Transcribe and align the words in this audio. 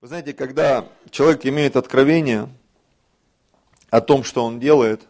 Вы 0.00 0.06
знаете, 0.06 0.32
когда 0.32 0.86
человек 1.10 1.44
имеет 1.44 1.74
откровение 1.74 2.48
о 3.90 4.00
том, 4.00 4.22
что 4.22 4.44
он 4.44 4.60
делает, 4.60 5.02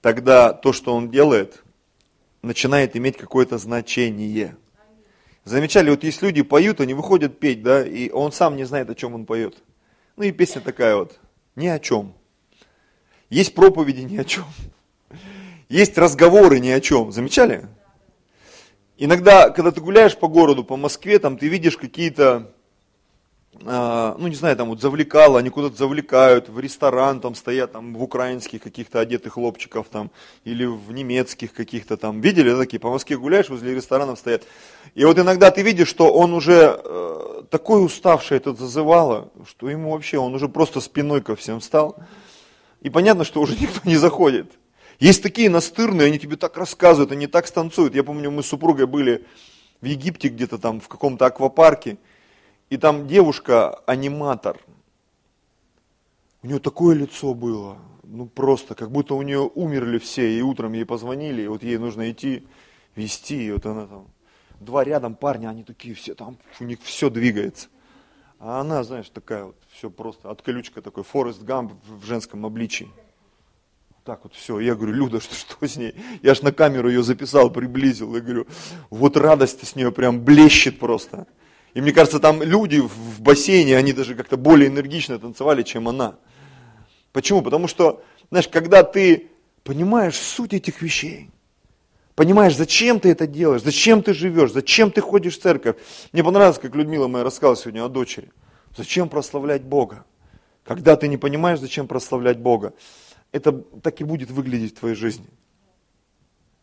тогда 0.00 0.54
то, 0.54 0.72
что 0.72 0.94
он 0.94 1.10
делает, 1.10 1.62
начинает 2.40 2.96
иметь 2.96 3.18
какое-то 3.18 3.58
значение. 3.58 4.56
Замечали, 5.44 5.90
вот 5.90 6.04
есть 6.04 6.22
люди 6.22 6.40
поют, 6.40 6.80
они 6.80 6.94
выходят 6.94 7.38
петь, 7.38 7.62
да, 7.62 7.86
и 7.86 8.08
он 8.08 8.32
сам 8.32 8.56
не 8.56 8.64
знает, 8.64 8.88
о 8.88 8.94
чем 8.94 9.14
он 9.14 9.26
поет. 9.26 9.58
Ну 10.16 10.24
и 10.24 10.32
песня 10.32 10.62
такая 10.62 10.96
вот, 10.96 11.20
ни 11.54 11.66
о 11.66 11.78
чем. 11.78 12.14
Есть 13.28 13.54
проповеди 13.54 14.00
ни 14.00 14.16
о 14.16 14.24
чем. 14.24 14.46
Есть 15.68 15.98
разговоры 15.98 16.60
ни 16.60 16.70
о 16.70 16.80
чем. 16.80 17.12
Замечали? 17.12 17.66
Иногда, 18.96 19.50
когда 19.50 19.70
ты 19.70 19.82
гуляешь 19.82 20.16
по 20.16 20.28
городу, 20.28 20.64
по 20.64 20.78
Москве, 20.78 21.18
там 21.18 21.36
ты 21.36 21.48
видишь 21.48 21.76
какие-то 21.76 22.54
ну 23.52 24.28
не 24.28 24.34
знаю, 24.36 24.56
там 24.56 24.68
вот 24.68 24.80
завлекало, 24.80 25.38
они 25.38 25.50
куда-то 25.50 25.76
завлекают, 25.76 26.48
в 26.48 26.58
ресторан 26.60 27.20
там 27.20 27.34
стоят, 27.34 27.72
там 27.72 27.94
в 27.94 28.02
украинских 28.02 28.62
каких-то 28.62 29.00
одетых 29.00 29.34
хлопчиков 29.34 29.88
там, 29.90 30.10
или 30.44 30.64
в 30.64 30.92
немецких 30.92 31.52
каких-то 31.52 31.96
там, 31.96 32.20
видели 32.20 32.54
такие, 32.56 32.78
по 32.78 32.90
Москве 32.90 33.18
гуляешь, 33.18 33.48
возле 33.48 33.74
ресторанов 33.74 34.18
стоят. 34.18 34.44
И 34.94 35.04
вот 35.04 35.18
иногда 35.18 35.50
ты 35.50 35.62
видишь, 35.62 35.88
что 35.88 36.12
он 36.12 36.32
уже 36.32 36.80
э, 36.82 37.42
такой 37.50 37.84
уставший 37.84 38.36
этот 38.36 38.58
зазывало, 38.58 39.30
что 39.46 39.68
ему 39.68 39.90
вообще, 39.90 40.18
он 40.18 40.34
уже 40.34 40.48
просто 40.48 40.80
спиной 40.80 41.20
ко 41.20 41.34
всем 41.34 41.60
встал. 41.60 41.96
И 42.80 42.88
понятно, 42.88 43.24
что 43.24 43.40
уже 43.40 43.56
никто 43.60 43.80
не 43.84 43.96
заходит. 43.96 44.52
Есть 45.00 45.22
такие 45.22 45.50
настырные, 45.50 46.06
они 46.06 46.18
тебе 46.18 46.36
так 46.36 46.56
рассказывают, 46.56 47.10
они 47.10 47.26
так 47.26 47.46
станцуют. 47.46 47.94
Я 47.94 48.04
помню, 48.04 48.30
мы 48.30 48.42
с 48.42 48.46
супругой 48.46 48.86
были 48.86 49.26
в 49.80 49.86
Египте 49.86 50.28
где-то 50.28 50.58
там 50.58 50.80
в 50.80 50.88
каком-то 50.88 51.26
аквапарке, 51.26 51.96
и 52.70 52.76
там 52.76 53.06
девушка-аниматор. 53.06 54.58
У 56.42 56.46
нее 56.46 56.60
такое 56.60 56.94
лицо 56.94 57.34
было, 57.34 57.76
ну 58.04 58.26
просто, 58.26 58.74
как 58.74 58.90
будто 58.90 59.14
у 59.14 59.22
нее 59.22 59.40
умерли 59.40 59.98
все, 59.98 60.38
и 60.38 60.40
утром 60.40 60.72
ей 60.72 60.86
позвонили, 60.86 61.42
и 61.42 61.48
вот 61.48 61.62
ей 61.62 61.76
нужно 61.76 62.10
идти, 62.10 62.46
вести, 62.96 63.48
и 63.48 63.52
вот 63.52 63.66
она 63.66 63.86
там, 63.86 64.06
два 64.60 64.84
рядом 64.84 65.14
парня, 65.16 65.48
они 65.48 65.64
такие 65.64 65.94
все, 65.94 66.14
там 66.14 66.38
у 66.60 66.64
них 66.64 66.78
все 66.82 67.10
двигается. 67.10 67.68
А 68.38 68.60
она, 68.60 68.82
знаешь, 68.84 69.10
такая 69.10 69.44
вот, 69.44 69.56
все 69.70 69.90
просто, 69.90 70.30
от 70.30 70.40
колючка 70.40 70.80
такой, 70.80 71.04
Форест 71.04 71.42
Гамп 71.42 71.74
в 71.86 72.06
женском 72.06 72.46
обличии. 72.46 72.88
Так 74.04 74.20
вот 74.22 74.32
все, 74.32 74.60
я 74.60 74.74
говорю, 74.74 74.94
Люда, 74.94 75.20
что, 75.20 75.34
что 75.34 75.66
с 75.66 75.76
ней? 75.76 75.94
Я 76.22 76.34
ж 76.34 76.40
на 76.40 76.52
камеру 76.52 76.88
ее 76.88 77.02
записал, 77.02 77.50
приблизил, 77.50 78.14
я 78.14 78.22
говорю, 78.22 78.46
вот 78.88 79.18
радость 79.18 79.66
с 79.66 79.76
нее 79.76 79.92
прям 79.92 80.20
блещет 80.24 80.78
просто. 80.78 81.26
И 81.74 81.80
мне 81.80 81.92
кажется, 81.92 82.18
там 82.18 82.42
люди 82.42 82.80
в 82.80 83.20
бассейне, 83.20 83.76
они 83.76 83.92
даже 83.92 84.14
как-то 84.14 84.36
более 84.36 84.68
энергично 84.68 85.18
танцевали, 85.18 85.62
чем 85.62 85.88
она. 85.88 86.16
Почему? 87.12 87.42
Потому 87.42 87.68
что, 87.68 88.02
знаешь, 88.30 88.48
когда 88.48 88.82
ты 88.82 89.28
понимаешь 89.62 90.16
суть 90.16 90.52
этих 90.52 90.82
вещей, 90.82 91.30
понимаешь, 92.14 92.56
зачем 92.56 92.98
ты 92.98 93.10
это 93.10 93.26
делаешь, 93.26 93.62
зачем 93.62 94.02
ты 94.02 94.14
живешь, 94.14 94.52
зачем 94.52 94.90
ты 94.90 95.00
ходишь 95.00 95.38
в 95.38 95.42
церковь. 95.42 95.76
Мне 96.12 96.24
понравилось, 96.24 96.58
как 96.58 96.74
Людмила 96.74 97.08
моя 97.08 97.24
рассказала 97.24 97.56
сегодня 97.56 97.84
о 97.84 97.88
дочери. 97.88 98.30
Зачем 98.76 99.08
прославлять 99.08 99.62
Бога? 99.62 100.04
Когда 100.64 100.96
ты 100.96 101.08
не 101.08 101.16
понимаешь, 101.16 101.60
зачем 101.60 101.88
прославлять 101.88 102.38
Бога, 102.38 102.74
это 103.32 103.52
так 103.52 104.00
и 104.00 104.04
будет 104.04 104.30
выглядеть 104.30 104.76
в 104.76 104.80
твоей 104.80 104.96
жизни. 104.96 105.26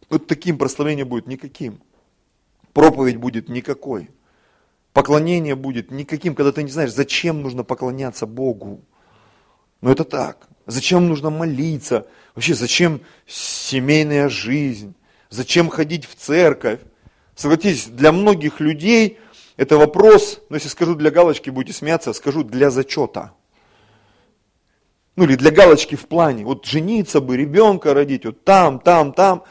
Вот 0.09 0.27
таким 0.27 0.57
прославлением 0.57 1.07
будет 1.07 1.27
никаким. 1.27 1.81
Проповедь 2.73 3.17
будет 3.17 3.49
никакой. 3.49 4.09
Поклонение 4.93 5.55
будет 5.55 5.91
никаким, 5.91 6.35
когда 6.35 6.51
ты 6.51 6.63
не 6.63 6.71
знаешь, 6.71 6.91
зачем 6.91 7.41
нужно 7.41 7.63
поклоняться 7.63 8.25
Богу. 8.25 8.81
Но 9.81 9.91
это 9.91 10.03
так. 10.03 10.47
Зачем 10.65 11.07
нужно 11.07 11.29
молиться? 11.29 12.07
Вообще, 12.35 12.55
зачем 12.55 13.01
семейная 13.25 14.27
жизнь? 14.29 14.95
Зачем 15.29 15.69
ходить 15.69 16.05
в 16.05 16.15
церковь? 16.15 16.79
Согласитесь, 17.35 17.85
для 17.85 18.11
многих 18.11 18.59
людей 18.59 19.19
это 19.57 19.77
вопрос, 19.77 20.39
ну 20.49 20.55
если 20.55 20.69
скажу 20.69 20.95
для 20.95 21.09
галочки, 21.09 21.49
будете 21.49 21.77
смеяться, 21.77 22.13
скажу 22.13 22.43
для 22.43 22.69
зачета. 22.69 23.33
Ну 25.15 25.23
или 25.23 25.35
для 25.35 25.49
галочки 25.49 25.95
в 25.95 26.07
плане, 26.07 26.45
вот 26.45 26.65
жениться 26.65 27.21
бы, 27.21 27.35
ребенка 27.35 27.95
родить, 27.95 28.25
вот 28.25 28.43
там, 28.43 28.79
там, 28.79 29.13
там. 29.13 29.43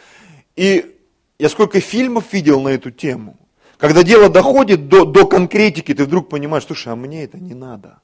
И 0.54 0.96
я 1.40 1.48
сколько 1.48 1.80
фильмов 1.80 2.32
видел 2.32 2.60
на 2.60 2.68
эту 2.68 2.92
тему. 2.92 3.36
Когда 3.78 4.02
дело 4.02 4.28
доходит 4.30 4.88
до, 4.88 5.04
до 5.04 5.26
конкретики, 5.26 5.92
ты 5.92 6.04
вдруг 6.04 6.28
понимаешь, 6.28 6.64
слушай, 6.64 6.92
а 6.92 6.96
мне 6.96 7.24
это 7.24 7.38
не 7.38 7.54
надо. 7.54 8.00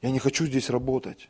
Я 0.00 0.10
не 0.10 0.18
хочу 0.18 0.46
здесь 0.46 0.70
работать. 0.70 1.28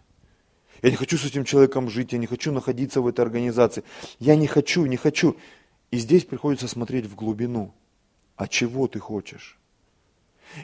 Я 0.82 0.90
не 0.90 0.96
хочу 0.96 1.18
с 1.18 1.24
этим 1.24 1.44
человеком 1.44 1.90
жить, 1.90 2.12
я 2.12 2.18
не 2.18 2.26
хочу 2.26 2.52
находиться 2.52 3.00
в 3.00 3.06
этой 3.06 3.20
организации. 3.20 3.82
Я 4.18 4.36
не 4.36 4.46
хочу, 4.46 4.84
не 4.86 4.96
хочу. 4.96 5.36
И 5.90 5.98
здесь 5.98 6.24
приходится 6.24 6.68
смотреть 6.68 7.06
в 7.06 7.14
глубину. 7.14 7.74
А 8.36 8.46
чего 8.46 8.86
ты 8.88 8.98
хочешь? 8.98 9.58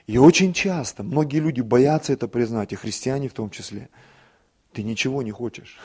И 0.06 0.18
очень 0.18 0.52
часто 0.52 1.02
многие 1.02 1.38
люди 1.38 1.60
боятся 1.60 2.12
это 2.12 2.28
признать, 2.28 2.72
и 2.72 2.76
христиане 2.76 3.28
в 3.28 3.34
том 3.34 3.50
числе. 3.50 3.88
Ты 4.72 4.82
ничего 4.82 5.22
не 5.22 5.30
хочешь. 5.30 5.78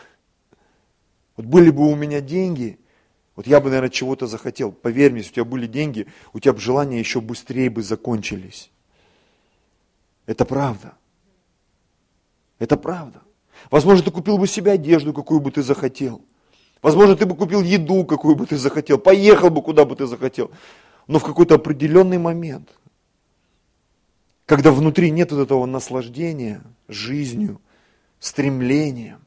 Вот 1.38 1.46
были 1.46 1.70
бы 1.70 1.90
у 1.90 1.96
меня 1.96 2.22
деньги, 2.22 2.80
вот 3.36 3.48
я 3.48 3.60
бы, 3.62 3.70
наверное, 3.70 3.90
чего-то 3.90 4.28
захотел. 4.28 4.72
Поверь 4.72 5.12
мне, 5.12 5.22
если 5.22 5.32
у 5.32 5.36
тебя 5.36 5.46
были 5.46 5.68
деньги, 5.68 6.08
у 6.34 6.40
тебя 6.40 6.54
бы 6.54 6.60
желания 6.60 7.00
еще 7.00 7.22
быстрее 7.22 7.70
бы 7.70 7.82
закончились. 7.82 8.70
Это 10.26 10.46
правда. 10.46 10.96
Это 12.60 12.78
правда. 12.78 13.22
Возможно, 13.70 14.04
ты 14.04 14.12
купил 14.12 14.38
бы 14.38 14.48
себе 14.48 14.74
одежду, 14.74 15.14
какую 15.14 15.40
бы 15.40 15.52
ты 15.52 15.64
захотел. 15.64 16.22
Возможно, 16.82 17.16
ты 17.16 17.26
бы 17.26 17.36
купил 17.36 17.62
еду, 17.62 18.06
какую 18.06 18.36
бы 18.36 18.46
ты 18.46 18.58
захотел. 18.58 18.98
Поехал 18.98 19.50
бы, 19.50 19.62
куда 19.62 19.86
бы 19.86 19.96
ты 19.96 20.08
захотел. 20.08 20.52
Но 21.08 21.20
в 21.20 21.24
какой-то 21.24 21.56
определенный 21.56 22.18
момент, 22.18 22.70
когда 24.46 24.72
внутри 24.72 25.10
нет 25.10 25.32
вот 25.32 25.42
этого 25.42 25.66
наслаждения 25.66 26.62
жизнью, 26.88 27.62
стремлением, 28.20 29.26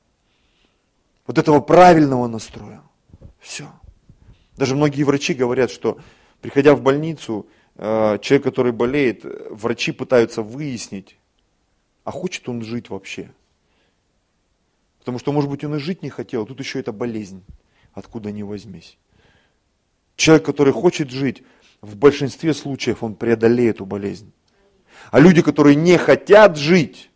вот 1.26 1.38
этого 1.38 1.60
правильного 1.60 2.26
настроя, 2.26 2.82
все– 3.40 3.66
даже 4.56 4.76
многие 4.76 5.02
врачи 5.02 5.34
говорят, 5.34 5.70
что 5.70 5.98
приходя 6.40 6.74
в 6.74 6.82
больницу, 6.82 7.46
э, 7.76 8.18
человек, 8.20 8.44
который 8.44 8.72
болеет, 8.72 9.24
врачи 9.50 9.92
пытаются 9.92 10.42
выяснить, 10.42 11.16
а 12.04 12.10
хочет 12.10 12.48
он 12.48 12.62
жить 12.62 12.90
вообще. 12.90 13.30
Потому 14.98 15.18
что, 15.18 15.32
может 15.32 15.50
быть, 15.50 15.64
он 15.64 15.74
и 15.74 15.78
жить 15.78 16.02
не 16.02 16.10
хотел, 16.10 16.42
а 16.42 16.46
тут 16.46 16.60
еще 16.60 16.80
эта 16.80 16.92
болезнь, 16.92 17.42
откуда 17.92 18.32
ни 18.32 18.42
возьмись. 18.42 18.96
Человек, 20.16 20.46
который 20.46 20.72
хочет 20.72 21.10
жить, 21.10 21.42
в 21.80 21.96
большинстве 21.96 22.54
случаев 22.54 23.02
он 23.02 23.14
преодолеет 23.14 23.76
эту 23.76 23.86
болезнь. 23.86 24.32
А 25.10 25.20
люди, 25.20 25.42
которые 25.42 25.76
не 25.76 25.98
хотят 25.98 26.56
жить, 26.56 27.10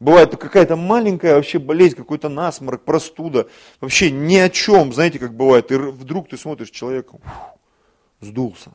Бывает 0.00 0.36
какая-то 0.36 0.76
маленькая 0.76 1.34
вообще 1.34 1.58
болезнь, 1.58 1.96
какой-то 1.96 2.28
насморк, 2.28 2.84
простуда, 2.84 3.48
вообще 3.80 4.10
ни 4.12 4.36
о 4.36 4.48
чем, 4.48 4.92
знаете, 4.92 5.18
как 5.18 5.34
бывает, 5.34 5.72
и 5.72 5.76
вдруг 5.76 6.28
ты 6.28 6.36
смотришь, 6.36 6.70
человек 6.70 7.10
сдулся. 8.20 8.70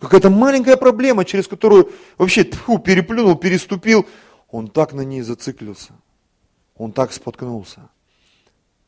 Какая-то 0.00 0.30
маленькая 0.30 0.76
проблема, 0.76 1.24
через 1.24 1.46
которую 1.46 1.92
вообще 2.18 2.44
тьфу, 2.44 2.78
переплюнул, 2.78 3.36
переступил, 3.36 4.06
он 4.50 4.68
так 4.68 4.92
на 4.92 5.02
ней 5.02 5.22
зациклился, 5.22 5.92
он 6.76 6.92
так 6.92 7.12
споткнулся. 7.12 7.88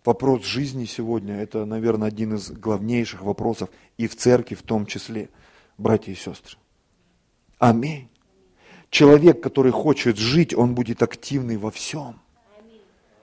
Вопрос 0.04 0.44
жизни 0.44 0.84
сегодня, 0.84 1.40
это, 1.40 1.64
наверное, 1.64 2.08
один 2.08 2.34
из 2.34 2.50
главнейших 2.50 3.22
вопросов 3.22 3.70
и 3.96 4.08
в 4.08 4.16
церкви 4.16 4.56
в 4.56 4.62
том 4.62 4.84
числе, 4.86 5.30
братья 5.78 6.12
и 6.12 6.16
сестры. 6.16 6.56
Аминь. 7.58 8.08
Человек, 8.90 9.42
который 9.42 9.72
хочет 9.72 10.16
жить, 10.16 10.54
он 10.54 10.74
будет 10.74 11.02
активный 11.02 11.56
во 11.56 11.70
всем. 11.70 12.20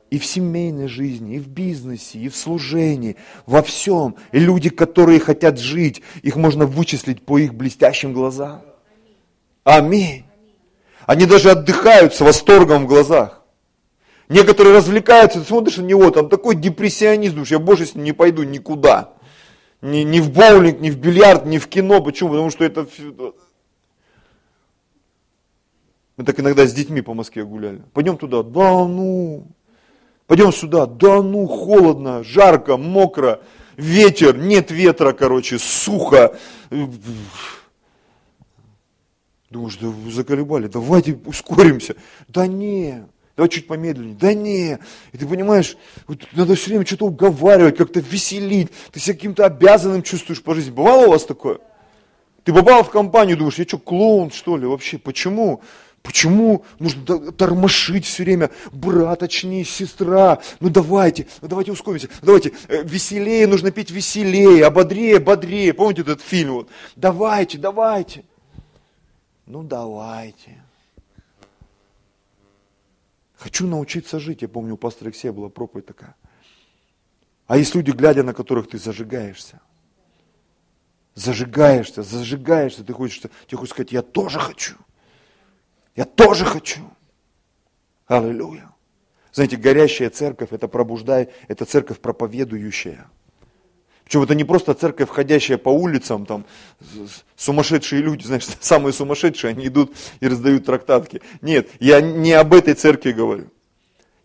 И 0.09 0.19
в 0.19 0.25
семейной 0.25 0.87
жизни, 0.87 1.37
и 1.37 1.39
в 1.39 1.47
бизнесе, 1.47 2.19
и 2.19 2.29
в 2.29 2.35
служении, 2.35 3.15
во 3.47 3.63
всем. 3.63 4.15
И 4.31 4.39
люди, 4.39 4.69
которые 4.69 5.19
хотят 5.19 5.57
жить, 5.57 6.03
их 6.21 6.35
можно 6.35 6.65
вычислить 6.67 7.23
по 7.23 7.39
их 7.39 7.55
блестящим 7.55 8.13
глазам. 8.13 8.61
Аминь. 9.63 10.25
Они 11.05 11.25
даже 11.25 11.51
отдыхают 11.51 12.13
с 12.13 12.21
восторгом 12.21 12.85
в 12.85 12.87
глазах. 12.87 13.43
Некоторые 14.29 14.75
развлекаются, 14.75 15.39
ты 15.39 15.45
смотришь 15.45 15.77
на 15.77 15.83
него, 15.83 16.09
там 16.11 16.29
такой 16.29 16.55
депрессионист, 16.55 17.33
думаешь, 17.33 17.51
я 17.51 17.59
больше 17.59 17.85
с 17.85 17.95
ним 17.95 18.03
не 18.03 18.13
пойду 18.13 18.43
никуда. 18.43 19.13
Ни, 19.81 19.97
ни 19.99 20.19
в 20.21 20.31
боулинг, 20.31 20.79
ни 20.79 20.89
в 20.89 20.97
бильярд, 20.97 21.45
ни 21.45 21.57
в 21.57 21.67
кино. 21.67 22.01
Почему? 22.01 22.29
Потому 22.29 22.49
что 22.49 22.63
это 22.63 22.87
мы 26.17 26.23
так 26.25 26.39
иногда 26.39 26.67
с 26.67 26.73
детьми 26.73 27.01
по 27.01 27.13
Москве 27.13 27.43
гуляли. 27.43 27.81
Пойдем 27.93 28.17
туда, 28.17 28.43
да 28.43 28.87
ну. 28.87 29.47
Пойдем 30.27 30.53
сюда, 30.53 30.85
да 30.85 31.21
ну, 31.21 31.47
холодно, 31.47 32.23
жарко, 32.23 32.77
мокро, 32.77 33.41
ветер, 33.75 34.37
нет 34.37 34.71
ветра, 34.71 35.11
короче, 35.11 35.59
сухо. 35.59 36.37
Думаешь, 39.49 39.77
да 39.77 39.87
вы 39.87 40.11
заколебали, 40.11 40.67
давайте 40.67 41.19
ускоримся. 41.25 41.95
Да 42.27 42.47
не, 42.47 43.05
давай 43.35 43.49
чуть 43.49 43.67
помедленнее. 43.67 44.15
Да 44.15 44.33
не. 44.33 44.79
И 45.11 45.17
ты 45.17 45.27
понимаешь, 45.27 45.77
вот 46.07 46.25
надо 46.31 46.55
все 46.55 46.69
время 46.69 46.85
что-то 46.85 47.05
уговаривать, 47.05 47.75
как-то 47.77 47.99
веселить. 47.99 48.71
Ты 48.91 48.99
себя 48.99 49.15
каким-то 49.15 49.45
обязанным 49.45 50.03
чувствуешь 50.03 50.41
по 50.41 50.55
жизни. 50.55 50.71
Бывало 50.71 51.07
у 51.07 51.11
вас 51.11 51.25
такое? 51.25 51.59
Ты 52.43 52.53
попал 52.53 52.83
в 52.83 52.89
компанию, 52.89 53.37
думаешь, 53.37 53.59
я 53.59 53.65
что, 53.65 53.77
клоун, 53.77 54.31
что 54.31 54.57
ли, 54.57 54.65
вообще? 54.65 54.97
Почему? 54.97 55.61
Почему 56.03 56.65
нужно 56.79 57.31
тормошить 57.31 58.05
все 58.05 58.23
время? 58.23 58.51
Брат, 58.73 59.19
точнее, 59.19 59.63
сестра, 59.63 60.41
ну 60.59 60.69
давайте, 60.69 61.27
ну 61.41 61.47
давайте 61.47 61.71
ускоримся, 61.71 62.09
давайте, 62.21 62.51
э, 62.67 62.83
веселее, 62.83 63.47
нужно 63.47 63.71
петь 63.71 63.89
веселее, 63.89 64.65
а 64.65 64.69
бодрее, 64.69 65.19
бодрее. 65.19 65.73
Помните 65.73 66.01
этот 66.01 66.21
фильм? 66.21 66.55
Вот? 66.55 66.69
Давайте, 66.97 67.57
давайте. 67.57 68.25
Ну 69.45 69.63
давайте. 69.63 70.61
Хочу 73.37 73.65
научиться 73.65 74.19
жить. 74.19 74.41
Я 74.41 74.49
помню, 74.49 74.73
у 74.73 74.77
пастора 74.77 75.07
Алексея 75.07 75.31
была 75.31 75.47
проповедь 75.47 75.85
такая. 75.85 76.15
А 77.47 77.57
есть 77.57 77.75
люди, 77.75 77.91
глядя 77.91 78.23
на 78.23 78.33
которых 78.33 78.69
ты 78.69 78.77
зажигаешься. 78.77 79.61
Зажигаешься, 81.15 82.03
зажигаешься, 82.03 82.83
ты 82.83 82.91
хочешь, 82.91 83.21
тебе 83.21 83.57
хочешь 83.57 83.71
сказать, 83.71 83.91
я 83.93 84.01
тоже 84.01 84.39
хочу. 84.39 84.75
Я 85.95 86.05
тоже 86.05 86.45
хочу. 86.45 86.81
Аллилуйя. 88.07 88.69
Знаете, 89.31 89.57
горящая 89.57 90.09
церковь, 90.09 90.49
это 90.51 90.67
пробуждай, 90.67 91.29
это 91.47 91.65
церковь 91.65 91.99
проповедующая. 91.99 93.07
Причем 94.03 94.21
это 94.21 94.35
не 94.35 94.43
просто 94.43 94.73
церковь, 94.73 95.07
входящая 95.09 95.57
по 95.57 95.69
улицам, 95.69 96.25
там 96.25 96.45
сумасшедшие 97.35 98.01
люди, 98.01 98.25
знаешь, 98.25 98.45
самые 98.59 98.93
сумасшедшие, 98.93 99.51
они 99.51 99.67
идут 99.67 99.95
и 100.19 100.27
раздают 100.27 100.65
трактатки. 100.65 101.21
Нет, 101.41 101.69
я 101.79 102.01
не 102.01 102.33
об 102.33 102.53
этой 102.53 102.73
церкви 102.73 103.11
говорю. 103.11 103.49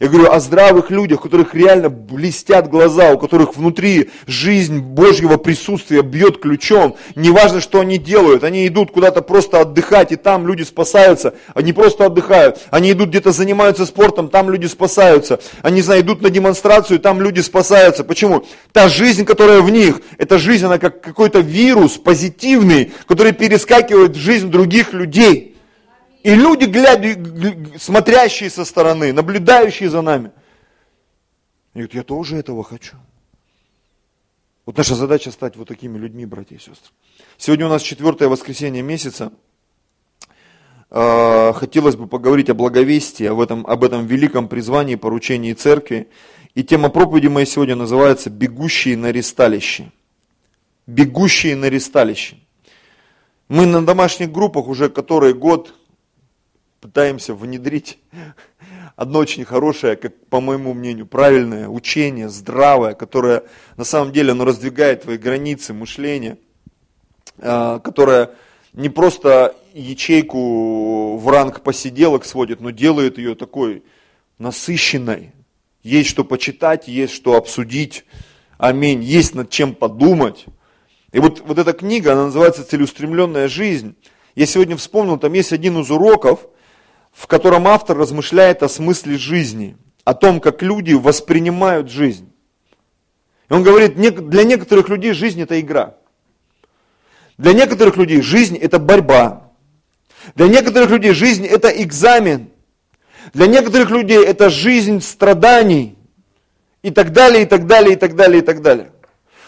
Я 0.00 0.06
говорю 0.06 0.30
о 0.30 0.38
здравых 0.38 0.92
людях, 0.92 1.18
у 1.18 1.22
которых 1.24 1.56
реально 1.56 1.88
блестят 1.90 2.70
глаза, 2.70 3.10
у 3.14 3.18
которых 3.18 3.56
внутри 3.56 4.10
жизнь 4.28 4.78
Божьего 4.78 5.38
присутствия 5.38 6.02
бьет 6.02 6.38
ключом. 6.38 6.94
Неважно, 7.16 7.60
что 7.60 7.80
они 7.80 7.98
делают, 7.98 8.44
они 8.44 8.64
идут 8.68 8.92
куда-то 8.92 9.22
просто 9.22 9.60
отдыхать, 9.60 10.12
и 10.12 10.16
там 10.16 10.46
люди 10.46 10.62
спасаются. 10.62 11.34
Они 11.52 11.72
просто 11.72 12.06
отдыхают. 12.06 12.60
Они 12.70 12.92
идут 12.92 13.08
где-то 13.08 13.32
занимаются 13.32 13.86
спортом, 13.86 14.28
там 14.28 14.50
люди 14.50 14.66
спасаются. 14.66 15.40
Они, 15.62 15.82
знаю, 15.82 16.02
идут 16.02 16.22
на 16.22 16.30
демонстрацию, 16.30 17.00
там 17.00 17.20
люди 17.20 17.40
спасаются. 17.40 18.04
Почему? 18.04 18.44
Та 18.70 18.88
жизнь, 18.88 19.24
которая 19.24 19.62
в 19.62 19.70
них, 19.70 20.00
эта 20.16 20.38
жизнь, 20.38 20.64
она 20.64 20.78
как 20.78 21.00
какой-то 21.00 21.40
вирус 21.40 21.96
позитивный, 21.96 22.92
который 23.08 23.32
перескакивает 23.32 24.12
в 24.12 24.20
жизнь 24.20 24.48
других 24.48 24.92
людей. 24.92 25.56
И 26.22 26.34
люди, 26.34 26.64
глядя, 26.64 27.78
смотрящие 27.78 28.50
со 28.50 28.64
стороны, 28.64 29.12
наблюдающие 29.12 29.88
за 29.88 30.02
нами, 30.02 30.32
говорят, 31.74 31.94
я 31.94 32.02
тоже 32.02 32.36
этого 32.36 32.64
хочу. 32.64 32.96
Вот 34.66 34.76
наша 34.76 34.94
задача 34.94 35.30
стать 35.30 35.56
вот 35.56 35.68
такими 35.68 35.96
людьми, 35.96 36.26
братья 36.26 36.56
и 36.56 36.58
сестры. 36.58 36.92
Сегодня 37.38 37.66
у 37.66 37.68
нас 37.70 37.82
четвертое 37.82 38.28
воскресенье 38.28 38.82
месяца. 38.82 39.32
А, 40.90 41.52
хотелось 41.54 41.96
бы 41.96 42.06
поговорить 42.06 42.50
о 42.50 42.54
благовестии, 42.54 43.24
об 43.24 43.40
этом, 43.40 43.66
об 43.66 43.84
этом 43.84 44.06
великом 44.06 44.48
призвании, 44.48 44.96
поручении 44.96 45.52
церкви. 45.52 46.08
И 46.54 46.64
тема 46.64 46.88
проповеди 46.88 47.28
моей 47.28 47.46
сегодня 47.46 47.76
называется 47.76 48.28
«Бегущие 48.28 48.96
на 48.96 49.12
ресталище». 49.12 49.92
Бегущие 50.86 51.54
на 51.54 51.70
ресталище. 51.70 52.36
Мы 53.48 53.66
на 53.66 53.84
домашних 53.84 54.32
группах 54.32 54.66
уже 54.66 54.90
который 54.90 55.32
год 55.32 55.77
пытаемся 56.80 57.34
внедрить 57.34 57.98
одно 58.96 59.20
очень 59.20 59.44
хорошее, 59.44 59.96
как 59.96 60.14
по 60.26 60.40
моему 60.40 60.74
мнению, 60.74 61.06
правильное 61.06 61.68
учение, 61.68 62.28
здравое, 62.28 62.94
которое 62.94 63.44
на 63.76 63.84
самом 63.84 64.12
деле 64.12 64.32
оно 64.32 64.44
раздвигает 64.44 65.02
твои 65.02 65.18
границы 65.18 65.72
мышления, 65.72 66.38
а, 67.38 67.78
которое 67.80 68.30
не 68.72 68.88
просто 68.88 69.56
ячейку 69.72 71.16
в 71.16 71.28
ранг 71.28 71.62
посиделок 71.62 72.24
сводит, 72.24 72.60
но 72.60 72.70
делает 72.70 73.18
ее 73.18 73.34
такой 73.34 73.82
насыщенной. 74.38 75.32
Есть 75.82 76.10
что 76.10 76.24
почитать, 76.24 76.86
есть 76.86 77.14
что 77.14 77.36
обсудить. 77.36 78.04
Аминь. 78.56 79.02
Есть 79.02 79.34
над 79.34 79.50
чем 79.50 79.74
подумать. 79.74 80.46
И 81.12 81.20
вот, 81.20 81.40
вот 81.40 81.58
эта 81.58 81.72
книга, 81.72 82.12
она 82.12 82.26
называется 82.26 82.64
«Целеустремленная 82.64 83.48
жизнь». 83.48 83.94
Я 84.34 84.46
сегодня 84.46 84.76
вспомнил, 84.76 85.18
там 85.18 85.32
есть 85.32 85.52
один 85.52 85.78
из 85.80 85.90
уроков– 85.90 86.40
в 87.12 87.26
котором 87.26 87.66
автор 87.66 87.96
размышляет 87.96 88.62
о 88.62 88.68
смысле 88.68 89.18
жизни, 89.18 89.76
о 90.04 90.14
том, 90.14 90.40
как 90.40 90.62
люди 90.62 90.92
воспринимают 90.92 91.90
жизнь. 91.90 92.32
И 93.48 93.52
он 93.52 93.62
говорит, 93.62 93.96
для 93.96 94.44
некоторых 94.44 94.88
людей 94.88 95.12
жизнь 95.12 95.40
это 95.40 95.58
игра. 95.60 95.94
Для 97.38 97.52
некоторых 97.52 97.96
людей 97.96 98.20
жизнь 98.20 98.56
это 98.56 98.78
борьба. 98.78 99.52
Для 100.34 100.48
некоторых 100.48 100.90
людей 100.90 101.12
жизнь 101.12 101.46
это 101.46 101.68
экзамен. 101.68 102.50
Для 103.32 103.46
некоторых 103.46 103.90
людей 103.90 104.24
это 104.24 104.50
жизнь 104.50 105.00
страданий. 105.00 105.96
И 106.82 106.90
так 106.90 107.12
далее, 107.12 107.42
и 107.42 107.46
так 107.46 107.66
далее, 107.66 107.94
и 107.94 107.96
так 107.96 108.14
далее, 108.14 108.42
и 108.42 108.44
так 108.44 108.62
далее. 108.62 108.92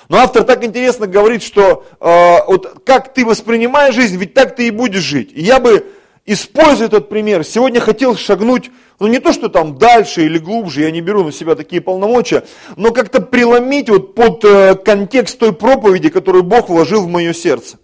Но 0.09 0.19
автор 0.19 0.43
так 0.43 0.65
интересно 0.65 1.07
говорит, 1.07 1.43
что 1.43 1.87
э, 2.01 2.39
вот 2.49 2.83
как 2.85 3.15
ты 3.15 3.25
воспринимаешь 3.25 3.95
жизнь, 3.95 4.17
ведь 4.17 4.35
так 4.35 4.57
ты 4.57 4.67
и 4.67 4.71
будешь 4.73 5.03
жить. 5.03 5.31
И 5.33 5.41
я 5.41 5.61
бы 5.61 5.87
используя 6.27 6.89
этот 6.89 7.09
пример, 7.09 7.45
сегодня 7.45 7.81
хотел 7.81 8.17
шагнуть, 8.17 8.71
ну 8.99 9.07
не 9.07 9.19
то, 9.19 9.33
что 9.33 9.49
там 9.49 9.79
дальше 9.79 10.25
или 10.25 10.39
глубже, 10.39 10.83
я 10.83 10.91
не 10.91 11.01
беру 11.01 11.25
на 11.25 11.33
себя 11.33 11.55
такие 11.55 11.81
полномочия, 11.81 12.45
но 12.77 12.93
как-то 12.93 13.21
преломить 13.21 13.89
вот 13.89 14.15
под 14.15 14.45
э, 14.45 14.75
контекст 14.77 15.39
той 15.39 15.53
проповеди, 15.53 16.09
которую 16.09 16.45
Бог 16.45 16.69
вложил 16.69 17.03
в 17.03 17.09
мое 17.09 17.33
сердце. 17.33 17.79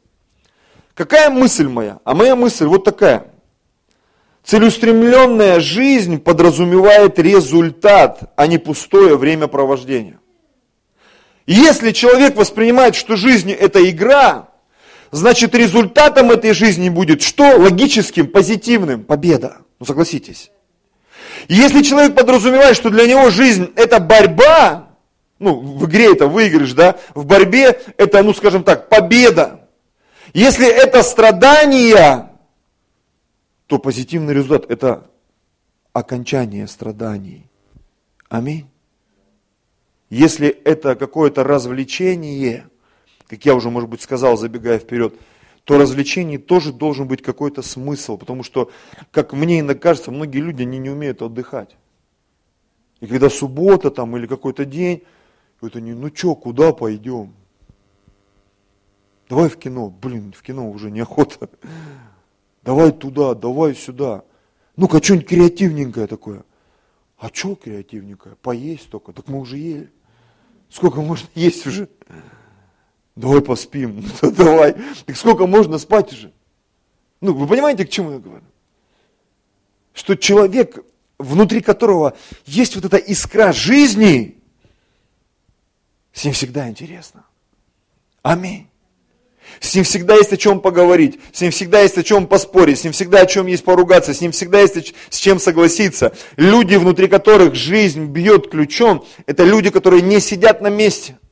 Какая 0.94 1.28
мысль 1.30 1.68
моя? 1.68 1.98
А 2.04 2.14
моя 2.14 2.36
мысль 2.36 2.64
вот 2.64 2.84
такая. 2.84 3.26
Целеустремленная 4.44 5.58
жизнь 5.60 6.18
подразумевает 6.18 7.18
результат, 7.18 8.32
а 8.36 8.46
не 8.46 8.58
пустое 8.58 9.16
времяпровождение. 9.16 10.20
если 11.46 11.90
человек 11.92 12.36
воспринимает, 12.36 12.94
что 12.94 13.16
жизнь 13.16 13.50
это 13.50 13.88
игра, 13.90 14.48
значит 15.10 15.54
результатом 15.54 16.30
этой 16.30 16.52
жизни 16.52 16.88
будет 16.88 17.22
что? 17.22 17.56
Логическим, 17.58 18.26
позитивным. 18.26 19.04
Победа. 19.04 19.58
Ну 19.78 19.86
согласитесь. 19.86 20.50
Если 21.48 21.82
человек 21.82 22.14
подразумевает, 22.14 22.76
что 22.76 22.90
для 22.90 23.06
него 23.06 23.30
жизнь 23.30 23.70
это 23.76 24.00
борьба, 24.00 24.90
ну 25.38 25.60
в 25.60 25.86
игре 25.86 26.12
это 26.12 26.26
выигрыш, 26.26 26.72
да, 26.72 26.96
в 27.14 27.24
борьбе 27.26 27.80
это, 27.96 28.22
ну 28.22 28.32
скажем 28.34 28.64
так, 28.64 28.88
победа. 28.88 29.68
Если 30.32 30.66
это 30.66 31.02
страдания, 31.02 32.32
то 33.66 33.78
позитивный 33.78 34.34
результат 34.34 34.70
это 34.70 35.10
окончание 35.92 36.66
страданий. 36.66 37.46
Аминь. 38.28 38.68
Если 40.10 40.48
это 40.48 40.94
какое-то 40.94 41.44
развлечение– 41.44 42.68
как 43.28 43.44
я 43.44 43.54
уже, 43.54 43.70
может 43.70 43.88
быть, 43.88 44.00
сказал, 44.00 44.36
забегая 44.36 44.78
вперед, 44.78 45.14
то 45.64 45.78
развлечений 45.78 46.38
тоже 46.38 46.72
должен 46.72 47.08
быть 47.08 47.22
какой-то 47.22 47.62
смысл, 47.62 48.16
потому 48.16 48.42
что, 48.42 48.70
как 49.10 49.32
мне 49.32 49.60
иногда 49.60 49.80
кажется, 49.80 50.10
многие 50.10 50.38
люди, 50.38 50.62
они 50.62 50.78
не 50.78 50.90
умеют 50.90 51.22
отдыхать. 51.22 51.76
И 53.00 53.06
когда 53.06 53.28
суббота 53.28 53.90
там 53.90 54.16
или 54.16 54.26
какой-то 54.26 54.64
день, 54.64 55.02
это 55.60 55.80
не, 55.80 55.92
ну 55.92 56.10
что, 56.14 56.34
куда 56.34 56.72
пойдем? 56.72 57.34
Давай 59.28 59.48
в 59.48 59.56
кино, 59.56 59.90
блин, 59.90 60.32
в 60.32 60.42
кино 60.42 60.70
уже 60.70 60.90
неохота. 60.90 61.50
Давай 62.62 62.92
туда, 62.92 63.34
давай 63.34 63.74
сюда. 63.74 64.24
Ну-ка, 64.76 65.02
что-нибудь 65.02 65.28
креативненькое 65.28 66.06
такое. 66.06 66.44
А 67.18 67.28
что 67.32 67.54
креативненькое? 67.54 68.36
Поесть 68.36 68.90
только. 68.90 69.12
Так 69.12 69.28
мы 69.28 69.40
уже 69.40 69.56
ели. 69.56 69.90
Сколько 70.68 71.00
можно 71.00 71.28
есть 71.34 71.66
уже? 71.66 71.88
Давай 73.16 73.40
поспим, 73.40 74.04
ну, 74.22 74.30
давай. 74.30 74.76
Так 75.06 75.16
сколько 75.16 75.46
можно 75.46 75.78
спать 75.78 76.12
уже? 76.12 76.32
Ну, 77.22 77.32
вы 77.32 77.46
понимаете, 77.46 77.86
к 77.86 77.90
чему 77.90 78.12
я 78.12 78.18
говорю? 78.18 78.44
Что 79.94 80.14
человек, 80.16 80.84
внутри 81.18 81.62
которого 81.62 82.14
есть 82.44 82.76
вот 82.76 82.84
эта 82.84 82.98
искра 82.98 83.54
жизни, 83.54 84.36
с 86.12 86.24
ним 86.24 86.34
всегда 86.34 86.68
интересно. 86.68 87.24
Аминь. 88.22 88.68
С 89.60 89.74
ним 89.74 89.84
всегда 89.84 90.16
есть 90.16 90.32
о 90.32 90.36
чем 90.36 90.60
поговорить, 90.60 91.18
с 91.32 91.40
ним 91.40 91.52
всегда 91.52 91.80
есть 91.80 91.96
о 91.96 92.02
чем 92.02 92.26
поспорить, 92.26 92.80
с 92.80 92.84
ним 92.84 92.92
всегда 92.92 93.20
о 93.20 93.26
чем 93.26 93.46
есть 93.46 93.64
поругаться, 93.64 94.12
с 94.12 94.20
ним 94.20 94.32
всегда 94.32 94.60
есть 94.60 94.94
с 95.08 95.16
чем 95.16 95.38
согласиться. 95.38 96.14
Люди, 96.36 96.74
внутри 96.74 97.06
которых 97.06 97.54
жизнь 97.54 98.06
бьет 98.06 98.50
ключом, 98.50 99.06
это 99.24 99.44
люди, 99.44 99.70
которые 99.70 100.02
не 100.02 100.20
сидят 100.20 100.60
на 100.60 100.68
месте– 100.68 101.18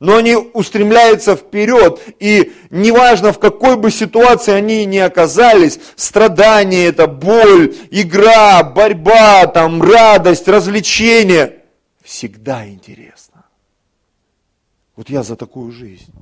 но 0.00 0.16
они 0.16 0.36
устремляются 0.36 1.36
вперед, 1.36 2.00
и 2.18 2.52
неважно 2.70 3.32
в 3.32 3.38
какой 3.38 3.76
бы 3.76 3.90
ситуации 3.90 4.52
они 4.52 4.84
ни 4.86 4.98
оказались, 4.98 5.78
страдание 5.96 6.86
это, 6.86 7.06
боль, 7.06 7.74
игра, 7.90 8.62
борьба, 8.62 9.46
там, 9.46 9.82
радость, 9.82 10.48
развлечение, 10.48 11.62
всегда 12.02 12.68
интересно. 12.68 13.44
Вот 14.96 15.10
я 15.10 15.22
за 15.22 15.36
такую 15.36 15.72
жизнь. 15.72 16.12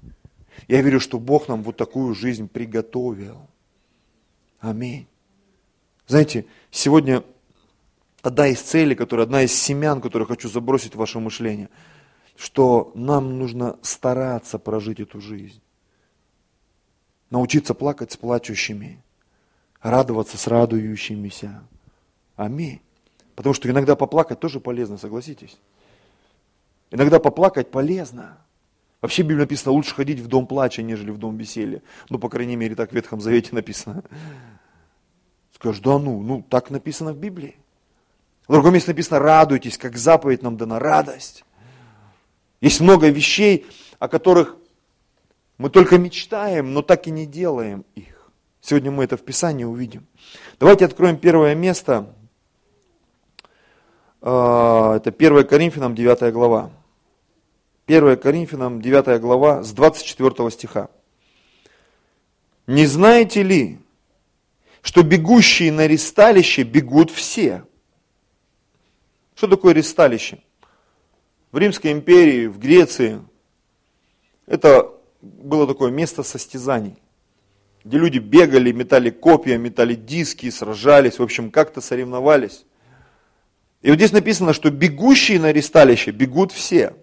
Я 0.68 0.80
верю, 0.80 1.00
что 1.00 1.18
Бог 1.18 1.48
нам 1.48 1.62
вот 1.62 1.76
такую 1.76 2.14
жизнь 2.14 2.48
приготовил. 2.48 3.48
Аминь. 4.60 5.06
Знаете, 6.06 6.46
сегодня 6.70 7.24
одна 8.22 8.48
из 8.48 8.60
целей, 8.60 8.94
которая, 8.94 9.26
одна 9.26 9.42
из 9.42 9.52
семян, 9.52 10.00
которую 10.00 10.28
хочу 10.28 10.48
забросить 10.48 10.94
в 10.94 10.98
ваше 10.98 11.18
мышление– 11.18 11.68
что 12.36 12.92
нам 12.94 13.38
нужно 13.38 13.78
стараться 13.82 14.58
прожить 14.58 15.00
эту 15.00 15.20
жизнь. 15.20 15.60
Научиться 17.30 17.74
плакать 17.74 18.12
с 18.12 18.16
плачущими, 18.16 19.02
радоваться 19.80 20.36
с 20.36 20.46
радующимися. 20.46 21.62
Аминь. 22.36 22.80
Потому 23.34 23.54
что 23.54 23.70
иногда 23.70 23.96
поплакать 23.96 24.40
тоже 24.40 24.60
полезно, 24.60 24.98
согласитесь. 24.98 25.58
Иногда 26.90 27.18
поплакать 27.18 27.70
полезно. 27.70 28.38
Вообще 29.00 29.22
в 29.22 29.26
Библии 29.26 29.42
написано, 29.42 29.72
лучше 29.72 29.94
ходить 29.94 30.20
в 30.20 30.28
дом 30.28 30.46
плача, 30.46 30.82
нежели 30.82 31.10
в 31.10 31.18
дом 31.18 31.36
веселья. 31.36 31.82
Ну, 32.08 32.18
по 32.18 32.28
крайней 32.28 32.54
мере, 32.56 32.74
так 32.74 32.90
в 32.90 32.94
Ветхом 32.94 33.20
Завете 33.20 33.54
написано. 33.54 34.04
Скажешь, 35.54 35.80
да 35.80 35.98
ну, 35.98 36.22
ну, 36.22 36.42
так 36.48 36.70
написано 36.70 37.12
в 37.12 37.18
Библии. 37.18 37.56
В 38.46 38.52
другом 38.52 38.74
месте 38.74 38.90
написано, 38.90 39.18
радуйтесь, 39.18 39.78
как 39.78 39.96
заповедь 39.96 40.42
нам 40.42 40.56
дана, 40.56 40.78
радость. 40.78 41.44
Есть 42.62 42.80
много 42.80 43.08
вещей, 43.08 43.66
о 43.98 44.08
которых 44.08 44.56
мы 45.58 45.68
только 45.68 45.98
мечтаем, 45.98 46.72
но 46.72 46.80
так 46.80 47.08
и 47.08 47.10
не 47.10 47.26
делаем 47.26 47.84
их. 47.96 48.30
Сегодня 48.60 48.92
мы 48.92 49.02
это 49.02 49.16
в 49.16 49.22
Писании 49.22 49.64
увидим. 49.64 50.06
Давайте 50.60 50.84
откроем 50.84 51.16
первое 51.16 51.56
место. 51.56 52.14
А, 54.20 54.96
это 54.96 55.10
1 55.10 55.44
Коринфянам 55.44 55.96
9 55.96 56.32
глава. 56.32 56.70
1 57.86 58.16
Коринфянам 58.16 58.80
9 58.80 59.20
глава 59.20 59.64
с 59.64 59.72
24 59.72 60.50
стиха. 60.52 60.88
Не 62.68 62.86
знаете 62.86 63.42
ли, 63.42 63.80
что 64.82 65.02
бегущие 65.02 65.72
на 65.72 65.88
ресталище 65.88 66.62
бегут 66.62 67.10
все? 67.10 67.64
Что 69.34 69.48
такое 69.48 69.74
ресталище? 69.74 70.44
В 71.52 71.58
Римской 71.58 71.92
империи, 71.92 72.46
в 72.46 72.58
Греции, 72.58 73.20
это 74.46 74.90
было 75.20 75.66
такое 75.66 75.92
место 75.92 76.22
состязаний, 76.22 76.96
где 77.84 77.98
люди 77.98 78.18
бегали, 78.18 78.72
метали 78.72 79.10
копья, 79.10 79.58
метали 79.58 79.94
диски, 79.94 80.50
сражались, 80.50 81.18
в 81.18 81.22
общем, 81.22 81.50
как-то 81.50 81.80
соревновались. 81.80 82.64
И 83.82 83.90
вот 83.90 83.96
здесь 83.96 84.12
написано, 84.12 84.52
что 84.52 84.70
бегущие 84.70 85.38
на 85.38 85.52
ресталище 85.52 86.10
бегут 86.10 86.52
все. 86.52 86.96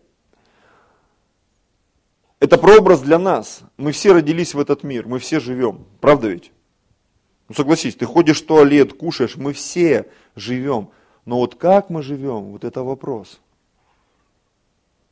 Это 2.39 2.57
прообраз 2.57 3.01
для 3.01 3.19
нас. 3.19 3.61
Мы 3.77 3.91
все 3.91 4.13
родились 4.13 4.53
в 4.53 4.59
этот 4.59 4.83
мир, 4.83 5.05
мы 5.05 5.19
все 5.19 5.39
живем. 5.39 5.85
Правда 5.99 6.29
ведь? 6.29 6.51
Ну 7.49 7.55
согласись, 7.55 7.95
ты 7.95 8.05
ходишь 8.05 8.41
в 8.41 8.45
туалет, 8.45 8.93
кушаешь, 8.93 9.35
мы 9.35 9.53
все 9.53 10.07
живем. 10.35 10.89
Но 11.25 11.37
вот 11.37 11.55
как 11.55 11.89
мы 11.89 12.01
живем, 12.01 12.51
вот 12.51 12.63
это 12.63 12.81
вопрос. 12.81 13.41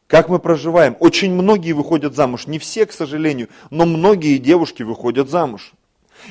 Как 0.08 0.30
мы 0.30 0.40
проживаем? 0.40 0.96
Очень 1.02 1.34
многие 1.34 1.74
выходят 1.74 2.16
замуж, 2.16 2.48
не 2.48 2.60
все, 2.60 2.86
к 2.86 2.94
сожалению, 2.94 3.50
но 3.70 3.86
многие 3.86 4.38
девушки 4.38 4.84
выходят 4.84 5.30
замуж. 5.30 5.74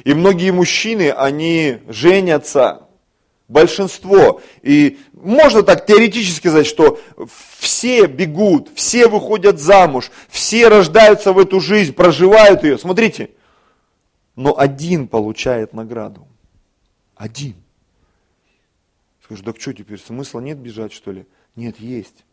И 0.04 0.14
многие 0.14 0.50
мужчины, 0.50 1.10
они 1.10 1.78
женятся, 1.86 2.86
большинство. 3.48 4.40
И 4.62 4.98
можно 5.12 5.62
так 5.62 5.84
теоретически 5.86 6.38
сказать, 6.38 6.66
что 6.66 6.98
все 7.58 8.06
бегут, 8.06 8.70
все 8.74 9.08
выходят 9.08 9.60
замуж, 9.60 10.10
все 10.28 10.68
рождаются 10.68 11.32
в 11.32 11.38
эту 11.38 11.60
жизнь, 11.60 11.92
проживают 11.92 12.64
ее. 12.64 12.78
Смотрите, 12.78 13.30
но 14.36 14.58
один 14.58 15.06
получает 15.06 15.74
награду. 15.74 16.26
Один. 17.14 17.54
Скажешь, 19.22 19.44
так 19.44 19.60
что 19.60 19.74
теперь, 19.74 19.98
смысла 19.98 20.40
нет 20.40 20.58
бежать, 20.58 20.92
что 20.92 21.12
ли? 21.12 21.26
Нет, 21.56 21.78
есть 21.78 22.25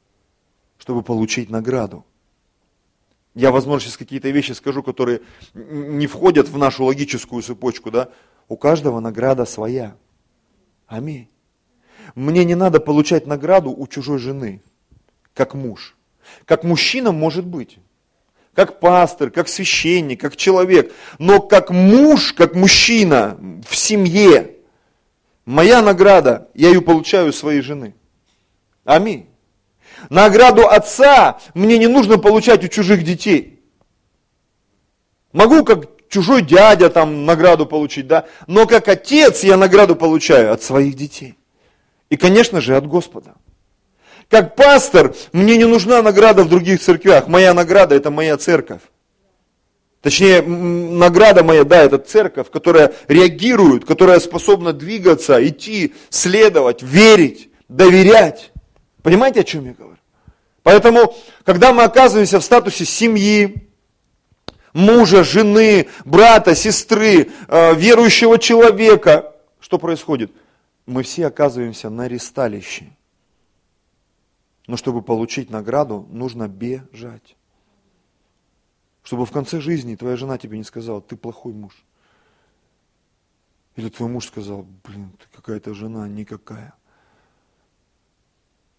чтобы 0.77 1.03
получить 1.03 1.49
награду. 1.49 2.05
Я, 3.35 3.51
возможно, 3.51 3.87
сейчас 3.87 3.97
какие-то 3.97 4.29
вещи 4.29 4.51
скажу, 4.51 4.83
которые 4.83 5.21
не 5.53 6.05
входят 6.07 6.47
в 6.47 6.57
нашу 6.57 6.85
логическую 6.85 7.41
цепочку, 7.41 7.89
да? 7.89 8.09
У 8.47 8.57
каждого 8.57 8.99
награда 8.99 9.45
своя. 9.45 9.95
Аминь. 10.87 11.29
Мне 12.15 12.45
не 12.45 12.55
надо 12.55 12.79
получать 12.79 13.25
награду 13.25 13.71
у 13.71 13.87
чужой 13.87 14.19
жены, 14.19 14.61
как 15.33 15.55
муж. 15.55 15.95
Как 16.45 16.63
мужчина 16.63 17.11
может 17.11 17.45
быть. 17.45 17.79
Как 18.53 18.79
пастор, 18.79 19.31
как 19.31 19.47
священник, 19.47 20.21
как 20.21 20.35
человек. 20.35 20.93
Но 21.17 21.41
как 21.41 21.71
муж, 21.71 22.33
как 22.33 22.53
мужчина 22.53 23.37
в 23.67 23.75
семье. 23.75 24.57
Моя 25.45 25.81
награда, 25.81 26.49
я 26.53 26.67
ее 26.67 26.81
получаю 26.81 27.29
у 27.29 27.33
своей 27.33 27.61
жены. 27.61 27.95
Аминь. 28.85 29.27
Награду 30.09 30.67
отца 30.67 31.39
мне 31.53 31.77
не 31.77 31.87
нужно 31.87 32.17
получать 32.17 32.63
у 32.63 32.67
чужих 32.67 33.03
детей. 33.03 33.61
Могу 35.31 35.63
как 35.63 35.87
чужой 36.09 36.43
дядя 36.43 36.89
там 36.89 37.25
награду 37.25 37.65
получить, 37.65 38.07
да, 38.07 38.25
но 38.47 38.67
как 38.67 38.87
отец 38.87 39.43
я 39.43 39.57
награду 39.57 39.95
получаю 39.95 40.53
от 40.53 40.61
своих 40.61 40.95
детей. 40.95 41.35
И, 42.09 42.17
конечно 42.17 42.61
же, 42.61 42.75
от 42.75 42.87
Господа. 42.87 43.33
Как 44.29 44.55
пастор, 44.55 45.15
мне 45.31 45.57
не 45.57 45.65
нужна 45.65 46.01
награда 46.01 46.43
в 46.43 46.49
других 46.49 46.81
церквях. 46.81 47.27
Моя 47.27 47.53
награда– 47.53 47.95
это 47.97 48.11
моя 48.11 48.37
церковь. 48.37 48.81
Точнее, 50.01 50.41
награда 50.41 51.43
моя, 51.43 51.63
да, 51.63 51.81
это 51.81 51.97
церковь, 51.97 52.49
которая 52.51 52.93
реагирует, 53.07 53.85
которая 53.85 54.19
способна 54.19 54.73
двигаться, 54.73 55.45
идти, 55.47 55.93
следовать, 56.09 56.83
верить, 56.83 57.49
доверять. 57.69 58.51
Понимаете, 59.01 59.41
о 59.41 59.43
чем 59.43 59.65
я 59.65 59.73
говорю? 59.73 59.92
Поэтому, 60.63 61.13
когда 61.43 61.73
мы 61.73 61.83
оказываемся 61.83 62.39
в 62.39 62.43
статусе 62.43 62.85
семьи, 62.85 63.69
мужа, 64.73 65.23
жены, 65.23 65.89
брата, 66.05 66.55
сестры, 66.55 67.29
э, 67.47 67.75
верующего 67.75 68.39
человека, 68.39 69.35
что 69.59 69.77
происходит? 69.77 70.31
Мы 70.85 71.03
все 71.03 71.27
оказываемся 71.27 71.89
на 71.89 72.07
ресталище. 72.07 72.95
Но 74.67 74.77
чтобы 74.77 75.01
получить 75.01 75.49
награду, 75.49 76.07
нужно 76.09 76.47
бежать. 76.47 77.35
Чтобы 79.03 79.25
в 79.25 79.31
конце 79.31 79.59
жизни 79.59 79.97
твоя 79.97 80.15
жена 80.15 80.37
тебе 80.37 80.57
не 80.57 80.63
сказала, 80.63 81.01
ты 81.01 81.17
плохой 81.17 81.51
муж. 81.51 81.73
Или 83.75 83.89
твой 83.89 84.07
муж 84.07 84.27
сказал, 84.27 84.65
блин, 84.85 85.11
ты 85.19 85.25
какая-то 85.35 85.73
жена 85.73 86.07
никакая 86.07 86.73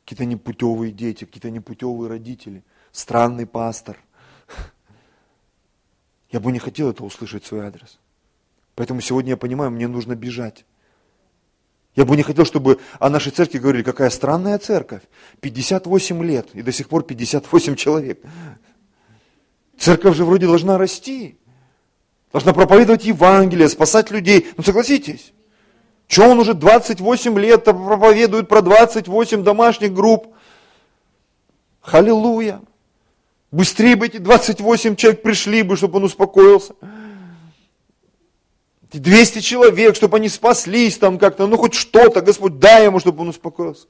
какие-то 0.04 0.26
непутевые 0.26 0.92
дети, 0.92 1.25
какие-то 1.25 1.50
непутевые 1.50 2.08
родители, 2.08 2.62
странный 2.92 3.46
пастор. 3.46 3.99
Я 6.30 6.40
бы 6.40 6.52
не 6.52 6.58
хотел 6.58 6.90
это 6.90 7.04
услышать 7.04 7.44
в 7.44 7.46
свой 7.46 7.66
адрес. 7.66 7.99
Поэтому 8.75 9.00
сегодня 9.00 9.30
я 9.30 9.37
понимаю, 9.37 9.70
мне 9.70 9.87
нужно 9.87 10.16
бежать. 10.16 10.64
Я 11.94 12.04
бы 12.04 12.16
не 12.16 12.25
хотел, 12.25 12.44
чтобы 12.44 12.80
о 12.99 13.08
нашей 13.08 13.30
церкви 13.30 13.58
говорили, 13.58 13.84
какая 13.84 14.11
странная 14.11 14.58
церковь. 14.58 15.02
58 15.42 16.25
лет, 16.25 16.49
и 16.54 16.62
до 16.62 16.73
сих 16.73 16.88
пор 16.88 17.04
58 17.04 17.76
человек. 17.76 18.20
Церковь 19.78 20.16
же 20.16 20.25
вроде 20.25 20.46
должна 20.46 20.76
расти. 20.76 21.38
Должна 22.32 22.52
проповедовать 22.52 23.04
Евангелие, 23.04 23.68
спасать 23.68 24.11
людей. 24.11 24.49
Ну 24.56 24.64
согласитесь. 24.64 25.32
Что 26.06 26.28
он 26.28 26.38
уже 26.38 26.54
28 26.54 27.38
лет 27.38 27.64
проповедует 27.64 28.49
про 28.49 28.62
28 28.62 29.42
домашних 29.42 29.92
групп? 29.92 30.34
Халилуя! 31.80 32.61
Быстрее 33.50 33.96
бы 33.96 34.06
эти 34.06 34.18
28 34.18 34.96
человек 34.96 35.23
пришли 35.23 35.62
бы, 35.62 35.76
чтобы 35.76 35.99
он 35.99 36.04
успокоился. 36.04 36.75
200 38.92 39.40
человек, 39.40 39.96
чтобы 39.96 40.18
они 40.18 40.28
спаслись 40.28 40.99
там 40.99 41.18
как-то, 41.18 41.46
ну 41.46 41.56
хоть 41.56 41.75
что-то, 41.75 42.20
Господь, 42.20 42.58
дай 42.58 42.84
ему, 42.84 43.00
чтобы 43.00 43.23
он 43.23 43.28
успокоился. 43.28 43.87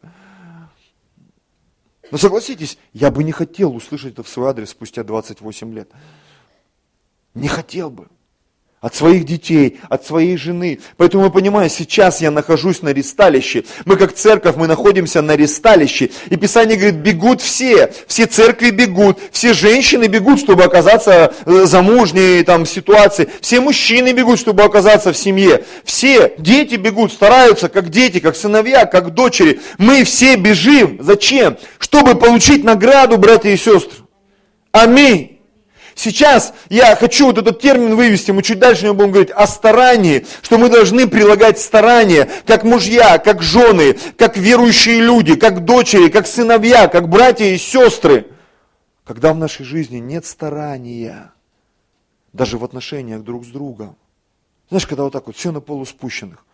Но 2.11 2.19
согласитесь, 2.19 2.79
я 2.93 3.11
бы 3.11 3.25
не 3.25 3.33
хотел 3.33 3.75
услышать 3.75 4.13
это 4.13 4.23
в 4.23 4.29
свой 4.29 4.51
адрес 4.51 4.71
спустя 4.71 5.03
28 5.03 5.75
лет. 5.75 5.91
Не 7.35 7.49
хотел 7.49 7.91
бы. 7.91 8.09
От 8.85 8.95
своих 8.95 9.25
детей, 9.25 9.81
от 9.89 10.05
своей 10.05 10.37
жены. 10.37 10.79
Поэтому 10.99 11.25
мы 11.25 11.31
понимаем, 11.31 11.71
сейчас 11.71 12.21
я 12.21 12.31
нахожусь 12.31 12.83
на 12.83 12.91
ресталище. 12.91 13.65
Мы 13.87 13.97
как 13.97 14.15
церковь, 14.15 14.57
мы 14.57 14.67
находимся 14.67 15.23
на 15.23 15.37
ресталище. 15.37 16.11
И 16.29 16.37
Писание 16.37 16.77
говорит, 16.77 16.97
бегут 16.97 17.41
все, 17.41 17.95
все 18.07 18.27
церкви 18.27 18.69
бегут, 18.69 19.19
все 19.33 19.55
женщины 19.55 20.05
бегут, 20.05 20.39
чтобы 20.39 20.65
оказаться 20.65 21.33
э, 21.47 21.65
замужней 21.65 22.45
там 22.45 22.67
ситуации, 22.67 23.31
все 23.41 23.63
мужчины 23.63 24.13
бегут, 24.13 24.39
чтобы 24.39 24.63
оказаться 24.63 25.15
в 25.15 25.17
семье, 25.17 25.65
все 25.85 26.35
дети 26.37 26.75
бегут, 26.75 27.11
стараются, 27.11 27.71
как 27.71 27.89
дети, 27.89 28.21
как 28.21 28.37
сыновья, 28.37 28.85
как 28.85 29.15
дочери. 29.15 29.61
Мы 29.79 30.05
все 30.05 30.37
бежим. 30.37 30.99
Зачем? 31.01 31.57
Чтобы 31.79 32.17
получить 32.17 32.65
награду, 32.65 33.17
братья 33.17 33.49
и 33.49 33.57
сестры. 33.57 34.05
Аминь. 34.73 35.34
Сейчас 35.95 36.55
я 36.69 36.97
хочу 36.97 37.27
вот 37.27 37.39
этот 37.39 37.61
термин 37.61 37.95
вывести, 37.95 38.33
мы 38.33 38.43
чуть 38.43 38.59
дальше 38.59 38.93
будем 38.93 39.13
говорить 39.13 39.31
о 39.31 39.47
старании, 39.47 40.27
что 40.43 40.59
мы 40.59 40.69
должны 40.69 41.07
прилагать 41.07 41.61
старания, 41.61 42.29
как 42.47 42.65
мужья, 42.65 43.19
как 43.19 43.43
жены, 43.43 43.97
как 44.17 44.37
верующие 44.37 45.01
люди, 45.01 45.37
как 45.37 45.65
дочери, 45.65 46.09
как 46.09 46.27
сыновья, 46.27 46.89
как 46.89 47.09
братья 47.09 47.45
и 47.45 47.59
сестры. 47.59 48.27
Когда 49.05 49.33
в 49.33 49.39
нашей 49.39 49.65
жизни 49.65 49.99
нет 49.99 50.27
старания, 50.27 51.33
даже 52.33 52.59
в 52.59 52.65
отношениях 52.65 53.23
друг 53.23 53.45
с 53.45 53.49
другом. 53.49 53.97
Знаешь, 54.71 54.87
когда 54.87 55.05
вот 55.05 55.13
так 55.13 55.27
вот 55.27 55.37
все 55.37 55.53
на 55.53 55.61
полуспущенных. 55.61 56.45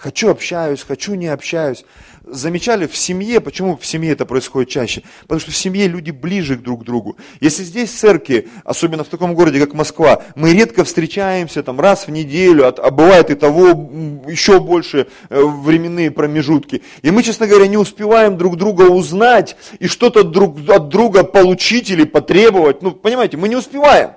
Хочу 0.00 0.30
общаюсь, 0.30 0.82
хочу 0.82 1.12
не 1.12 1.26
общаюсь. 1.26 1.84
Замечали 2.24 2.86
в 2.86 2.96
семье, 2.96 3.38
почему 3.38 3.76
в 3.76 3.84
семье 3.84 4.12
это 4.12 4.24
происходит 4.24 4.70
чаще? 4.70 5.02
Потому 5.22 5.40
что 5.40 5.50
в 5.50 5.56
семье 5.56 5.88
люди 5.88 6.10
ближе 6.10 6.56
друг 6.56 6.80
к 6.80 6.84
другу. 6.86 7.18
Если 7.40 7.64
здесь 7.64 7.90
церкви, 7.90 8.48
особенно 8.64 9.04
в 9.04 9.08
таком 9.08 9.34
городе, 9.34 9.60
как 9.60 9.74
Москва, 9.74 10.22
мы 10.36 10.54
редко 10.54 10.84
встречаемся 10.84 11.62
там 11.62 11.78
раз 11.78 12.06
в 12.06 12.10
неделю, 12.10 12.66
а 12.66 12.90
бывает 12.90 13.28
и 13.28 13.34
того 13.34 13.66
еще 14.26 14.58
больше 14.58 15.06
э, 15.28 15.38
временные 15.38 16.10
промежутки. 16.10 16.80
И 17.02 17.10
мы, 17.10 17.22
честно 17.22 17.46
говоря, 17.46 17.66
не 17.66 17.76
успеваем 17.76 18.38
друг 18.38 18.56
друга 18.56 18.84
узнать 18.84 19.54
и 19.80 19.86
что-то 19.86 20.24
друг 20.24 20.66
от 20.70 20.88
друга 20.88 21.24
получить 21.24 21.90
или 21.90 22.04
потребовать. 22.04 22.80
Ну, 22.80 22.92
понимаете, 22.92 23.36
мы 23.36 23.50
не 23.50 23.56
успеваем. 23.56 24.12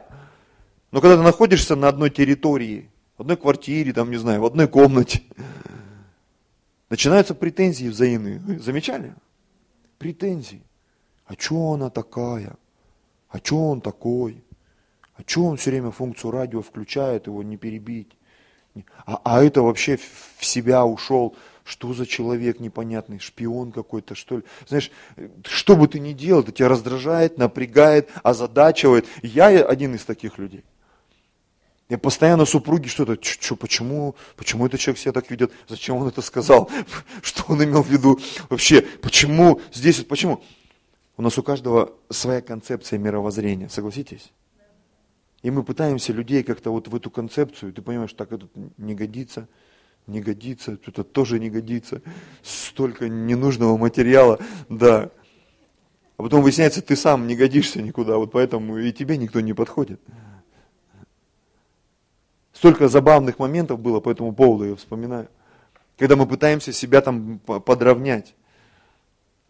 Но 0.93 1.01
когда 1.01 1.17
ты 1.17 1.23
находишься 1.23 1.75
на 1.75 1.89
одной 1.89 2.09
территории, 2.09 2.89
одной 3.23 3.37
квартире, 3.37 3.93
там, 3.93 4.11
не 4.11 4.17
знаю, 4.17 4.41
в 4.41 4.45
одной 4.45 4.67
комнате, 4.67 5.23
Начинаются 6.93 7.33
претензии 7.33 7.87
взаимные. 7.87 8.37
Вы 8.37 8.59
замечали? 8.59 9.15
Претензии. 9.97 10.61
А 11.25 11.33
что 11.33 11.73
она 11.73 11.89
такая? 11.89 12.55
А 13.29 13.39
что 13.39 13.67
он 13.67 13.81
такой? 13.81 14.43
А 15.15 15.23
что 15.25 15.45
он 15.45 15.57
все 15.57 15.71
время 15.71 15.89
функцию 15.89 16.29
радио 16.29 16.61
включает, 16.61 17.25
его 17.25 17.41
не 17.41 17.57
перебить? 17.57 18.15
А, 19.07 19.19
а 19.23 19.43
это 19.43 19.63
вообще 19.63 19.97
в 19.97 20.45
себя 20.45 20.85
ушел. 20.85 21.35
Что 21.63 21.95
за 21.95 22.05
человек 22.05 22.59
непонятный, 22.59 23.17
шпион 23.17 23.71
какой-то, 23.71 24.13
что 24.13 24.37
ли? 24.37 24.43
Знаешь, 24.67 24.91
что 25.45 25.75
бы 25.75 25.87
ты 25.87 25.99
ни 25.99 26.13
делал, 26.13 26.41
это 26.43 26.51
тебя 26.51 26.69
раздражает, 26.69 27.39
напрягает, 27.39 28.11
озадачивает. 28.21 29.07
Я 29.23 29.47
один 29.47 29.95
из 29.95 30.05
таких 30.05 30.37
людей. 30.37 30.63
Я 31.93 31.99
постоянно 31.99 32.45
супруги 32.45 32.87
что-то, 32.87 33.23
что, 33.23 33.55
почему, 33.55 34.15
почему 34.35 34.65
этот 34.65 34.79
человек 34.79 34.99
себя 34.99 35.11
так 35.11 35.29
ведет, 35.29 35.51
зачем 35.67 35.97
он 35.97 36.07
это 36.07 36.23
сказал, 36.23 36.67
что 37.21 37.43
он 37.49 37.63
имел 37.63 37.83
в 37.83 37.87
виду 37.87 38.19
вообще, 38.49 38.81
почему 38.81 39.61
здесь, 39.71 39.99
вот 39.99 40.07
почему. 40.07 40.43
У 41.17 41.21
нас 41.21 41.37
у 41.37 41.43
каждого 41.43 41.93
своя 42.09 42.41
концепция 42.41 42.97
мировоззрения, 42.97 43.69
согласитесь? 43.69 44.31
И 45.43 45.51
мы 45.51 45.61
пытаемся 45.61 46.13
людей 46.13 46.41
как-то 46.41 46.71
вот 46.71 46.87
в 46.87 46.95
эту 46.95 47.11
концепцию, 47.11 47.71
ты 47.73 47.83
понимаешь, 47.83 48.13
так 48.13 48.31
это 48.31 48.47
не 48.77 48.95
годится, 48.95 49.47
не 50.07 50.19
годится, 50.19 50.79
это 50.87 51.03
тоже 51.03 51.39
не 51.39 51.51
годится, 51.51 52.01
столько 52.41 53.07
ненужного 53.07 53.77
материала, 53.77 54.39
да. 54.67 55.11
А 56.17 56.23
потом 56.23 56.41
выясняется, 56.41 56.81
ты 56.81 56.95
сам 56.95 57.27
не 57.27 57.35
годишься 57.35 57.83
никуда, 57.83 58.17
вот 58.17 58.31
поэтому 58.31 58.79
и 58.79 58.91
тебе 58.91 59.15
никто 59.15 59.41
не 59.41 59.53
подходит. 59.53 60.01
Столько 62.63 62.87
забавных 62.87 63.39
моментов 63.39 63.81
было 63.81 63.99
по 63.99 64.09
этому 64.09 64.31
поводу, 64.31 64.63
я 64.63 64.75
вспоминаю. 64.77 65.27
Когда 65.97 66.15
мы 66.15 66.25
пытаемся 66.25 66.71
себя 66.71 67.01
там 67.01 67.39
подровнять. 67.39 68.35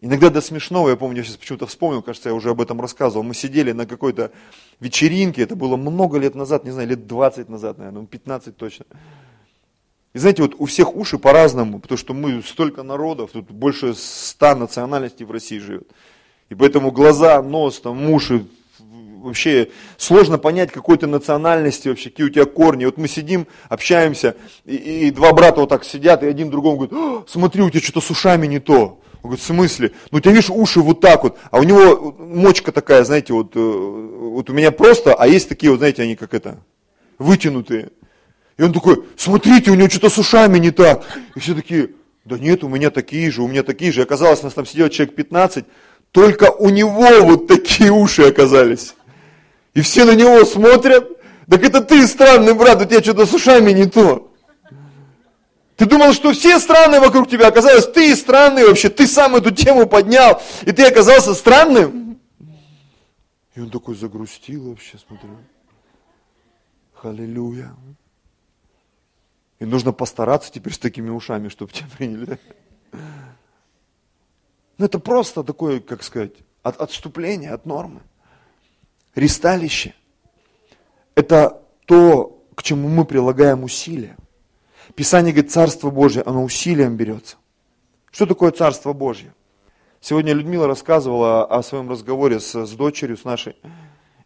Иногда 0.00 0.30
до 0.30 0.40
смешного, 0.40 0.88
я 0.88 0.96
помню, 0.96 1.18
я 1.18 1.22
сейчас 1.22 1.36
почему-то 1.36 1.68
вспомнил, 1.68 2.02
кажется, 2.02 2.30
я 2.30 2.34
уже 2.34 2.50
об 2.50 2.60
этом 2.60 2.80
рассказывал. 2.80 3.22
Мы 3.22 3.34
сидели 3.34 3.70
на 3.70 3.86
какой-то 3.86 4.32
вечеринке, 4.80 5.42
это 5.42 5.54
было 5.54 5.76
много 5.76 6.18
лет 6.18 6.34
назад, 6.34 6.64
не 6.64 6.72
знаю, 6.72 6.88
лет 6.88 7.06
20 7.06 7.48
назад, 7.48 7.78
наверное, 7.78 8.04
15 8.04 8.46
ну, 8.48 8.52
точно. 8.52 8.84
И 10.12 10.18
знаете, 10.18 10.42
вот 10.42 10.56
у 10.58 10.64
всех 10.64 10.96
уши 10.96 11.16
по-разному, 11.16 11.78
потому 11.78 11.96
что 11.96 12.14
мы 12.14 12.42
столько 12.42 12.82
народов, 12.82 13.30
тут 13.30 13.48
больше 13.48 13.94
ста 13.94 14.56
национальностей 14.56 15.24
в 15.24 15.30
России 15.30 15.58
живет. 15.58 15.88
И 16.48 16.56
поэтому 16.56 16.90
глаза, 16.90 17.40
нос, 17.42 17.78
там, 17.78 18.10
уши, 18.10 18.44
вообще 19.24 19.68
сложно 19.96 20.38
понять, 20.38 20.72
какой 20.72 20.98
ты 20.98 21.06
национальности 21.06 21.88
вообще, 21.88 22.10
какие 22.10 22.26
у 22.26 22.30
тебя 22.30 22.44
корни. 22.44 22.84
Вот 22.84 22.96
мы 22.96 23.08
сидим, 23.08 23.46
общаемся, 23.68 24.36
и, 24.64 24.76
и 24.76 25.10
два 25.10 25.32
брата 25.32 25.60
вот 25.60 25.68
так 25.68 25.84
сидят, 25.84 26.22
и 26.22 26.26
один 26.26 26.50
другому 26.50 26.86
говорит, 26.86 27.28
смотри, 27.28 27.62
у 27.62 27.70
тебя 27.70 27.80
что-то 27.80 28.00
с 28.00 28.10
ушами 28.10 28.46
не 28.46 28.60
то. 28.60 29.00
Он 29.22 29.30
говорит, 29.30 29.42
в 29.42 29.46
смысле? 29.46 29.92
Ну, 30.10 30.18
у 30.18 30.20
тебя, 30.20 30.32
видишь, 30.32 30.50
уши 30.50 30.80
вот 30.80 31.00
так 31.00 31.24
вот, 31.24 31.38
а 31.50 31.58
у 31.58 31.62
него 31.62 32.14
мочка 32.18 32.72
такая, 32.72 33.04
знаете, 33.04 33.32
вот, 33.32 33.52
э, 33.56 33.58
вот 33.58 34.50
у 34.50 34.52
меня 34.52 34.70
просто, 34.70 35.14
а 35.14 35.26
есть 35.26 35.48
такие 35.48 35.70
вот, 35.70 35.78
знаете, 35.78 36.02
они 36.02 36.14
как 36.14 36.34
это, 36.34 36.58
вытянутые. 37.18 37.88
И 38.56 38.62
он 38.62 38.72
такой, 38.72 39.04
смотрите, 39.16 39.70
у 39.70 39.74
него 39.74 39.88
что-то 39.88 40.10
с 40.10 40.18
ушами 40.18 40.58
не 40.58 40.70
так. 40.70 41.04
И 41.34 41.40
все 41.40 41.54
такие, 41.54 41.90
да 42.24 42.38
нет, 42.38 42.64
у 42.64 42.68
меня 42.68 42.90
такие 42.90 43.30
же, 43.30 43.42
у 43.42 43.48
меня 43.48 43.62
такие 43.62 43.92
же. 43.92 44.00
И 44.00 44.04
оказалось, 44.04 44.40
у 44.40 44.44
нас 44.44 44.54
там 44.54 44.66
сидело 44.66 44.90
человек 44.90 45.14
15, 45.14 45.64
только 46.12 46.50
у 46.50 46.68
него 46.68 47.08
вот 47.22 47.48
такие 47.48 47.90
уши 47.90 48.22
оказались. 48.22 48.94
И 49.74 49.80
все 49.82 50.04
на 50.04 50.14
него 50.14 50.44
смотрят. 50.44 51.08
Так 51.48 51.62
это 51.62 51.82
ты 51.82 52.06
странный 52.06 52.54
брат, 52.54 52.80
у 52.80 52.84
тебя 52.86 53.02
что-то 53.02 53.26
с 53.26 53.34
ушами 53.34 53.72
не 53.72 53.86
то. 53.86 54.32
Ты 55.76 55.86
думал, 55.86 56.12
что 56.12 56.32
все 56.32 56.60
странные 56.60 57.00
вокруг 57.00 57.28
тебя, 57.28 57.48
оказалось, 57.48 57.86
ты 57.88 58.14
странный 58.14 58.64
вообще, 58.64 58.88
ты 58.88 59.08
сам 59.08 59.34
эту 59.34 59.50
тему 59.50 59.86
поднял, 59.86 60.40
и 60.62 60.70
ты 60.70 60.84
оказался 60.86 61.34
странным. 61.34 62.20
И 63.54 63.60
он 63.60 63.70
такой 63.70 63.96
загрустил 63.96 64.70
вообще, 64.70 64.98
смотрю. 64.98 65.36
Халилюя. 66.94 67.74
И 69.58 69.64
нужно 69.64 69.92
постараться 69.92 70.52
теперь 70.52 70.72
с 70.72 70.78
такими 70.78 71.10
ушами, 71.10 71.48
чтобы 71.48 71.72
тебя 71.72 71.88
приняли. 71.96 72.38
Ну 74.78 74.86
это 74.86 74.98
просто 74.98 75.42
такое, 75.44 75.80
как 75.80 76.02
сказать, 76.02 76.32
от, 76.62 76.80
отступление 76.80 77.50
от 77.50 77.66
нормы. 77.66 78.00
Ристалище– 79.14 79.94
это 81.14 81.62
то, 81.86 82.42
к 82.54 82.62
чему 82.62 82.88
мы 82.88 83.04
прилагаем 83.04 83.62
усилия. 83.62 84.16
Писание 84.94 85.32
говорит, 85.32 85.52
Царство 85.52 85.90
Божье, 85.90 86.22
оно 86.22 86.44
усилием 86.44 86.96
берется. 86.96 87.36
Что 88.10 88.26
такое 88.26 88.50
Царство 88.50 88.92
Божье? 88.92 89.32
Сегодня 90.00 90.34
Людмила 90.34 90.66
рассказывала 90.66 91.44
о 91.46 91.62
своем 91.62 91.90
разговоре 91.90 92.38
с, 92.38 92.66
с 92.66 92.72
дочерью, 92.72 93.16
с 93.16 93.24
нашей. 93.24 93.56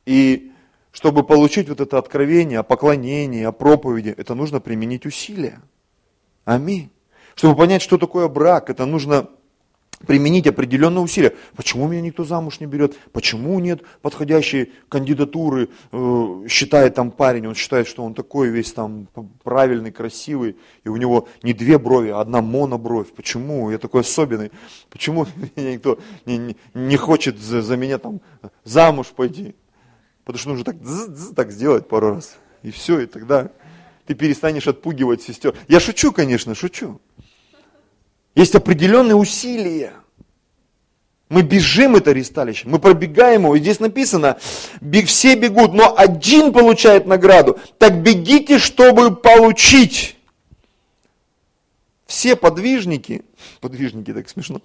И 0.05 0.53
чтобы 0.91 1.23
получить 1.23 1.69
вот 1.69 1.81
это 1.81 1.99
откровение 1.99 2.59
о 2.59 2.63
поклонении, 2.65 3.45
о 3.45 3.53
проповеди, 3.53 4.13
это 4.17 4.35
нужно 4.35 4.61
применить 4.61 5.07
усилия. 5.07 5.61
Аминь. 6.45 6.91
Чтобы 7.35 7.57
понять, 7.57 7.83
что 7.83 7.99
такое 7.99 8.27
брак, 8.27 8.71
это 8.71 8.85
нужно 8.87 9.29
применить 10.07 10.47
определенные 10.47 11.03
усилия. 11.03 11.35
Почему 11.57 11.89
меня 11.89 12.01
никто 12.01 12.25
замуж 12.25 12.61
не 12.61 12.67
берет? 12.67 12.97
Почему 13.13 13.59
нет 13.59 13.83
подходящей 14.03 14.73
кандидатуры? 14.89 15.69
Э, 15.93 16.47
считает 16.49 16.95
там 16.95 17.11
парень, 17.11 17.47
он 17.47 17.55
считает, 17.55 17.89
что 17.89 18.05
он 18.05 18.15
такой 18.15 18.49
весь 18.49 18.73
там 18.73 19.09
правильный, 19.43 19.91
красивый, 19.91 20.57
и 20.85 20.89
у 20.89 20.97
него 20.97 21.29
не 21.43 21.53
две 21.53 21.79
брови, 21.79 22.11
а 22.11 22.21
одна 22.21 22.41
монобровь. 22.41 23.13
Почему? 23.13 23.71
Я 23.71 23.79
такой 23.79 24.03
особенный. 24.03 24.53
Почему 24.91 25.27
меня 25.57 25.73
никто 25.73 25.99
не, 26.27 26.39
не, 26.39 26.57
не 26.75 26.97
хочет 26.97 27.39
за, 27.39 27.63
за 27.63 27.77
меня 27.77 27.99
там 27.99 28.21
замуж 28.65 29.09
пойти? 29.09 29.55
Потому 30.25 30.39
что 30.39 30.49
нужно 30.51 30.65
так, 30.65 30.77
так 31.35 31.51
сделать 31.51 31.89
пару 31.89 32.11
раз. 32.11 32.37
И 32.63 32.71
все, 32.71 33.01
и 33.01 33.07
тогда 33.07 33.51
ты 34.07 34.15
перестанешь 34.15 34.69
отпугивать 34.69 35.23
сестер. 35.23 35.55
Я 35.69 35.81
шучу, 35.81 36.13
конечно, 36.13 36.55
шучу. 36.55 37.01
Есть 38.39 38.55
определенные 38.55 39.17
усилия. 39.17 39.95
Мы 41.29 41.43
бежим 41.43 41.97
это 41.97 42.13
ресталище, 42.13 42.69
мы 42.69 42.79
пробегаем 42.79 43.43
его. 43.43 43.59
Здесь 43.59 43.81
написано, 43.81 44.39
все 45.07 45.35
бегут, 45.35 45.75
но 45.75 45.99
один 45.99 46.53
получает 46.53 47.05
награду. 47.05 47.59
Так 47.79 48.01
бегите, 48.01 48.61
чтобы 48.61 49.17
получить. 49.17 50.17
Все 52.07 52.37
подвижники, 52.37 53.25
подвижники 53.61 54.15
так 54.15 54.29
смешно, 54.29 54.63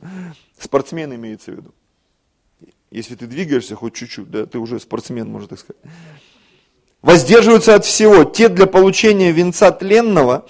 спортсмены 0.59 1.15
имеется 1.15 1.51
в 1.51 1.55
виду. 1.55 1.73
Если 2.91 3.15
ты 3.15 3.25
двигаешься 3.25 3.75
хоть 3.75 3.95
чуть-чуть, 3.95 4.29
да, 4.29 4.45
ты 4.45 4.59
уже 4.59 4.79
спортсмен, 4.79 5.27
можно 5.27 5.47
так 5.47 5.57
сказать. 5.57 5.81
Воздерживаются 7.01 7.73
от 7.73 7.85
всего. 7.85 8.23
Те 8.23 8.49
для 8.49 8.67
получения 8.67 9.31
венца 9.31 9.71
тленного, 9.71 10.45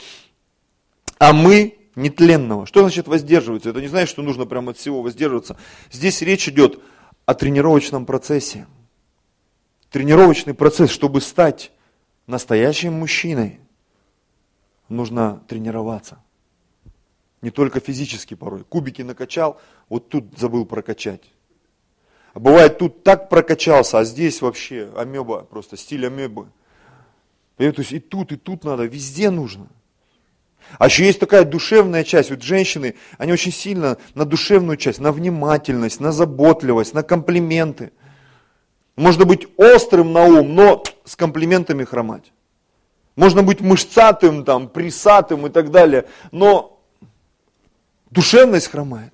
а 1.19 1.31
мы 1.31 1.77
нетленного. 1.95 2.65
Что 2.65 2.81
значит 2.81 3.07
воздерживаются? 3.07 3.69
Это 3.69 3.81
не 3.81 3.87
значит, 3.87 4.09
что 4.09 4.21
нужно 4.21 4.45
прямо 4.45 4.71
от 4.71 4.77
всего 4.77 5.01
воздерживаться. 5.01 5.57
Здесь 5.91 6.21
речь 6.21 6.47
идет 6.47 6.79
о 7.25 7.33
тренировочном 7.33 8.05
процессе. 8.05 8.67
Тренировочный 9.89 10.53
процесс, 10.53 10.89
чтобы 10.89 11.21
стать 11.21 11.71
настоящим 12.25 12.93
мужчиной, 12.93 13.59
нужно 14.89 15.43
тренироваться. 15.47 16.19
Не 17.41 17.51
только 17.51 17.79
физически 17.79 18.33
порой. 18.33 18.63
Кубики 18.63 19.01
накачал, 19.01 19.59
вот 19.89 20.09
тут 20.09 20.37
забыл 20.37 20.65
прокачать. 20.65 21.21
А 22.33 22.39
бывает, 22.39 22.79
тут 22.79 23.03
так 23.03 23.29
прокачался, 23.29 23.99
а 23.99 24.03
здесь 24.05 24.41
вообще 24.41 24.91
амеба, 24.95 25.43
просто 25.43 25.77
стиль 25.77 26.07
амебы. 26.07 26.47
То 27.57 27.65
есть 27.65 27.91
и 27.91 27.99
тут, 27.99 28.31
и 28.31 28.37
тут 28.37 28.63
надо, 28.63 28.85
везде 28.85 29.29
нужно. 29.29 29.67
А 30.79 30.85
еще 30.85 31.05
есть 31.05 31.19
такая 31.19 31.43
душевная 31.45 32.03
часть. 32.03 32.29
Вот 32.29 32.41
женщины, 32.41 32.95
они 33.17 33.31
очень 33.31 33.51
сильно 33.51 33.97
на 34.15 34.25
душевную 34.25 34.77
часть, 34.77 34.99
на 34.99 35.11
внимательность, 35.11 35.99
на 35.99 36.11
заботливость, 36.11 36.93
на 36.93 37.03
комплименты. 37.03 37.91
Можно 38.95 39.25
быть 39.25 39.47
острым 39.57 40.13
на 40.13 40.23
ум, 40.25 40.55
но 40.55 40.83
с 41.05 41.15
комплиментами 41.15 41.83
хромать. 41.83 42.31
Можно 43.15 43.43
быть 43.43 43.61
мышцатым, 43.61 44.43
там, 44.43 44.69
присатым 44.69 45.45
и 45.47 45.49
так 45.49 45.71
далее, 45.71 46.05
но 46.31 46.79
душевность 48.09 48.67
хромает. 48.67 49.13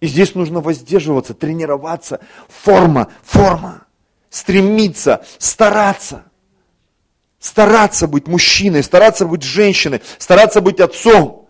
И 0.00 0.06
здесь 0.06 0.34
нужно 0.34 0.60
воздерживаться, 0.60 1.34
тренироваться. 1.34 2.20
Форма, 2.48 3.08
форма. 3.22 3.86
Стремиться, 4.28 5.24
стараться. 5.38 6.24
Стараться 7.38 8.08
быть 8.08 8.26
мужчиной, 8.28 8.82
стараться 8.82 9.26
быть 9.26 9.42
женщиной, 9.42 10.02
стараться 10.18 10.60
быть 10.60 10.80
отцом. 10.80 11.48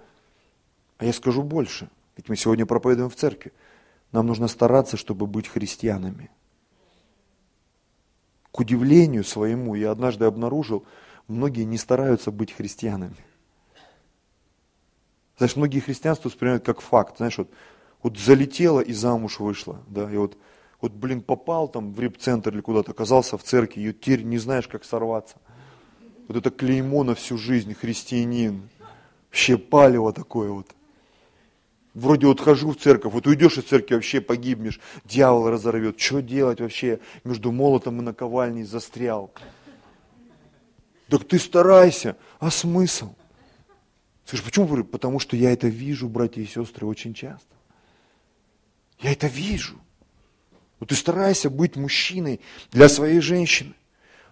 А 0.99 1.05
я 1.05 1.13
скажу 1.13 1.43
больше, 1.43 1.89
ведь 2.17 2.29
мы 2.29 2.37
сегодня 2.37 2.67
проповедуем 2.67 3.11
в 3.11 3.17
церкви. 3.17 3.53
Нам 4.13 4.27
нужно 4.27 4.49
стараться, 4.49 4.97
чтобы 4.97 5.27
быть 5.27 5.49
христианами. 5.49 6.31
К 8.51 8.61
удивлению 8.61 9.25
своему, 9.25 9.75
я 9.75 9.91
однажды 9.91 10.25
обнаружил, 10.25 10.85
многие 11.29 11.65
не 11.65 11.77
стараются 11.77 12.31
быть 12.31 12.53
христианами. 12.53 13.17
Знаешь, 15.37 15.57
многие 15.57 15.81
христианство 15.81 16.29
воспринимают 16.29 16.65
как 16.65 16.81
факт. 16.81 17.19
Знаешь, 17.19 17.37
вот, 17.37 17.51
вот 18.03 18.17
залетела 18.17 18.81
и 18.81 18.93
замуж 18.93 19.39
вышла. 19.39 19.83
Да, 19.87 20.11
и 20.11 20.17
вот, 20.17 20.39
вот, 20.81 20.93
блин, 20.93 21.21
попал 21.21 21.69
там 21.69 21.93
в 21.93 22.01
реп-центр 22.01 22.55
или 22.55 22.63
куда-то, 22.63 22.93
оказался 22.93 23.37
в 23.37 23.43
церкви, 23.43 23.83
и 23.83 23.93
теперь 23.93 24.23
не 24.23 24.39
знаешь, 24.39 24.67
как 24.67 24.85
сорваться. 24.85 25.37
Вот 26.29 26.37
это 26.37 26.51
клеймо 26.51 27.05
на 27.05 27.15
всю 27.15 27.39
жизнь, 27.39 27.75
христианин. 27.75 28.69
Вообще 29.29 29.59
палево 29.59 30.13
такое 30.13 30.51
вот. 30.51 30.67
Вроде 31.95 32.27
вот 32.27 32.41
хожу 32.41 32.73
в 32.73 32.77
церковь, 32.77 33.13
вот 33.13 33.27
уйдешь 33.27 33.57
из 33.57 33.65
церкви, 33.65 33.95
вообще 33.95 34.21
погибнешь, 34.21 34.81
дьявол 35.07 35.49
разорвет. 35.49 35.99
Что 35.99 36.21
делать 36.21 36.61
вообще? 36.61 37.01
Между 37.25 37.53
молотом 37.53 38.01
и 38.01 38.03
наковальней 38.03 38.65
застрял. 38.65 39.33
Так 41.09 41.25
ты 41.25 41.39
старайся, 41.39 42.17
а 42.39 42.51
смысл? 42.51 43.15
Скажешь, 44.27 44.45
почему? 44.45 44.85
Потому 44.85 45.21
что 45.21 45.37
я 45.37 45.53
это 45.53 45.69
вижу, 45.69 46.09
братья 46.09 46.43
и 46.43 46.47
сестры, 46.47 46.87
очень 46.87 47.15
часто. 47.15 47.47
Я 48.99 49.13
это 49.13 49.29
вижу. 49.29 49.77
Вот 50.81 50.91
ты 50.91 50.97
старайся 50.97 51.49
быть 51.49 51.77
мужчиной 51.77 52.41
для 52.73 52.89
своей 52.89 53.21
женщины, 53.21 53.75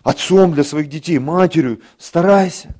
отцом 0.04 0.52
для 0.52 0.62
своих 0.62 0.88
детей, 0.88 1.18
матерью, 1.18 1.80
старайся. 1.98 2.76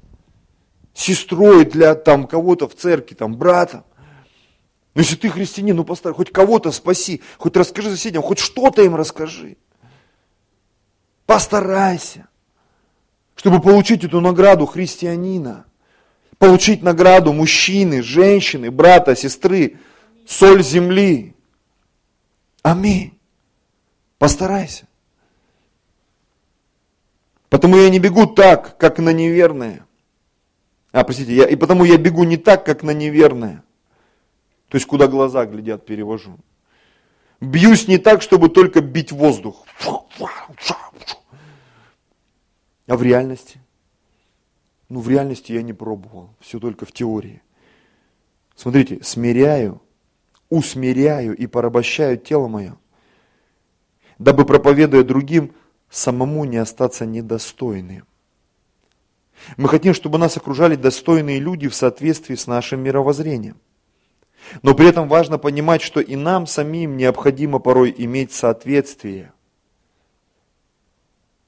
Сестрой 0.95 1.65
для 1.65 1.97
там 1.97 2.29
кого-то 2.29 2.69
в 2.69 2.77
церкви, 2.77 3.17
там 3.17 3.35
брата. 3.35 3.85
Но 4.95 5.01
если 5.01 5.17
ты 5.17 5.29
христианин, 5.29 5.75
ну 5.75 5.85
постарайся, 5.85 6.19
хоть 6.19 6.31
кого-то 6.31 6.71
спаси, 6.71 7.21
хоть 7.37 7.57
расскажи 7.57 7.91
соседям, 7.91 8.23
хоть 8.23 8.39
что-то 8.39 8.83
им 8.83 8.95
расскажи. 8.95 9.57
Постарайся 11.27 12.29
чтобы 13.37 13.61
получить 13.61 14.05
эту 14.05 14.21
награду 14.21 14.67
христианина, 14.67 15.67
получить 16.39 16.83
награду 16.83 17.33
мужчины, 17.33 18.03
женщины, 18.03 18.71
брата, 18.71 19.17
сестры, 19.17 19.79
соль 20.27 20.63
земли. 20.63 21.35
Аминь. 22.63 23.19
Постарайся. 24.19 24.87
Потому 27.55 27.77
я 27.77 27.89
не 27.89 28.01
бегу 28.01 28.27
так, 28.27 28.77
как 28.79 28.99
на 28.99 29.13
неверное. 29.13 29.87
А, 30.91 31.05
простите, 31.05 31.37
я, 31.37 31.45
и 31.45 31.55
потому 31.55 31.85
я 31.85 31.97
бегу 31.99 32.25
не 32.25 32.37
так, 32.37 32.67
как 32.67 32.83
на 32.83 32.91
неверное. 32.91 33.63
То 34.69 34.77
есть, 34.77 34.89
куда 34.89 35.07
глаза 35.07 35.47
глядят, 35.47 35.87
перевожу. 35.87 36.37
Бьюсь 37.41 37.87
не 37.87 37.99
так, 37.99 38.23
чтобы 38.23 38.49
только 38.49 38.81
бить 38.81 39.13
воздух. 39.13 39.65
А 42.89 42.97
в 42.97 43.03
реальности? 43.05 43.61
Ну, 44.89 44.99
в 44.99 45.09
реальности 45.09 45.53
я 45.53 45.63
не 45.63 45.73
пробовал, 45.73 46.31
все 46.41 46.59
только 46.59 46.87
в 46.87 46.91
теории. 46.91 47.41
Смотрите, 48.57 49.01
смиряю, 49.05 49.81
усмиряю 50.51 51.37
и 51.37 51.47
порабощаю 51.47 52.19
тело 52.19 52.49
мое, 52.49 52.77
дабы, 54.19 54.45
проповедуя 54.45 55.05
другим, 55.05 55.55
самому 55.95 56.45
не 56.45 56.57
остаться 56.57 57.07
недостойным. 57.07 58.05
Мы 59.57 59.69
хотим, 59.69 59.95
чтобы 59.95 60.19
нас 60.19 60.37
окружали 60.37 60.77
достойные 60.77 61.39
люди 61.39 61.69
в 61.69 61.75
соответствии 61.75 62.35
с 62.35 62.47
нашим 62.47 62.81
мировоззрением. 62.81 63.57
Но 64.63 64.75
при 64.75 64.89
этом 64.89 65.09
важно 65.09 65.39
понимать, 65.39 65.83
что 65.83 66.01
и 66.01 66.17
нам 66.17 66.47
самим 66.47 66.97
необходимо 66.97 67.59
порой 67.59 67.95
иметь 67.97 68.33
соответствие– 68.33 69.33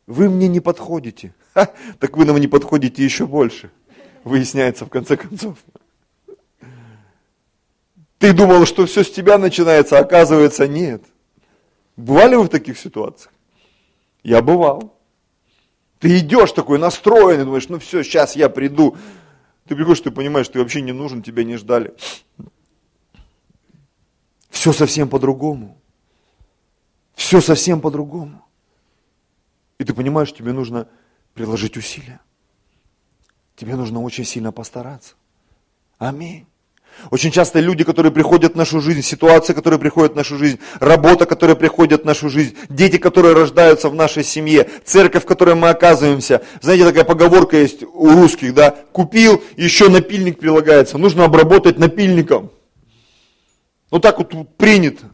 вы 0.06 0.30
мне 0.30 0.48
не 0.48 0.60
подходите. 0.60 1.34
Ха, 1.54 1.70
так 1.98 2.16
вы 2.16 2.24
нам 2.24 2.38
не 2.38 2.46
подходите 2.46 3.04
еще 3.04 3.26
больше. 3.26 3.70
Выясняется 4.24 4.86
в 4.86 4.88
конце 4.88 5.16
концов. 5.16 5.58
Ты 8.18 8.32
думал, 8.32 8.64
что 8.66 8.86
все 8.86 9.04
с 9.04 9.10
тебя 9.10 9.36
начинается, 9.36 9.98
а 9.98 10.00
оказывается 10.00 10.66
нет. 10.66 11.02
Бывали 11.96 12.36
вы 12.36 12.44
в 12.44 12.48
таких 12.48 12.78
ситуациях? 12.78 13.32
Я 14.26 14.42
бывал. 14.42 14.98
Ты 16.00 16.18
идешь 16.18 16.50
такой 16.50 16.80
настроенный, 16.80 17.44
думаешь, 17.44 17.68
ну 17.68 17.78
все, 17.78 18.02
сейчас 18.02 18.34
я 18.34 18.48
приду. 18.48 18.96
Ты 19.66 19.76
приходишь, 19.76 20.00
ты 20.00 20.10
понимаешь, 20.10 20.48
ты 20.48 20.58
вообще 20.58 20.80
не 20.80 20.90
нужен, 20.90 21.22
тебя 21.22 21.44
не 21.44 21.56
ждали. 21.56 21.94
Все 24.50 24.72
совсем 24.72 25.08
по-другому. 25.08 25.80
Все 27.14 27.40
совсем 27.40 27.80
по-другому. 27.80 28.44
И 29.78 29.84
ты 29.84 29.94
понимаешь, 29.94 30.32
тебе 30.32 30.52
нужно 30.52 30.88
приложить 31.34 31.76
усилия. 31.76 32.20
Тебе 33.54 33.76
нужно 33.76 34.02
очень 34.02 34.24
сильно 34.24 34.50
постараться. 34.50 35.14
Аминь. 35.98 36.48
Очень 37.10 37.30
часто 37.30 37.60
люди, 37.60 37.84
которые 37.84 38.12
приходят 38.12 38.54
в 38.54 38.56
нашу 38.56 38.80
жизнь, 38.80 39.02
ситуации, 39.02 39.52
которые 39.52 39.78
приходят 39.78 40.12
в 40.12 40.16
нашу 40.16 40.36
жизнь, 40.36 40.58
работа, 40.80 41.26
которая 41.26 41.56
приходит 41.56 42.02
в 42.02 42.04
нашу 42.04 42.28
жизнь, 42.28 42.56
дети, 42.68 42.96
которые 42.96 43.34
рождаются 43.34 43.88
в 43.88 43.94
нашей 43.94 44.24
семье, 44.24 44.68
церковь, 44.84 45.24
в 45.24 45.26
которой 45.26 45.54
мы 45.54 45.68
оказываемся. 45.68 46.42
Знаете, 46.62 46.84
такая 46.84 47.04
поговорка 47.04 47.56
есть 47.56 47.82
у 47.82 48.10
русских, 48.10 48.54
да, 48.54 48.74
купил, 48.92 49.42
еще 49.56 49.88
напильник 49.88 50.38
прилагается, 50.38 50.98
нужно 50.98 51.24
обработать 51.24 51.78
напильником. 51.78 52.50
Ну 53.90 54.00
так 54.00 54.18
вот 54.18 54.32
принято 54.56 55.04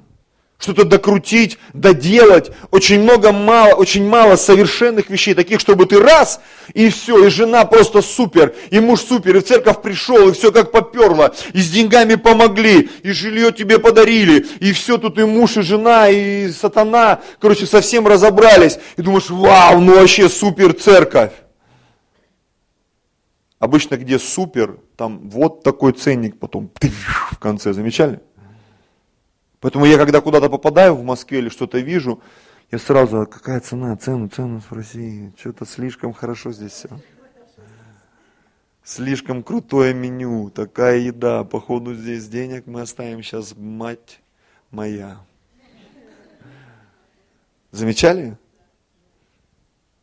что-то 0.63 0.85
докрутить, 0.85 1.59
доделать. 1.73 2.53
Очень 2.71 3.03
много 3.03 3.33
мало, 3.33 3.75
очень 3.75 4.09
мало 4.09 4.37
совершенных 4.37 5.11
вещей, 5.11 5.35
таких, 5.35 5.61
чтобы 5.61 5.87
ты 5.87 6.01
раз, 6.01 6.41
и 6.73 6.89
все, 6.89 7.27
и 7.27 7.31
жена 7.31 7.65
просто 7.65 8.01
супер, 8.01 8.55
и 8.71 8.79
муж 8.79 9.01
супер, 9.01 9.37
и 9.37 9.41
в 9.41 9.45
церковь 9.45 9.83
пришел, 9.83 10.29
и 10.29 10.33
все 10.33 10.53
как 10.53 10.71
поперло, 10.71 11.35
и 11.53 11.61
с 11.61 11.71
деньгами 11.71 12.15
помогли, 12.15 12.89
и 13.03 13.11
жилье 13.11 13.53
тебе 13.53 13.79
подарили, 13.79 14.47
и 14.61 14.73
все 14.73 14.99
тут 14.99 15.19
и 15.19 15.25
муж, 15.25 15.57
и 15.57 15.63
жена, 15.63 16.09
и 16.09 16.51
сатана, 16.53 17.21
короче, 17.41 17.67
совсем 17.67 18.07
разобрались. 18.07 18.79
И 18.97 19.03
думаешь, 19.03 19.31
вау, 19.31 19.81
ну 19.81 19.97
вообще 19.97 20.29
супер 20.29 20.75
церковь. 20.75 21.33
Обычно 23.59 23.97
где 23.97 24.19
супер, 24.19 24.79
там 24.97 25.29
вот 25.29 25.63
такой 25.63 25.93
ценник 25.93 26.39
потом 26.39 26.71
в 27.31 27.39
конце, 27.39 27.73
замечали? 27.73 28.21
Поэтому 29.63 29.87
я 29.87 29.97
когда 29.97 30.21
куда-то 30.21 30.51
попадаю 30.51 30.97
в 30.97 31.05
Москве 31.05 31.39
или 31.39 31.49
что-то 31.49 31.79
вижу, 31.79 32.21
я 32.73 32.79
сразу, 32.79 33.21
«А 33.21 33.27
какая 33.27 33.61
цена, 33.61 33.97
цену, 33.97 34.29
цену 34.29 34.61
спроси, 34.61 35.33
что-то 35.39 35.65
слишком 35.65 36.13
хорошо 36.13 36.53
здесь 36.53 36.73
все. 36.73 36.89
Слишком 38.83 39.45
крутое 39.45 39.95
меню, 39.95 40.51
такая 40.51 40.99
еда, 40.99 41.45
походу 41.45 41.95
здесь 41.95 42.27
денег 42.27 42.67
мы 42.67 42.81
оставим 42.81 43.23
сейчас, 43.23 43.55
мать 43.57 44.21
моя. 44.73 45.19
Замечали? 47.71 48.37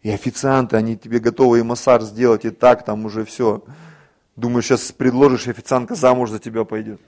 И 0.04 0.10
официанты, 0.10 0.78
они 0.78 0.95
тебе 0.95 1.19
готовы 1.19 1.60
и 1.60 1.63
массаж 1.63 2.04
сделать, 2.04 2.45
и 2.45 2.50
так 2.50 2.86
там 2.86 3.04
уже 3.04 3.26
все. 3.26 3.65
Думаешь, 4.38 4.67
сейчас 4.67 4.93
предложишь, 4.93 5.48
и 5.48 5.52
официантка 5.52 5.95
замуж 5.95 6.30
за 6.30 6.39
тебя 6.39 6.63
пойдет. 6.63 7.02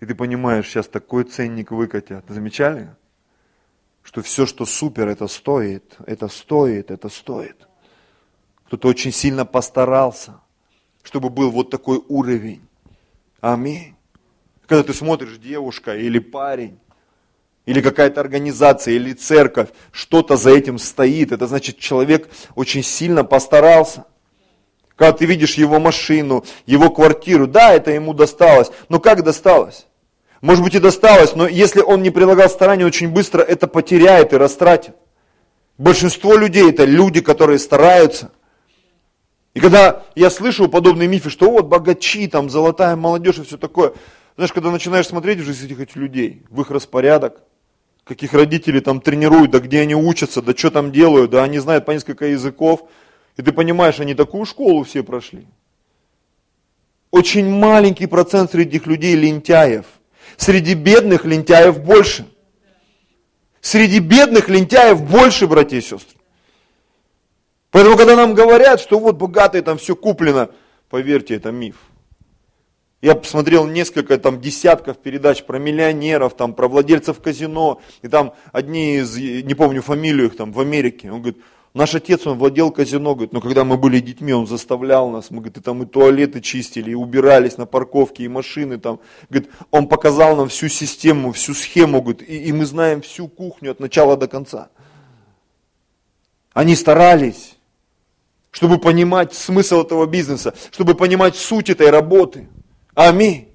И 0.00 0.06
ты 0.06 0.14
понимаешь, 0.14 0.66
сейчас 0.66 0.86
такой 0.88 1.24
ценник 1.24 1.70
выкатят. 1.70 2.24
Замечали? 2.28 2.94
Что 4.02 4.22
все, 4.22 4.46
что 4.46 4.64
супер, 4.64 5.08
это 5.08 5.26
стоит, 5.26 5.96
это 6.06 6.28
стоит, 6.28 6.90
это 6.90 7.08
стоит. 7.08 7.68
Кто-то 8.66 8.88
очень 8.88 9.12
сильно 9.12 9.44
постарался, 9.44 10.40
чтобы 11.02 11.30
был 11.30 11.50
вот 11.50 11.70
такой 11.70 12.02
уровень. 12.08 12.66
Аминь. 13.40 13.96
Когда 14.66 14.82
ты 14.82 14.94
смотришь, 14.94 15.38
девушка 15.38 15.96
или 15.96 16.18
парень, 16.18 16.78
или 17.66 17.82
какая-то 17.82 18.20
организация, 18.20 18.94
или 18.94 19.12
церковь, 19.12 19.68
что-то 19.90 20.36
за 20.36 20.50
этим 20.50 20.78
стоит. 20.78 21.32
Это 21.32 21.46
значит, 21.46 21.78
человек 21.78 22.30
очень 22.54 22.82
сильно 22.82 23.24
постарался. 23.24 24.06
Когда 24.96 25.12
ты 25.12 25.26
видишь 25.26 25.54
его 25.54 25.78
машину, 25.78 26.44
его 26.64 26.88
квартиру, 26.88 27.46
да, 27.46 27.74
это 27.74 27.90
ему 27.90 28.14
досталось, 28.14 28.70
но 28.88 29.00
как 29.00 29.22
досталось? 29.22 29.86
Может 30.40 30.62
быть 30.62 30.74
и 30.74 30.78
досталось, 30.78 31.34
но 31.34 31.48
если 31.48 31.80
он 31.80 32.02
не 32.02 32.10
прилагал 32.10 32.48
старания, 32.48 32.86
очень 32.86 33.08
быстро 33.08 33.42
это 33.42 33.66
потеряет 33.66 34.32
и 34.32 34.36
растратит. 34.36 34.94
Большинство 35.78 36.36
людей 36.36 36.70
это 36.70 36.84
люди, 36.84 37.20
которые 37.20 37.58
стараются. 37.58 38.30
И 39.54 39.60
когда 39.60 40.04
я 40.14 40.30
слышу 40.30 40.68
подобные 40.68 41.08
мифы, 41.08 41.30
что 41.30 41.50
вот 41.50 41.66
богачи, 41.66 42.28
там 42.28 42.50
золотая 42.50 42.94
молодежь 42.94 43.38
и 43.38 43.42
все 43.42 43.56
такое, 43.56 43.92
знаешь, 44.36 44.52
когда 44.52 44.70
начинаешь 44.70 45.08
смотреть 45.08 45.40
уже 45.40 45.52
этих, 45.52 45.80
этих 45.80 45.96
людей, 45.96 46.44
в 46.50 46.60
их 46.60 46.70
распорядок, 46.70 47.40
каких 48.04 48.32
родители 48.32 48.78
там 48.78 49.00
тренируют, 49.00 49.50
да 49.50 49.58
где 49.58 49.80
они 49.80 49.96
учатся, 49.96 50.42
да 50.42 50.56
что 50.56 50.70
там 50.70 50.92
делают, 50.92 51.32
да 51.32 51.42
они 51.42 51.58
знают 51.58 51.84
по 51.86 51.90
несколько 51.90 52.26
языков, 52.26 52.88
и 53.36 53.42
ты 53.42 53.52
понимаешь, 53.52 53.98
они 53.98 54.14
такую 54.14 54.44
школу 54.44 54.84
все 54.84 55.02
прошли. 55.02 55.46
Очень 57.10 57.50
маленький 57.50 58.06
процент 58.06 58.52
среди 58.52 58.76
этих 58.76 58.86
людей 58.86 59.16
лентяев. 59.16 59.86
Среди 60.38 60.74
бедных 60.74 61.24
лентяев 61.24 61.82
больше. 61.82 62.24
Среди 63.60 63.98
бедных 63.98 64.48
лентяев 64.48 65.02
больше, 65.02 65.48
братья 65.48 65.76
и 65.76 65.80
сестры. 65.80 66.16
Поэтому, 67.72 67.96
когда 67.96 68.14
нам 68.14 68.34
говорят, 68.34 68.80
что 68.80 69.00
вот 69.00 69.16
богатые 69.16 69.62
там 69.62 69.78
все 69.78 69.96
куплено, 69.96 70.48
поверьте, 70.88 71.34
это 71.34 71.50
миф. 71.50 71.74
Я 73.02 73.16
посмотрел 73.16 73.66
несколько 73.66 74.16
там 74.16 74.40
десятков 74.40 74.98
передач 74.98 75.42
про 75.42 75.58
миллионеров, 75.58 76.36
там, 76.36 76.54
про 76.54 76.68
владельцев 76.68 77.20
казино, 77.20 77.82
и 78.02 78.08
там 78.08 78.32
одни 78.52 78.98
из, 78.98 79.16
не 79.16 79.54
помню 79.54 79.82
фамилию 79.82 80.28
их 80.28 80.36
там 80.36 80.52
в 80.52 80.60
Америке, 80.60 81.10
он 81.10 81.20
говорит, 81.20 81.42
наш 81.78 81.94
отец, 81.94 82.26
он 82.26 82.36
владел 82.36 82.70
казино, 82.72 83.14
говорит, 83.14 83.32
но 83.32 83.40
когда 83.40 83.64
мы 83.64 83.76
были 83.76 84.00
детьми, 84.00 84.32
он 84.32 84.46
заставлял 84.46 85.08
нас, 85.10 85.30
мы, 85.30 85.36
говорит, 85.36 85.58
и 85.58 85.60
там 85.60 85.82
и 85.82 85.86
туалеты 85.86 86.40
чистили, 86.40 86.90
и 86.90 86.94
убирались 86.94 87.56
на 87.56 87.66
парковке, 87.66 88.24
и 88.24 88.28
машины 88.28 88.78
там, 88.78 88.98
говорит, 89.30 89.50
он 89.70 89.88
показал 89.88 90.36
нам 90.36 90.48
всю 90.48 90.68
систему, 90.68 91.32
всю 91.32 91.54
схему, 91.54 92.02
говорит, 92.02 92.28
и, 92.28 92.36
и 92.36 92.52
мы 92.52 92.66
знаем 92.66 93.00
всю 93.00 93.28
кухню 93.28 93.70
от 93.70 93.80
начала 93.80 94.16
до 94.16 94.26
конца. 94.26 94.70
Они 96.52 96.74
старались, 96.74 97.54
чтобы 98.50 98.78
понимать 98.78 99.32
смысл 99.32 99.82
этого 99.82 100.06
бизнеса, 100.06 100.54
чтобы 100.72 100.94
понимать 100.94 101.36
суть 101.36 101.70
этой 101.70 101.90
работы. 101.90 102.48
Аминь. 102.94 103.48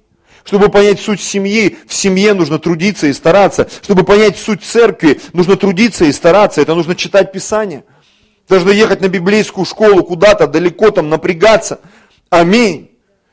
Чтобы 0.44 0.70
понять 0.70 1.00
суть 1.00 1.20
семьи, 1.20 1.76
в 1.86 1.94
семье 1.94 2.34
нужно 2.34 2.58
трудиться 2.58 3.06
и 3.06 3.12
стараться. 3.12 3.68
Чтобы 3.82 4.04
понять 4.04 4.38
суть 4.38 4.62
церкви, 4.62 5.20
нужно 5.32 5.56
трудиться 5.56 6.04
и 6.04 6.12
стараться. 6.12 6.60
Это 6.60 6.74
нужно 6.74 6.94
читать 6.94 7.32
Писание. 7.32 7.84
Нужно 8.48 8.70
ехать 8.70 9.00
на 9.00 9.08
библейскую 9.08 9.64
школу 9.64 10.02
куда-то, 10.04 10.46
далеко 10.46 10.90
там 10.90 11.08
напрягаться. 11.08 11.80
Аминь. 12.30 12.90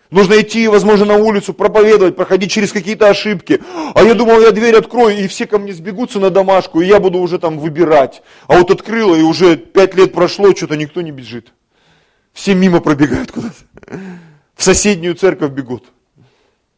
Нужно 0.09 0.41
идти, 0.41 0.67
возможно, 0.67 1.05
на 1.05 1.15
улицу, 1.15 1.53
проповедовать, 1.53 2.17
проходить 2.17 2.51
через 2.51 2.73
какие-то 2.73 3.07
ошибки. 3.07 3.61
А 3.95 4.03
я 4.03 4.13
думал, 4.13 4.41
я 4.41 4.51
дверь 4.51 4.75
открою, 4.75 5.17
и 5.17 5.27
все 5.27 5.47
ко 5.47 5.57
мне 5.57 5.73
сбегутся 5.73 6.19
на 6.19 6.29
домашку, 6.29 6.81
и 6.81 6.85
я 6.85 6.99
буду 6.99 7.19
уже 7.19 7.39
там 7.39 7.57
выбирать. 7.57 8.21
А 8.47 8.57
вот 8.57 8.71
открыла, 8.71 9.15
и 9.15 9.21
уже 9.21 9.55
пять 9.55 9.95
лет 9.95 10.11
прошло, 10.11 10.53
что-то 10.53 10.75
никто 10.75 11.01
не 11.01 11.11
бежит. 11.11 11.53
Все 12.33 12.53
мимо 12.53 12.81
пробегают 12.81 13.31
куда-то. 13.31 13.55
В 14.55 14.63
соседнюю 14.63 15.15
церковь 15.15 15.51
бегут. 15.51 15.91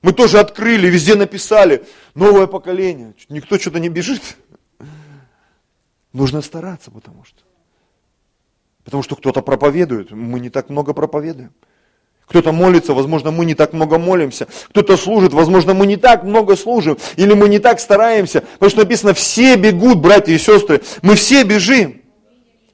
Мы 0.04 0.13
тоже 0.13 0.39
открыли, 0.39 0.88
везде 0.88 1.15
написали. 1.15 1.86
Новое 2.13 2.46
поколение. 2.46 3.13
Никто 3.30 3.58
что-то 3.58 3.80
не 3.80 3.89
бежит. 3.89 4.22
Нужно 6.12 6.41
стараться, 6.41 6.91
потому 6.91 7.24
что. 7.26 7.43
Потому 8.84 9.04
что 9.04 9.15
кто-то 9.15 9.41
проповедует, 9.41 10.12
мы 10.12 10.39
не 10.39 10.50
так 10.50 10.69
много 10.69 10.93
проповедуем. 10.93 11.52
Кто-то 12.28 12.52
молится, 12.52 12.93
возможно, 12.93 13.32
мы 13.32 13.46
не 13.46 13.54
так 13.54 13.74
много 13.74 13.98
молимся. 13.98 14.48
Кто-то 14.69 14.98
служит, 14.98 15.34
возможно, 15.34 15.74
мы 15.74 15.86
не 15.86 15.98
так 15.98 16.24
много 16.24 16.56
служим. 16.56 16.98
Или 17.15 17.34
мы 17.34 17.50
не 17.50 17.60
так 17.60 17.80
стараемся. 17.80 18.41
Потому 18.41 18.69
что 18.69 18.80
написано, 18.80 19.13
все 19.13 19.56
бегут, 19.56 20.00
братья 20.00 20.34
и 20.34 20.38
сестры. 20.38 20.82
Мы 21.02 21.15
все 21.15 21.43
бежим. 21.43 22.02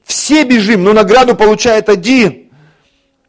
Все 0.04 0.44
бежим, 0.44 0.82
но 0.82 0.92
награду 0.92 1.36
получает 1.36 1.88
один. 1.88 2.50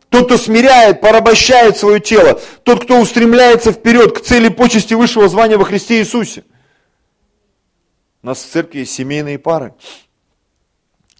Тот, 0.10 0.26
кто 0.26 0.38
смиряет, 0.38 1.02
порабощает 1.02 1.78
свое 1.78 2.00
тело. 2.00 2.40
Тот, 2.64 2.84
кто 2.84 3.00
устремляется 3.00 3.72
вперед 3.72 4.18
к 4.18 4.22
цели 4.22 4.50
почести 4.50 4.94
высшего 4.94 5.28
звания 5.28 5.58
во 5.58 5.66
Христе 5.66 6.00
Иисусе. 6.00 6.44
У 8.24 8.28
нас 8.28 8.44
в 8.44 8.50
церкви 8.50 8.80
есть 8.80 8.94
семейные 8.94 9.40
пары. 9.40 9.74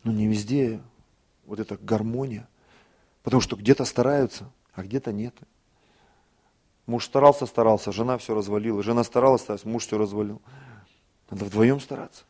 Но 0.04 0.12
не 0.12 0.28
везде 0.28 0.80
вот 1.52 1.60
эта 1.60 1.78
гармония. 1.78 2.48
Потому 3.24 3.42
что 3.42 3.58
где-то 3.58 3.84
стараются, 3.84 4.50
а 4.74 4.84
где-то 4.84 5.12
нет. 5.12 5.36
Муж 6.86 7.04
старался, 7.06 7.46
старался, 7.46 7.92
жена 7.92 8.18
все 8.18 8.34
развалила. 8.34 8.82
Жена 8.82 9.04
старалась, 9.04 9.42
старалась, 9.42 9.66
муж 9.66 9.86
все 9.86 9.98
развалил. 9.98 10.42
Надо 11.30 11.44
вдвоем 11.44 11.82
стараться. 11.82 12.24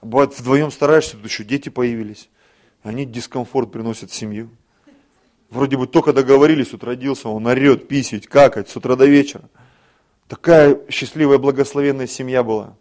Бывает, 0.00 0.36
вдвоем 0.38 0.70
стараешься, 0.70 1.18
тут 1.18 1.26
еще 1.26 1.44
дети 1.44 1.68
появились. 1.68 2.30
Они 2.82 3.04
дискомфорт 3.04 3.70
приносят 3.70 4.10
в 4.10 4.14
семью. 4.14 4.48
Вроде 5.50 5.76
бы 5.76 5.86
только 5.86 6.14
договорились, 6.14 6.68
тут 6.68 6.82
родился, 6.84 7.28
он 7.28 7.46
орет, 7.46 7.88
писить, 7.88 8.26
какать 8.26 8.70
с 8.70 8.76
утра 8.76 8.96
до 8.96 9.04
вечера. 9.04 9.50
Такая 10.28 10.80
счастливая, 10.88 11.36
благословенная 11.36 12.06
семья 12.06 12.42
была. 12.42 12.74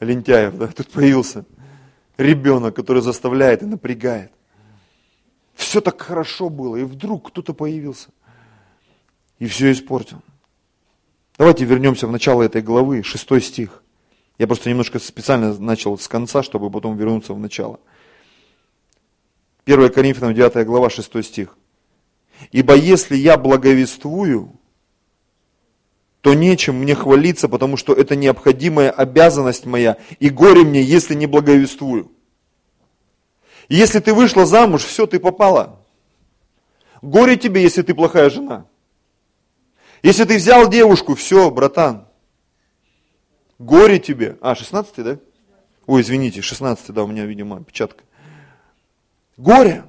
Лентяев, 0.00 0.56
да, 0.56 0.68
тут 0.68 0.88
появился 0.88 1.44
ребенок, 2.22 2.74
который 2.74 3.02
заставляет 3.02 3.62
и 3.62 3.66
напрягает. 3.66 4.32
Все 5.54 5.80
так 5.80 6.00
хорошо 6.00 6.48
было, 6.48 6.76
и 6.76 6.84
вдруг 6.84 7.28
кто-то 7.28 7.52
появился. 7.52 8.08
И 9.38 9.46
все 9.46 9.72
испортил. 9.72 10.22
Давайте 11.36 11.64
вернемся 11.64 12.06
в 12.06 12.12
начало 12.12 12.42
этой 12.42 12.62
главы, 12.62 13.02
шестой 13.02 13.40
стих. 13.40 13.82
Я 14.38 14.46
просто 14.46 14.70
немножко 14.70 14.98
специально 14.98 15.56
начал 15.58 15.98
с 15.98 16.08
конца, 16.08 16.42
чтобы 16.42 16.70
потом 16.70 16.96
вернуться 16.96 17.34
в 17.34 17.38
начало. 17.38 17.80
1 19.64 19.92
Коринфянам 19.92 20.34
9 20.34 20.66
глава, 20.66 20.90
6 20.90 21.24
стих. 21.24 21.56
Ибо 22.50 22.74
если 22.74 23.16
я 23.16 23.36
благовествую, 23.36 24.58
то 26.22 26.34
нечем 26.34 26.76
мне 26.76 26.94
хвалиться, 26.94 27.48
потому 27.48 27.76
что 27.76 27.92
это 27.92 28.14
необходимая 28.14 28.90
обязанность 28.90 29.66
моя, 29.66 29.98
и 30.20 30.30
горе 30.30 30.62
мне, 30.62 30.80
если 30.80 31.14
не 31.14 31.26
благовествую. 31.26 32.12
Если 33.68 33.98
ты 33.98 34.14
вышла 34.14 34.46
замуж, 34.46 34.84
все, 34.84 35.06
ты 35.06 35.18
попала. 35.18 35.84
Горе 37.02 37.36
тебе, 37.36 37.62
если 37.62 37.82
ты 37.82 37.92
плохая 37.92 38.30
жена. 38.30 38.66
Если 40.04 40.24
ты 40.24 40.36
взял 40.36 40.68
девушку, 40.68 41.16
все, 41.16 41.50
братан. 41.50 42.06
Горе 43.58 43.98
тебе. 43.98 44.38
А, 44.40 44.54
16 44.54 45.04
да? 45.04 45.18
Ой, 45.86 46.02
извините, 46.02 46.40
16 46.40 46.92
да, 46.92 47.02
у 47.02 47.08
меня, 47.08 47.24
видимо, 47.24 47.64
печатка. 47.64 48.04
Горе. 49.36 49.84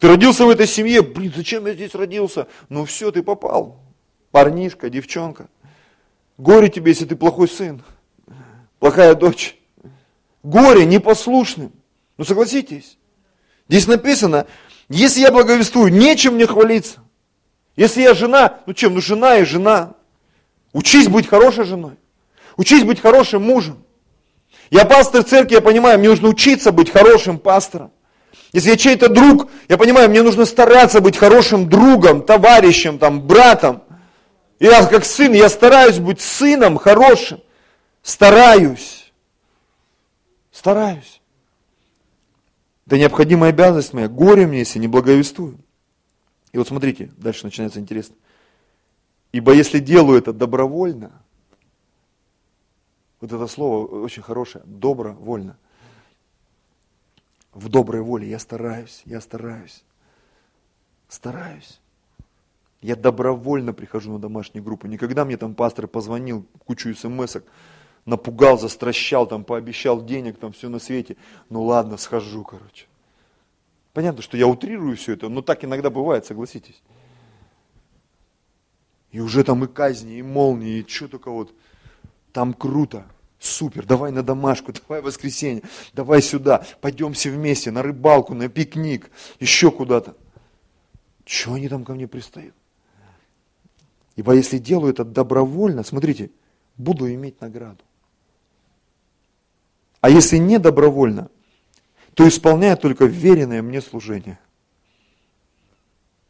Ты 0.00 0.08
родился 0.08 0.46
в 0.46 0.48
этой 0.48 0.66
семье, 0.66 1.02
блин, 1.02 1.32
зачем 1.34 1.66
я 1.66 1.74
здесь 1.74 1.94
родился? 1.94 2.48
Ну 2.68 2.84
все, 2.86 3.12
ты 3.12 3.22
попал. 3.22 3.89
Парнишка, 4.30 4.90
девчонка. 4.90 5.48
Горе 6.38 6.68
тебе, 6.68 6.92
если 6.92 7.04
ты 7.04 7.16
плохой 7.16 7.48
сын, 7.48 7.82
плохая 8.78 9.14
дочь. 9.14 9.56
Горе 10.42 10.86
непослушным. 10.86 11.72
Ну 12.16 12.24
согласитесь. 12.24 12.96
Здесь 13.68 13.86
написано, 13.86 14.46
если 14.88 15.20
я 15.20 15.30
благовествую, 15.30 15.92
нечем 15.92 16.34
мне 16.34 16.46
хвалиться. 16.46 17.00
Если 17.76 18.02
я 18.02 18.14
жена, 18.14 18.58
ну 18.66 18.74
чем? 18.74 18.94
Ну 18.94 19.00
жена 19.00 19.36
и 19.38 19.44
жена. 19.44 19.94
Учись 20.72 21.08
быть 21.08 21.28
хорошей 21.28 21.64
женой. 21.64 21.96
Учись 22.56 22.84
быть 22.84 23.00
хорошим 23.00 23.42
мужем. 23.42 23.84
Я 24.70 24.84
пастор 24.84 25.24
церкви, 25.24 25.54
я 25.54 25.60
понимаю, 25.60 25.98
мне 25.98 26.08
нужно 26.08 26.28
учиться 26.28 26.72
быть 26.72 26.90
хорошим 26.90 27.38
пастором. 27.38 27.92
Если 28.52 28.70
я 28.70 28.76
чей-то 28.76 29.08
друг, 29.08 29.48
я 29.68 29.76
понимаю, 29.76 30.08
мне 30.08 30.22
нужно 30.22 30.44
стараться 30.44 31.00
быть 31.00 31.16
хорошим 31.16 31.68
другом, 31.68 32.22
товарищем, 32.22 32.98
там, 32.98 33.26
братом. 33.26 33.82
Я 34.60 34.86
как 34.86 35.06
сын, 35.06 35.32
я 35.32 35.48
стараюсь 35.48 35.98
быть 35.98 36.20
сыном 36.20 36.76
хорошим. 36.76 37.40
Стараюсь. 38.02 39.10
Стараюсь. 40.52 41.20
Да 42.84 42.98
необходимая 42.98 43.50
обязанность 43.50 43.94
моя, 43.94 44.08
горе 44.08 44.46
мне, 44.46 44.58
если 44.58 44.78
не 44.78 44.86
благовествую. 44.86 45.58
И 46.52 46.58
вот 46.58 46.68
смотрите, 46.68 47.10
дальше 47.16 47.44
начинается 47.44 47.80
интересно. 47.80 48.16
Ибо 49.32 49.54
если 49.54 49.78
делаю 49.78 50.18
это 50.18 50.32
добровольно, 50.32 51.22
вот 53.20 53.32
это 53.32 53.46
слово 53.46 53.86
очень 53.86 54.22
хорошее, 54.22 54.62
добровольно. 54.66 55.56
В 57.52 57.68
доброй 57.68 58.02
воле 58.02 58.28
я 58.28 58.38
стараюсь, 58.38 59.02
я 59.06 59.20
стараюсь, 59.20 59.84
стараюсь. 61.08 61.80
Я 62.80 62.96
добровольно 62.96 63.72
прихожу 63.72 64.12
на 64.12 64.18
домашнюю 64.18 64.64
группу. 64.64 64.86
Никогда 64.86 65.24
мне 65.24 65.36
там 65.36 65.54
пастор 65.54 65.86
позвонил, 65.86 66.46
кучу 66.64 66.94
смс 66.94 67.36
напугал, 68.06 68.58
застращал, 68.58 69.26
там 69.26 69.44
пообещал 69.44 70.04
денег, 70.04 70.38
там 70.38 70.52
все 70.52 70.68
на 70.68 70.78
свете. 70.78 71.16
Ну 71.50 71.62
ладно, 71.62 71.96
схожу, 71.96 72.42
короче. 72.44 72.86
Понятно, 73.92 74.22
что 74.22 74.36
я 74.36 74.46
утрирую 74.46 74.96
все 74.96 75.14
это, 75.14 75.28
но 75.28 75.42
так 75.42 75.64
иногда 75.64 75.90
бывает, 75.90 76.24
согласитесь. 76.24 76.80
И 79.10 79.20
уже 79.20 79.42
там 79.42 79.64
и 79.64 79.68
казни, 79.68 80.18
и 80.18 80.22
молнии, 80.22 80.78
и 80.78 80.88
что 80.88 81.08
только 81.08 81.30
вот. 81.30 81.52
Там 82.32 82.54
круто, 82.54 83.04
супер, 83.40 83.84
давай 83.84 84.12
на 84.12 84.22
домашку, 84.22 84.72
давай 84.88 85.02
воскресенье, 85.02 85.64
давай 85.92 86.22
сюда, 86.22 86.64
пойдем 86.80 87.12
все 87.12 87.30
вместе 87.30 87.72
на 87.72 87.82
рыбалку, 87.82 88.34
на 88.34 88.48
пикник, 88.48 89.10
еще 89.40 89.70
куда-то. 89.70 90.16
Чего 91.24 91.54
они 91.54 91.68
там 91.68 91.84
ко 91.84 91.92
мне 91.92 92.06
пристают? 92.06 92.54
Ибо 94.16 94.34
если 94.34 94.58
делаю 94.58 94.92
это 94.92 95.04
добровольно, 95.04 95.82
смотрите, 95.82 96.30
буду 96.76 97.12
иметь 97.12 97.40
награду. 97.40 97.82
А 100.00 100.10
если 100.10 100.38
не 100.38 100.58
добровольно, 100.58 101.30
то 102.14 102.26
исполняю 102.26 102.76
только 102.76 103.04
веренное 103.04 103.62
мне 103.62 103.80
служение. 103.80 104.38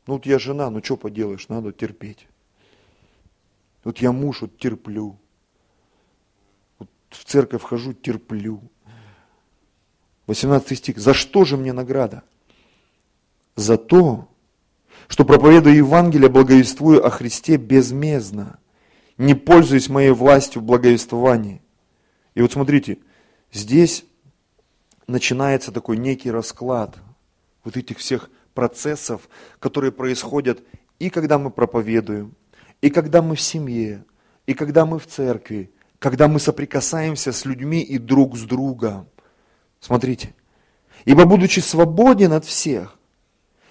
Ну 0.07 0.15
вот 0.15 0.27
я 0.27 0.39
жена, 0.39 0.71
ну 0.71 0.83
что 0.83 0.97
поделаешь, 0.97 1.49
надо 1.49 1.73
терпеть. 1.73 2.27
Вот 3.85 3.99
я 3.99 4.13
муж, 4.13 4.43
вот 4.43 4.59
терплю. 4.59 5.17
Вот 6.79 6.89
в 7.11 7.25
церковь 7.25 7.63
хожу, 7.63 7.93
терплю. 7.93 8.61
18 10.27 10.79
стих. 10.79 10.99
За 10.99 11.15
что 11.15 11.45
же 11.45 11.57
мне 11.57 11.73
награда? 11.73 12.23
За 13.57 13.77
то, 13.77 14.29
что 15.11 15.25
проповедую 15.25 15.75
Евангелие, 15.75 16.29
благовествую 16.29 17.05
о 17.05 17.11
Христе 17.11 17.57
безмездно, 17.57 18.61
не 19.19 19.35
пользуясь 19.35 19.89
моей 19.89 20.13
властью 20.13 20.63
в 20.63 20.65
благовествовании. 20.65 21.63
И 22.35 22.41
вот 22.41 22.53
смотрите, 22.53 22.99
здесь 23.53 24.05
начинается 25.09 25.73
такой 25.73 25.97
некий 25.97 26.31
расклад 26.31 26.97
вот 27.65 27.77
этих 27.77 27.99
всех 27.99 28.31
процессов, 28.55 29.29
которые 29.59 29.91
происходят 29.91 30.63
и 31.01 31.11
когда 31.11 31.41
мы 31.41 31.51
проповедуем, 31.51 32.37
и 32.81 32.89
когда 32.89 33.21
мы 33.21 33.35
в 33.35 33.41
семье, 33.41 34.05
и 34.47 34.55
когда 34.55 34.87
мы 34.87 35.01
в 35.01 35.09
церкви, 35.09 35.73
когда 35.99 36.29
мы 36.29 36.39
соприкасаемся 36.39 37.33
с 37.33 37.45
людьми 37.45 37.83
и 37.83 37.99
друг 37.99 38.37
с 38.37 38.43
другом. 38.43 39.09
Смотрите. 39.81 40.37
Ибо 41.05 41.25
будучи 41.25 41.59
свободен 41.59 42.33
от 42.33 42.45
всех, 42.45 43.00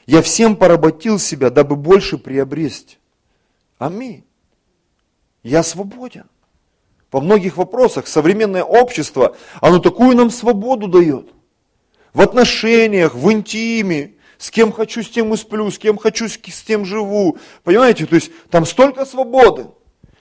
я 0.10 0.24
всем 0.24 0.56
поработил 0.56 1.19
себя, 1.19 1.52
дабы 1.52 1.76
больше 1.76 2.17
приобрести. 2.17 2.98
Аминь. 3.78 4.26
Я 5.43 5.62
свободен. 5.62 6.26
Во 7.12 7.22
многих 7.22 7.58
вопросах 7.58 8.08
современное 8.08 8.63
общество, 8.63 9.36
оно 9.62 9.78
такую 9.78 10.17
нам 10.17 10.32
свободу 10.32 10.88
дает. 10.88 11.30
В 12.12 12.22
отношениях, 12.22 13.13
в 13.13 13.32
интиме, 13.32 14.15
с 14.39 14.50
кем 14.50 14.72
хочу, 14.72 15.04
с 15.04 15.10
тем 15.10 15.32
и 15.36 15.38
сплю, 15.38 15.69
с 15.69 15.78
кем 15.78 16.00
хочу, 16.00 16.28
с 16.28 16.38
тем 16.38 16.86
живу. 16.86 17.38
Понимаете, 17.63 18.08
то 18.08 18.15
есть 18.15 18.32
там 18.50 18.65
столько 18.65 19.06
свободы. 19.06 19.67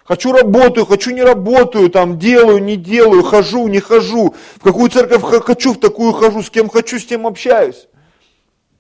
Хочу 0.05 0.33
работаю, 0.33 0.85
хочу 0.85 1.13
не 1.13 1.23
работаю, 1.23 1.89
там 1.89 2.19
делаю, 2.19 2.63
не 2.63 2.77
делаю, 2.77 3.23
хожу, 3.23 3.67
не 3.69 3.81
хожу. 3.81 4.35
В 4.57 4.61
какую 4.61 4.91
церковь 4.91 5.23
хочу, 5.23 5.73
в 5.73 5.81
такую 5.81 6.13
хожу, 6.13 6.43
с 6.43 6.51
кем 6.51 6.69
хочу, 6.69 6.99
с 6.99 7.07
тем 7.07 7.27
общаюсь. 7.27 7.89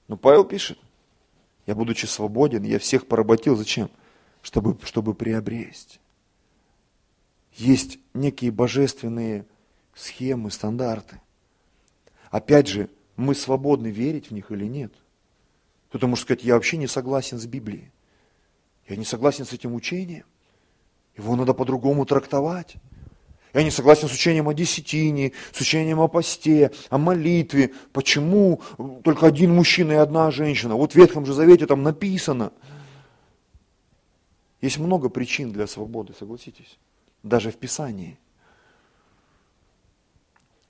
Но 0.06 0.18
Павел 0.18 0.44
пишет, 0.44 0.78
я 1.68 1.76
будучи 1.76 2.06
свободен, 2.06 2.64
я 2.64 2.80
всех 2.80 3.06
поработил. 3.06 3.54
Зачем? 3.54 3.88
Чтобы, 4.42 4.76
чтобы 4.82 5.14
приобрести. 5.14 6.00
Есть 7.52 8.00
некие 8.12 8.50
божественные 8.50 9.46
схемы, 9.94 10.50
стандарты. 10.50 11.20
Опять 12.30 12.66
же, 12.66 12.90
мы 13.14 13.36
свободны 13.36 13.88
верить 13.88 14.30
в 14.30 14.34
них 14.34 14.50
или 14.50 14.64
нет– 14.64 14.92
кто-то 15.88 16.06
может 16.06 16.24
сказать, 16.24 16.44
я 16.44 16.54
вообще 16.54 16.76
не 16.76 16.86
согласен 16.86 17.38
с 17.38 17.46
Библией. 17.46 17.90
Я 18.86 18.96
не 18.96 19.04
согласен 19.04 19.44
с 19.46 19.52
этим 19.52 19.74
учением. 19.74 20.24
Его 21.16 21.34
надо 21.34 21.54
по-другому 21.54 22.04
трактовать. 22.04 22.76
Я 23.54 23.62
не 23.62 23.70
согласен 23.70 24.08
с 24.08 24.12
учением 24.12 24.48
о 24.48 24.54
десятине, 24.54 25.32
с 25.52 25.60
учением 25.60 26.00
о 26.00 26.08
посте, 26.08 26.70
о 26.90 26.98
молитве. 26.98 27.72
Почему 27.92 28.60
только 29.04 29.26
один 29.26 29.54
мужчина 29.54 29.92
и 29.92 29.96
одна 29.96 30.30
женщина? 30.30 30.74
Вот 30.74 30.92
в 30.92 30.96
Ветхом 30.96 31.24
же 31.24 31.32
Завете 31.32 31.66
там 31.66 31.82
написано. 31.82 32.52
Есть 34.60 34.78
много 34.78 35.08
причин 35.08 35.52
для 35.52 35.66
свободы, 35.66 36.14
согласитесь. 36.18 36.78
Даже 37.22 37.50
в 37.50 37.56
Писании. 37.56 38.18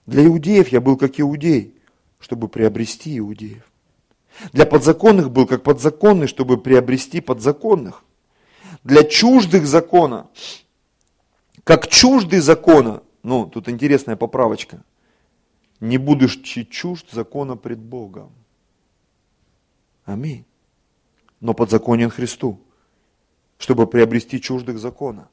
Для 0.07 0.25
иудеев 0.25 0.69
я 0.69 0.81
был 0.81 0.97
как 0.97 1.19
иудей, 1.21 1.75
чтобы 2.21 2.49
приобрести 2.49 3.19
иудеев. 3.19 3.65
Для 4.53 4.67
подзаконных 4.67 5.31
был 5.31 5.47
как 5.47 5.63
подзаконный, 5.63 6.29
чтобы 6.29 6.59
приобрести 6.59 7.21
подзаконных. 7.21 8.05
Для 8.85 9.03
чуждых 9.03 9.67
закона, 9.67 10.29
как 11.69 11.87
чуждый 11.87 12.41
закона, 12.41 13.03
ну, 13.23 13.45
тут 13.45 13.69
интересная 13.69 14.17
поправочка, 14.17 14.83
не 15.81 15.99
будешь 15.99 16.41
чужд 16.41 17.11
закона 17.13 17.57
пред 17.59 17.79
Богом. 17.79 18.33
Аминь. 20.07 20.47
Но 21.41 21.53
подзаконен 21.53 22.09
Христу, 22.09 22.59
чтобы 23.59 23.87
приобрести 23.87 24.41
чуждых 24.41 24.79
закона. 24.79 25.29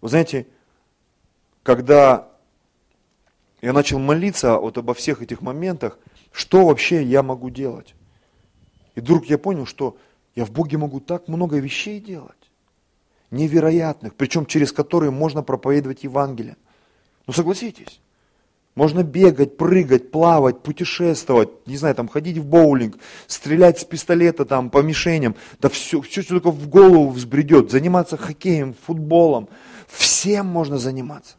Вы 0.00 0.10
знаете, 0.10 0.46
когда 1.64 2.28
я 3.60 3.72
начал 3.72 3.98
молиться 3.98 4.58
вот 4.58 4.78
обо 4.78 4.94
всех 4.94 5.22
этих 5.22 5.40
моментах, 5.40 5.98
что 6.30 6.66
вообще 6.66 7.02
я 7.02 7.24
могу 7.24 7.50
делать? 7.50 7.96
И 8.94 9.00
вдруг 9.00 9.26
я 9.26 9.38
понял, 9.38 9.66
что 9.66 9.96
я 10.36 10.44
в 10.44 10.52
Боге 10.52 10.78
могу 10.78 11.00
так 11.00 11.26
много 11.26 11.58
вещей 11.58 11.98
делать, 11.98 12.37
невероятных, 13.30 14.14
причем 14.14 14.46
через 14.46 14.72
которые 14.72 15.10
можно 15.10 15.42
проповедовать 15.42 16.04
Евангелие. 16.04 16.56
Ну 17.26 17.32
согласитесь, 17.32 18.00
можно 18.74 19.02
бегать, 19.02 19.56
прыгать, 19.56 20.10
плавать, 20.10 20.62
путешествовать, 20.62 21.50
не 21.66 21.76
знаю, 21.76 21.94
там 21.94 22.08
ходить 22.08 22.38
в 22.38 22.44
боулинг, 22.44 22.96
стрелять 23.26 23.80
с 23.80 23.84
пистолета 23.84 24.44
там 24.44 24.70
по 24.70 24.78
мишеням, 24.78 25.34
да 25.60 25.68
все, 25.68 26.00
все, 26.00 26.22
что 26.22 26.34
только 26.34 26.50
в 26.50 26.68
голову 26.68 27.10
взбредет, 27.10 27.70
заниматься 27.70 28.16
хоккеем, 28.16 28.74
футболом, 28.86 29.48
всем 29.88 30.46
можно 30.46 30.78
заниматься. 30.78 31.34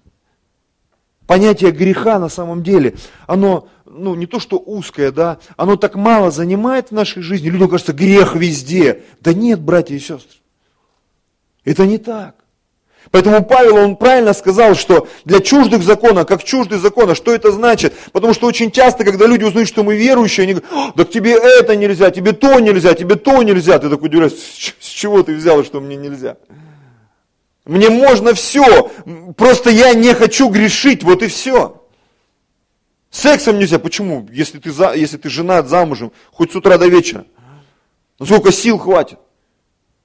Понятие 1.27 1.71
греха 1.71 2.17
на 2.19 2.27
самом 2.27 2.63
деле, 2.63 2.95
оно 3.27 3.69
ну, 3.85 4.15
не 4.15 4.25
то 4.25 4.39
что 4.39 4.57
узкое, 4.57 5.11
да, 5.11 5.39
оно 5.57 5.75
так 5.75 5.95
мало 5.95 6.31
занимает 6.31 6.89
в 6.89 6.91
нашей 6.91 7.21
жизни. 7.21 7.49
Людям 7.49 7.69
кажется, 7.69 7.93
грех 7.93 8.35
везде. 8.35 9.03
Да 9.21 9.33
нет, 9.33 9.59
братья 9.61 9.95
и 9.95 9.99
сестры. 9.99 10.39
Это 11.65 11.85
не 11.85 11.97
так. 11.97 12.35
Поэтому 13.11 13.43
Павел, 13.43 13.77
он 13.77 13.95
правильно 13.95 14.33
сказал, 14.33 14.75
что 14.75 15.07
для 15.25 15.39
чуждых 15.39 15.81
закона, 15.83 16.25
как 16.25 16.43
чуждый 16.43 16.77
закона, 16.77 17.15
что 17.15 17.33
это 17.33 17.51
значит? 17.51 17.93
Потому 18.11 18.33
что 18.33 18.45
очень 18.45 18.71
часто, 18.71 19.03
когда 19.03 19.25
люди 19.25 19.43
узнают, 19.43 19.67
что 19.67 19.83
мы 19.83 19.95
верующие, 19.95 20.43
они 20.43 20.53
говорят, 20.55 20.95
да 20.95 21.05
тебе 21.05 21.33
это 21.33 21.75
нельзя, 21.75 22.11
тебе 22.11 22.33
то 22.33 22.59
нельзя, 22.59 22.93
тебе 22.93 23.15
то 23.15 23.41
нельзя. 23.41 23.79
Ты 23.79 23.89
такой 23.89 24.09
удивляешься, 24.09 24.39
с 24.79 24.85
чего 24.85 25.23
ты 25.23 25.33
взял, 25.33 25.63
что 25.63 25.79
мне 25.79 25.95
нельзя? 25.95 26.37
Мне 27.65 27.89
можно 27.89 28.33
все, 28.33 28.91
просто 29.37 29.69
я 29.69 29.93
не 29.93 30.13
хочу 30.13 30.49
грешить, 30.49 31.03
вот 31.03 31.23
и 31.23 31.27
все. 31.27 31.83
Сексом 33.09 33.57
нельзя. 33.57 33.79
Почему? 33.79 34.27
Если 34.31 34.59
ты, 34.59 34.71
за, 34.71 34.93
если 34.93 35.17
ты 35.17 35.29
женат, 35.29 35.67
замужем, 35.67 36.11
хоть 36.31 36.51
с 36.51 36.55
утра 36.55 36.77
до 36.77 36.87
вечера. 36.87 37.25
Сколько 38.21 38.51
сил 38.51 38.77
хватит? 38.77 39.17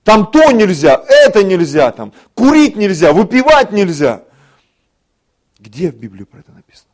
Там 0.05 0.31
то 0.31 0.53
нельзя, 0.53 1.03
это 1.09 1.43
нельзя, 1.43 1.91
там, 1.91 2.13
курить 2.35 2.77
нельзя, 2.77 3.13
выпивать 3.13 3.73
нельзя. 3.73 4.23
Где 5.59 5.91
в 5.91 5.97
Библии 5.97 6.25
про 6.25 6.41
это 6.41 6.53
написано? 6.53 6.91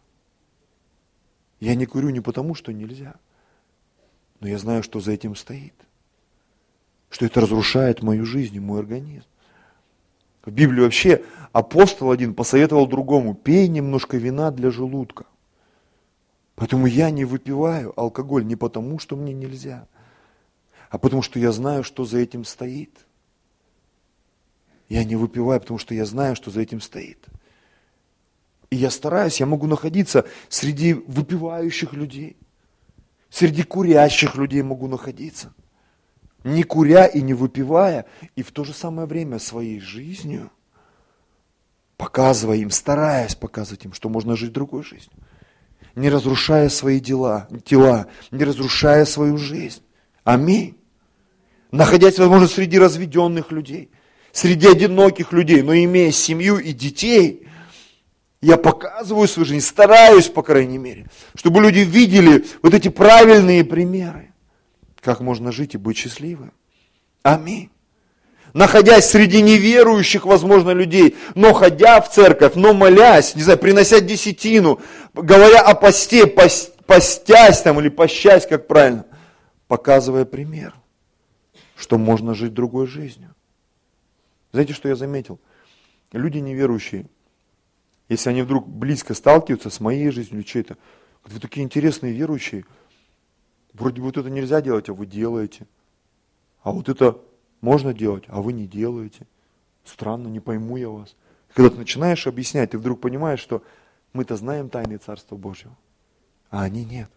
Я 1.58 1.74
не 1.74 1.86
курю 1.86 2.10
не 2.10 2.20
потому, 2.20 2.54
что 2.54 2.72
нельзя, 2.72 3.16
но 4.38 4.46
я 4.46 4.58
знаю, 4.58 4.84
что 4.84 5.00
за 5.00 5.10
этим 5.12 5.34
стоит. 5.34 5.74
Что 7.10 7.26
это 7.26 7.40
разрушает 7.40 8.00
мою 8.02 8.24
жизнь 8.24 8.60
мой 8.60 8.78
организм. 8.78 9.26
В 10.44 10.52
Библии 10.52 10.80
вообще 10.80 11.24
апостол 11.52 12.12
один 12.12 12.32
посоветовал 12.32 12.86
другому, 12.86 13.34
пей 13.34 13.66
немножко 13.66 14.16
вина 14.18 14.52
для 14.52 14.70
желудка. 14.70 15.26
Поэтому 16.54 16.86
я 16.86 17.10
не 17.10 17.24
выпиваю 17.24 17.92
алкоголь 17.98 18.46
не 18.46 18.54
потому, 18.54 19.00
что 19.00 19.16
мне 19.16 19.34
нельзя, 19.34 19.88
а 20.90 20.98
потому 20.98 21.22
что 21.22 21.38
я 21.38 21.52
знаю, 21.52 21.84
что 21.84 22.04
за 22.04 22.18
этим 22.18 22.44
стоит. 22.44 23.06
Я 24.88 25.04
не 25.04 25.14
выпиваю, 25.14 25.60
потому 25.60 25.78
что 25.78 25.94
я 25.94 26.04
знаю, 26.04 26.34
что 26.34 26.50
за 26.50 26.60
этим 26.60 26.80
стоит. 26.80 27.26
И 28.70 28.76
я 28.76 28.90
стараюсь, 28.90 29.38
я 29.38 29.46
могу 29.46 29.68
находиться 29.68 30.26
среди 30.48 30.94
выпивающих 30.94 31.92
людей, 31.92 32.36
среди 33.30 33.62
курящих 33.62 34.34
людей 34.34 34.62
могу 34.62 34.88
находиться. 34.88 35.54
Не 36.42 36.64
куря 36.64 37.06
и 37.06 37.22
не 37.22 37.34
выпивая, 37.34 38.06
и 38.34 38.42
в 38.42 38.50
то 38.50 38.64
же 38.64 38.72
самое 38.72 39.06
время 39.06 39.38
своей 39.38 39.78
жизнью, 39.78 40.50
показывая 41.96 42.56
им, 42.56 42.70
стараясь 42.70 43.36
показывать 43.36 43.84
им, 43.84 43.92
что 43.92 44.08
можно 44.08 44.36
жить 44.36 44.52
другой 44.52 44.82
жизнью. 44.82 45.12
Не 45.94 46.08
разрушая 46.08 46.68
свои 46.68 46.98
дела, 46.98 47.48
тела, 47.64 48.06
не 48.30 48.42
разрушая 48.42 49.04
свою 49.04 49.36
жизнь. 49.36 49.82
Аминь. 50.24 50.79
Находясь, 51.70 52.18
возможно, 52.18 52.48
среди 52.48 52.78
разведенных 52.78 53.52
людей, 53.52 53.90
среди 54.32 54.68
одиноких 54.68 55.32
людей, 55.32 55.62
но 55.62 55.74
имея 55.74 56.10
семью 56.10 56.58
и 56.58 56.72
детей, 56.72 57.46
я 58.42 58.56
показываю 58.56 59.28
свою 59.28 59.46
жизнь, 59.46 59.64
стараюсь, 59.64 60.28
по 60.28 60.42
крайней 60.42 60.78
мере, 60.78 61.06
чтобы 61.34 61.60
люди 61.60 61.80
видели 61.80 62.44
вот 62.62 62.74
эти 62.74 62.88
правильные 62.88 63.64
примеры, 63.64 64.32
как 65.00 65.20
можно 65.20 65.52
жить 65.52 65.74
и 65.74 65.78
быть 65.78 65.98
счастливым. 65.98 66.52
Аминь. 67.22 67.70
Находясь 68.52 69.08
среди 69.08 69.42
неверующих, 69.42 70.24
возможно, 70.24 70.70
людей, 70.70 71.16
но 71.36 71.52
ходя 71.52 72.00
в 72.00 72.10
церковь, 72.10 72.54
но 72.56 72.72
молясь, 72.74 73.36
не 73.36 73.42
знаю, 73.42 73.58
принося 73.58 74.00
десятину, 74.00 74.80
говоря 75.14 75.60
о 75.60 75.74
посте, 75.74 76.26
постясь 76.26 77.60
там 77.60 77.78
или 77.78 77.90
пощасть, 77.90 78.48
как 78.48 78.66
правильно, 78.66 79.04
показывая 79.68 80.24
пример, 80.24 80.74
что 81.80 81.98
можно 81.98 82.34
жить 82.34 82.54
другой 82.54 82.86
жизнью. 82.86 83.34
Знаете, 84.52 84.72
что 84.72 84.88
я 84.88 84.96
заметил? 84.96 85.38
Люди 86.12 86.38
неверующие– 86.38 87.06
если 88.10 88.30
они 88.30 88.42
вдруг 88.42 88.68
близко 88.68 89.14
сталкиваются 89.14 89.70
с 89.70 89.78
моей 89.78 90.10
жизнью 90.10 90.40
или 90.40 90.46
чьей-то, 90.46 90.76
вы 91.24 91.38
такие 91.38 91.64
интересные 91.64 92.12
верующие, 92.12 92.64
вроде 93.72 94.00
бы 94.00 94.08
вот 94.08 94.16
это 94.16 94.28
нельзя 94.28 94.60
делать, 94.60 94.88
а 94.88 94.94
вы 94.94 95.06
делаете. 95.06 95.68
А 96.64 96.72
вот 96.72 96.88
это 96.88 97.18
можно 97.60 97.94
делать, 97.94 98.24
а 98.26 98.42
вы 98.42 98.52
не 98.52 98.66
делаете. 98.66 99.28
Странно, 99.84 100.26
не 100.26 100.40
пойму 100.40 100.76
я 100.76 100.88
вас. 100.88 101.14
Когда 101.54 101.70
ты 101.70 101.76
начинаешь 101.76 102.26
объяснять, 102.26 102.72
ты 102.72 102.78
вдруг 102.78 103.00
понимаешь, 103.00 103.38
что 103.38 103.62
мы-то 104.12 104.34
знаем 104.34 104.70
тайны 104.70 104.96
Царства 104.96 105.36
Божьего, 105.36 105.76
а 106.50 106.62
они 106.64 106.84
нет. 106.84 107.10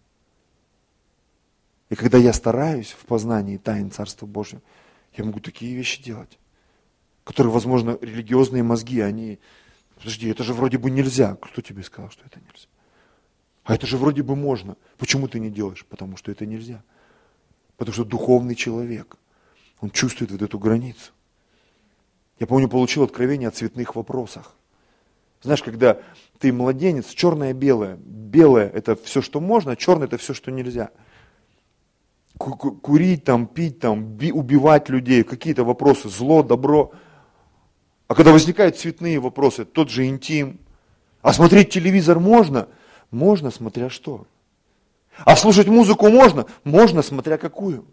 И 1.94 1.96
когда 1.96 2.18
я 2.18 2.32
стараюсь 2.32 2.90
в 2.90 3.06
познании 3.06 3.56
тайн 3.56 3.88
Царства 3.92 4.26
Божьего, 4.26 4.60
я 5.12 5.22
могу 5.22 5.38
такие 5.38 5.76
вещи 5.76 6.02
делать, 6.02 6.40
которые, 7.22 7.52
возможно, 7.52 7.96
религиозные 8.00 8.64
мозги, 8.64 8.98
они 8.98 9.38
Подожди, 9.94 10.28
это 10.28 10.42
же 10.42 10.54
вроде 10.54 10.76
бы 10.76 10.90
нельзя. 10.90 11.36
Кто 11.40 11.62
тебе 11.62 11.84
сказал, 11.84 12.10
что 12.10 12.24
это 12.26 12.40
нельзя? 12.40 12.66
А 13.62 13.76
это 13.76 13.86
же 13.86 13.96
вроде 13.96 14.24
бы 14.24 14.34
можно. 14.34 14.76
Почему 14.98 15.28
ты 15.28 15.38
не 15.38 15.50
делаешь? 15.50 15.86
Потому 15.88 16.16
что 16.16 16.32
это 16.32 16.44
нельзя. 16.46 16.82
Потому 17.76 17.94
что 17.94 18.04
духовный 18.04 18.56
человек, 18.56 19.16
он 19.78 19.90
чувствует 19.90 20.32
вот 20.32 20.42
эту 20.42 20.58
границу. 20.58 21.12
Я 22.40 22.48
помню, 22.48 22.68
получил 22.68 23.04
откровение 23.04 23.46
о 23.46 23.52
цветных 23.52 23.94
вопросах. 23.94 24.56
Знаешь, 25.42 25.62
когда 25.62 26.00
ты 26.40 26.52
младенец, 26.52 27.10
черное-белое. 27.10 27.98
Белое– 27.98 28.68
это 28.74 28.96
все, 28.96 29.22
что 29.22 29.38
можно, 29.38 29.70
а 29.70 29.76
черное– 29.76 30.06
это 30.08 30.18
все, 30.18 30.34
что 30.34 30.50
нельзя. 30.50 30.90
Курить, 32.38 33.24
там, 33.24 33.46
пить, 33.46 33.78
там, 33.78 34.18
убивать 34.32 34.88
людей, 34.88 35.22
какие-то 35.22 35.64
вопросы, 35.64 36.08
зло, 36.08 36.42
добро– 36.42 36.92
а 38.06 38.14
когда 38.14 38.32
возникают 38.32 38.78
цветные 38.78 39.18
вопросы, 39.18 39.64
тот 39.64 39.88
же 39.88 40.06
интим, 40.06 40.60
а 41.22 41.32
смотреть 41.32 41.70
телевизор 41.70 42.20
можно? 42.20 42.68
Можно, 43.10 43.50
смотря 43.50 43.88
что. 43.88 44.26
А 45.24 45.36
слушать 45.36 45.68
музыку 45.68 46.08
можно? 46.08 46.46
Можно, 46.64 47.02
смотря 47.02 47.38
какую. 47.38 47.86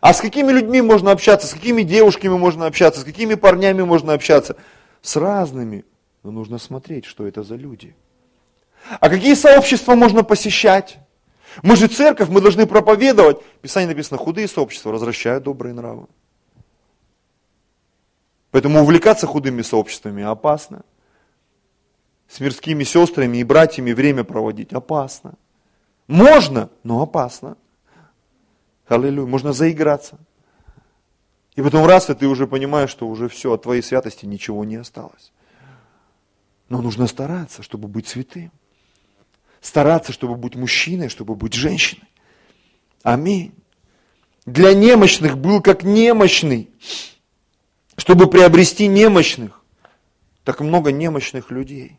А 0.00 0.14
с 0.14 0.20
какими 0.20 0.52
людьми 0.52 0.80
можно 0.80 1.10
общаться, 1.10 1.46
с 1.46 1.52
какими 1.52 1.82
девушками 1.82 2.36
можно 2.36 2.66
общаться, 2.66 3.00
с 3.00 3.04
какими 3.04 3.34
парнями 3.34 3.82
можно 3.82 4.14
общаться? 4.14 4.56
С 5.02 5.16
разными. 5.16 5.84
Но 6.22 6.30
нужно 6.30 6.58
смотреть, 6.58 7.04
что 7.04 7.26
это 7.26 7.42
за 7.42 7.56
люди. 7.56 7.94
А 9.00 9.10
какие 9.10 9.34
сообщества 9.34 9.94
можно 9.94 10.22
посещать? 10.22 10.98
Мы 11.62 11.76
же 11.76 11.88
церковь, 11.88 12.28
мы 12.28 12.40
должны 12.40 12.66
проповедовать. 12.66 13.42
В 13.42 13.58
Писании 13.60 13.88
написано, 13.88 14.18
худые 14.18 14.48
сообщества 14.48 14.90
возвращают 14.90 15.44
добрые 15.44 15.74
нравы. 15.74 16.06
Поэтому 18.50 18.82
увлекаться 18.82 19.26
худыми 19.26 19.62
сообществами 19.62 20.22
опасно. 20.22 20.82
С 22.28 22.40
мирскими 22.40 22.84
сестрами 22.84 23.38
и 23.38 23.44
братьями 23.44 23.92
время 23.92 24.24
проводить 24.24 24.72
опасно. 24.72 25.34
Можно, 26.06 26.70
но 26.82 27.02
опасно. 27.02 27.56
Аллилуйя, 28.86 29.26
можно 29.26 29.52
заиграться. 29.52 30.18
И 31.54 31.62
потом 31.62 31.86
раз, 31.86 32.08
и 32.08 32.14
ты 32.14 32.26
уже 32.26 32.46
понимаешь, 32.46 32.90
что 32.90 33.06
уже 33.06 33.28
все, 33.28 33.52
от 33.52 33.62
твоей 33.62 33.82
святости 33.82 34.24
ничего 34.24 34.64
не 34.64 34.76
осталось. 34.76 35.32
Но 36.68 36.80
нужно 36.80 37.06
стараться, 37.06 37.62
чтобы 37.62 37.88
быть 37.88 38.08
святым. 38.08 38.50
Стараться, 39.62 40.12
чтобы 40.12 40.36
быть 40.36 40.56
мужчиной, 40.56 41.08
чтобы 41.08 41.34
быть 41.34 41.54
женщиной. 41.54 42.08
Аминь. 43.02 43.54
Для 44.44 44.74
немощных 44.74 45.38
был 45.38 45.62
как 45.62 45.84
немощный 45.84 46.68
чтобы 47.96 48.28
приобрести 48.28 48.86
немощных. 48.86 49.62
Так 50.44 50.60
много 50.60 50.90
немощных 50.90 51.50
людей 51.50 51.98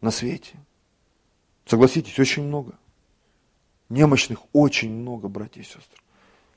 на 0.00 0.10
свете. 0.10 0.54
Согласитесь, 1.66 2.18
очень 2.18 2.42
много. 2.42 2.78
Немощных 3.88 4.40
очень 4.52 4.92
много, 4.92 5.28
братья 5.28 5.60
и 5.60 5.64
сестры. 5.64 5.98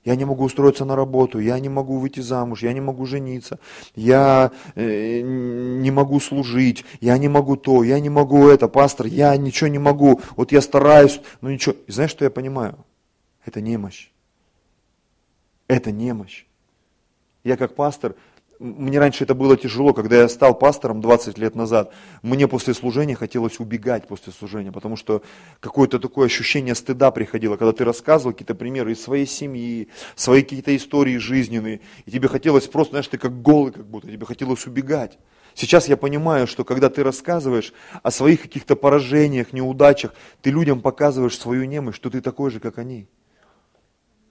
Я 0.06 0.16
не 0.18 0.26
могу 0.26 0.44
устроиться 0.44 0.84
на 0.84 0.96
работу, 0.96 1.40
я 1.40 1.58
не 1.60 1.70
могу 1.70 1.98
выйти 1.98 2.20
замуж, 2.20 2.64
я 2.64 2.74
не 2.74 2.82
могу 2.82 3.06
жениться, 3.06 3.58
я 3.96 4.52
э, 4.76 5.22
не 5.22 5.92
могу 5.92 6.20
служить, 6.20 6.84
я 7.00 7.18
не 7.18 7.30
могу 7.30 7.56
то, 7.56 7.84
я 7.84 8.00
не 8.02 8.10
могу 8.10 8.50
это, 8.50 8.68
пастор, 8.68 9.06
я 9.06 9.36
ничего 9.38 9.70
не 9.70 9.80
могу, 9.80 10.20
вот 10.36 10.52
я 10.52 10.62
стараюсь, 10.62 11.22
но 11.40 11.52
ничего. 11.52 11.76
И 11.88 11.92
знаешь, 11.92 12.12
что 12.12 12.26
я 12.26 12.32
понимаю? 12.32 12.78
Это 13.46 13.62
немощь. 13.62 14.10
Это 15.68 15.92
немощь. 15.92 16.46
Я 17.46 17.56
как 17.56 17.76
пастор, 17.76 18.16
мне 18.64 18.98
раньше 18.98 19.26
это 19.26 19.36
было 19.36 19.58
тяжело, 19.58 19.94
когда 19.94 20.22
я 20.22 20.30
стал 20.30 20.58
пастором 20.58 21.02
20 21.02 21.38
лет 21.38 21.54
назад, 21.54 21.94
мне 22.22 22.48
после 22.48 22.74
служения 22.74 23.16
хотелось 23.16 23.60
убегать 23.60 24.08
после 24.08 24.32
служения, 24.32 24.72
потому 24.72 24.96
что 24.96 25.22
какое-то 25.60 26.00
такое 26.00 26.28
ощущение 26.28 26.74
стыда 26.74 27.12
приходило, 27.12 27.58
когда 27.58 27.74
ты 27.74 27.84
рассказывал 27.84 28.32
какие-то 28.32 28.56
примеры 28.56 28.94
из 28.94 29.02
своей 29.02 29.28
семьи, 29.28 29.90
свои 30.16 30.42
какие-то 30.44 30.76
истории 30.76 31.18
жизненные, 31.18 31.82
и 32.06 32.12
тебе 32.12 32.30
хотелось 32.30 32.68
просто, 32.68 32.94
знаешь, 32.94 33.08
ты 33.08 33.18
как 33.18 33.42
голый 33.42 33.74
как 33.74 33.86
будто, 33.86 34.08
тебе 34.08 34.26
хотелось 34.26 34.66
убегать. 34.66 35.18
Сейчас 35.56 35.88
я 35.90 35.98
понимаю, 35.98 36.48
что 36.48 36.64
когда 36.64 36.90
ты 36.90 37.04
рассказываешь 37.04 37.74
о 38.02 38.12
своих 38.12 38.42
каких-то 38.42 38.76
поражениях, 38.76 39.52
неудачах, 39.52 40.16
ты 40.42 40.50
людям 40.52 40.82
показываешь 40.82 41.38
свою 41.38 41.66
немощь, 41.66 41.96
что 41.96 42.10
ты 42.10 42.22
такой 42.22 42.50
же, 42.50 42.60
как 42.60 42.78
они 42.78 43.08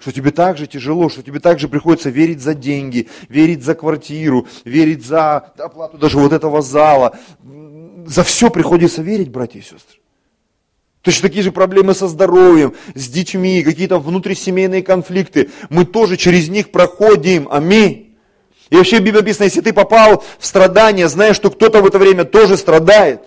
что 0.02 0.10
тебе 0.10 0.32
так 0.32 0.58
же 0.58 0.66
тяжело, 0.66 1.08
что 1.08 1.22
тебе 1.22 1.38
так 1.38 1.60
же 1.60 1.68
приходится 1.68 2.10
верить 2.10 2.40
за 2.40 2.54
деньги, 2.54 3.08
верить 3.28 3.62
за 3.62 3.76
квартиру, 3.76 4.48
верить 4.64 5.06
за 5.06 5.36
оплату 5.36 5.96
даже 5.96 6.18
вот 6.18 6.32
этого 6.32 6.60
зала. 6.60 7.16
За 8.04 8.24
все 8.24 8.50
приходится 8.50 9.00
верить, 9.00 9.30
братья 9.30 9.60
и 9.60 9.62
сестры. 9.62 10.00
Точно 11.02 11.28
такие 11.28 11.44
же 11.44 11.52
проблемы 11.52 11.94
со 11.94 12.08
здоровьем, 12.08 12.74
с 12.96 13.08
детьми, 13.08 13.62
какие-то 13.62 14.00
внутрисемейные 14.00 14.82
конфликты. 14.82 15.50
Мы 15.70 15.84
тоже 15.84 16.16
через 16.16 16.48
них 16.48 16.72
проходим. 16.72 17.48
Аминь. 17.48 18.16
И 18.70 18.76
вообще 18.76 18.98
в 18.98 19.04
Библии 19.04 19.28
если 19.28 19.60
ты 19.60 19.72
попал 19.72 20.24
в 20.40 20.46
страдания, 20.46 21.06
знаешь, 21.06 21.36
что 21.36 21.48
кто-то 21.48 21.80
в 21.80 21.86
это 21.86 22.00
время 22.00 22.24
тоже 22.24 22.56
страдает. 22.56 23.22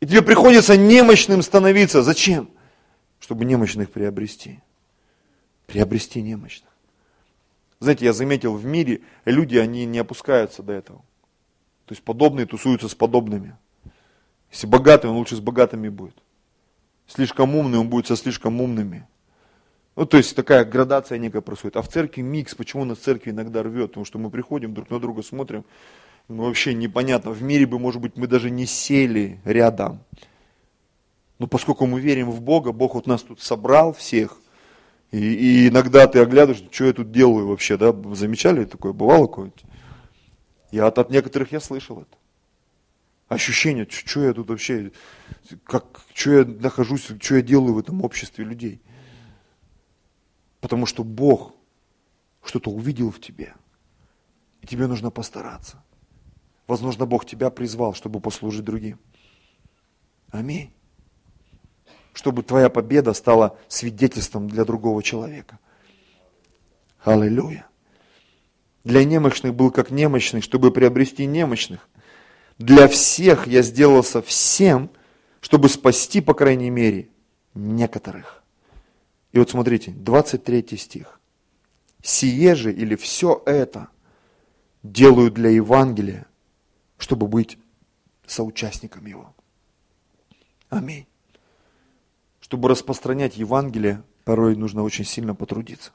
И 0.00 0.06
тебе 0.06 0.22
приходится 0.22 0.76
немощным 0.76 1.42
становиться. 1.42 2.04
Зачем? 2.04 2.50
Чтобы 3.18 3.44
немощных 3.44 3.90
приобрести 3.90 4.60
приобрести 5.66 6.22
немощных. 6.22 6.70
Знаете, 7.80 8.06
я 8.06 8.12
заметил 8.12 8.54
в 8.54 8.64
мире, 8.64 9.02
люди, 9.24 9.56
они 9.56 9.84
не 9.84 9.98
опускаются 9.98 10.62
до 10.62 10.72
этого. 10.72 11.00
То 11.86 11.92
есть 11.92 12.02
подобные 12.02 12.46
тусуются 12.46 12.88
с 12.88 12.94
подобными. 12.94 13.56
Если 14.50 14.66
богатый, 14.66 15.10
он 15.10 15.16
лучше 15.16 15.36
с 15.36 15.40
богатыми 15.40 15.88
будет. 15.88 16.16
Слишком 17.06 17.54
умный, 17.54 17.78
он 17.78 17.88
будет 17.88 18.06
со 18.06 18.16
слишком 18.16 18.60
умными. 18.60 19.06
Ну, 19.96 20.06
то 20.06 20.16
есть 20.16 20.34
такая 20.34 20.64
градация 20.64 21.18
некая 21.18 21.40
происходит. 21.40 21.76
А 21.76 21.82
в 21.82 21.88
церкви 21.88 22.22
микс, 22.22 22.54
почему 22.54 22.84
нас 22.84 22.98
церкви 22.98 23.30
иногда 23.30 23.62
рвет? 23.62 23.90
Потому 23.90 24.04
что 24.04 24.18
мы 24.18 24.30
приходим, 24.30 24.74
друг 24.74 24.90
на 24.90 24.98
друга 24.98 25.22
смотрим, 25.22 25.64
ну, 26.28 26.44
вообще 26.44 26.72
непонятно. 26.74 27.30
В 27.32 27.42
мире 27.42 27.66
бы, 27.66 27.78
может 27.78 28.00
быть, 28.00 28.16
мы 28.16 28.26
даже 28.26 28.50
не 28.50 28.66
сели 28.66 29.40
рядом. 29.44 30.00
Но 31.38 31.46
поскольку 31.46 31.86
мы 31.86 32.00
верим 32.00 32.30
в 32.30 32.40
Бога, 32.40 32.72
Бог 32.72 32.94
вот 32.94 33.06
нас 33.06 33.22
тут 33.22 33.40
собрал 33.40 33.92
всех, 33.92 34.38
и, 35.14 35.18
и 35.18 35.68
иногда 35.68 36.08
ты 36.08 36.18
оглядываешься, 36.18 36.66
что 36.72 36.86
я 36.86 36.92
тут 36.92 37.12
делаю 37.12 37.46
вообще, 37.46 37.76
да? 37.76 37.94
Замечали 38.14 38.64
такое? 38.64 38.92
Бывало 38.92 39.28
какое-нибудь? 39.28 39.62
Я 40.72 40.88
от, 40.88 40.98
от 40.98 41.10
некоторых 41.10 41.52
я 41.52 41.60
слышал 41.60 42.00
это. 42.00 42.18
Ощущение, 43.28 43.86
что 43.88 44.24
я 44.24 44.32
тут 44.32 44.48
вообще, 44.48 44.90
как, 45.62 46.00
что 46.14 46.32
я 46.32 46.44
нахожусь, 46.44 47.06
что 47.20 47.36
я 47.36 47.42
делаю 47.42 47.74
в 47.74 47.78
этом 47.78 48.02
обществе 48.02 48.44
людей. 48.44 48.82
Потому 50.60 50.84
что 50.84 51.04
Бог 51.04 51.54
что-то 52.42 52.70
увидел 52.70 53.12
в 53.12 53.20
тебе, 53.20 53.54
и 54.62 54.66
тебе 54.66 54.88
нужно 54.88 55.12
постараться. 55.12 55.80
Возможно, 56.66 57.06
Бог 57.06 57.24
тебя 57.24 57.50
призвал, 57.50 57.94
чтобы 57.94 58.18
послужить 58.18 58.64
другим. 58.64 58.98
Аминь 60.32 60.72
чтобы 62.14 62.42
твоя 62.42 62.70
победа 62.70 63.12
стала 63.12 63.58
свидетельством 63.68 64.48
для 64.48 64.64
другого 64.64 65.02
человека. 65.02 65.58
Аллилуйя. 67.02 67.66
Для 68.84 69.04
немощных 69.04 69.54
был 69.54 69.70
как 69.70 69.90
немощный, 69.90 70.40
чтобы 70.40 70.70
приобрести 70.70 71.26
немощных. 71.26 71.88
Для 72.58 72.86
всех 72.86 73.46
я 73.46 73.62
сделался 73.62 74.22
всем, 74.22 74.90
чтобы 75.40 75.68
спасти, 75.68 76.20
по 76.20 76.34
крайней 76.34 76.70
мере, 76.70 77.08
некоторых. 77.54 78.42
И 79.32 79.38
вот 79.38 79.50
смотрите, 79.50 79.90
23 79.90 80.76
стих. 80.76 81.20
Сие 82.02 82.54
же 82.54 82.72
или 82.72 82.94
все 82.94 83.42
это 83.44 83.88
делаю 84.82 85.30
для 85.30 85.50
Евангелия, 85.50 86.26
чтобы 86.98 87.26
быть 87.26 87.58
соучастником 88.26 89.06
его. 89.06 89.34
Аминь. 90.68 91.06
Чтобы 92.44 92.68
распространять 92.68 93.38
Евангелие, 93.38 94.02
порой 94.26 94.54
нужно 94.54 94.82
очень 94.82 95.06
сильно 95.06 95.34
потрудиться. 95.34 95.92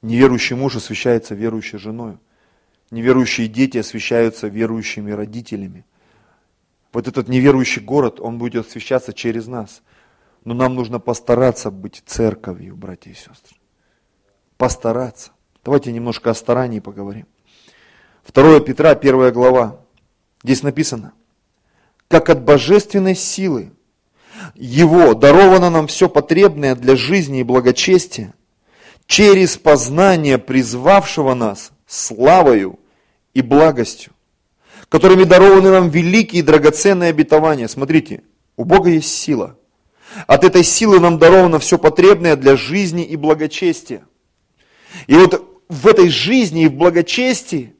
Неверующий 0.00 0.54
муж 0.54 0.76
освящается 0.76 1.34
верующей 1.34 1.76
женой. 1.76 2.18
Неверующие 2.92 3.48
дети 3.48 3.78
освящаются 3.78 4.46
верующими 4.46 5.10
родителями. 5.10 5.86
Вот 6.92 7.08
этот 7.08 7.26
неверующий 7.26 7.80
город, 7.80 8.20
он 8.20 8.38
будет 8.38 8.64
освящаться 8.64 9.12
через 9.12 9.48
нас. 9.48 9.82
Но 10.44 10.54
нам 10.54 10.76
нужно 10.76 11.00
постараться 11.00 11.72
быть 11.72 12.04
церковью, 12.06 12.76
братья 12.76 13.10
и 13.10 13.14
сестры. 13.14 13.56
Постараться. 14.56 15.32
Давайте 15.64 15.90
немножко 15.90 16.30
о 16.30 16.34
старании 16.34 16.78
поговорим. 16.78 17.26
2 18.32 18.60
Петра, 18.60 18.90
1 18.90 19.32
глава. 19.32 19.80
Здесь 20.44 20.62
написано, 20.62 21.12
как 22.06 22.30
от 22.30 22.44
божественной 22.44 23.16
силы 23.16 23.72
его 24.54 25.14
даровано 25.14 25.70
нам 25.70 25.86
все 25.86 26.08
потребное 26.08 26.74
для 26.74 26.96
жизни 26.96 27.40
и 27.40 27.44
благочестия, 27.44 28.34
через 29.06 29.56
познание 29.56 30.38
призвавшего 30.38 31.34
нас 31.34 31.72
славою 31.86 32.78
и 33.34 33.42
благостью, 33.42 34.12
которыми 34.88 35.24
дарованы 35.24 35.70
нам 35.70 35.88
великие 35.90 36.40
и 36.40 36.42
драгоценные 36.44 37.10
обетования. 37.10 37.68
Смотрите, 37.68 38.22
у 38.56 38.64
Бога 38.64 38.90
есть 38.90 39.14
сила. 39.14 39.58
От 40.26 40.44
этой 40.44 40.62
силы 40.62 41.00
нам 41.00 41.18
даровано 41.18 41.58
все 41.58 41.78
потребное 41.78 42.36
для 42.36 42.56
жизни 42.56 43.04
и 43.04 43.16
благочестия. 43.16 44.04
И 45.06 45.14
вот 45.14 45.62
в 45.68 45.86
этой 45.88 46.08
жизни 46.08 46.64
и 46.64 46.68
в 46.68 46.74
благочестии, 46.74 47.74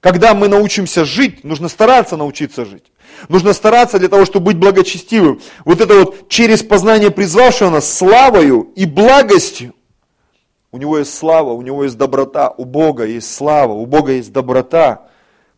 когда 0.00 0.34
мы 0.34 0.48
научимся 0.48 1.04
жить, 1.04 1.42
нужно 1.42 1.68
стараться 1.68 2.16
научиться 2.16 2.64
жить. 2.64 2.84
Нужно 3.28 3.52
стараться 3.52 3.98
для 3.98 4.08
того, 4.08 4.24
чтобы 4.24 4.46
быть 4.46 4.56
благочестивым. 4.56 5.40
Вот 5.64 5.80
это 5.80 5.94
вот 5.94 6.28
через 6.28 6.62
познание 6.62 7.10
призвавшего 7.10 7.70
нас 7.70 7.92
славою 7.92 8.70
и 8.74 8.86
благостью. 8.86 9.74
У 10.72 10.78
него 10.78 10.98
есть 10.98 11.14
слава, 11.14 11.52
у 11.52 11.62
него 11.62 11.84
есть 11.84 11.98
доброта, 11.98 12.50
у 12.56 12.64
Бога 12.64 13.04
есть 13.04 13.34
слава, 13.34 13.72
у 13.72 13.86
Бога 13.86 14.12
есть 14.12 14.32
доброта, 14.32 15.08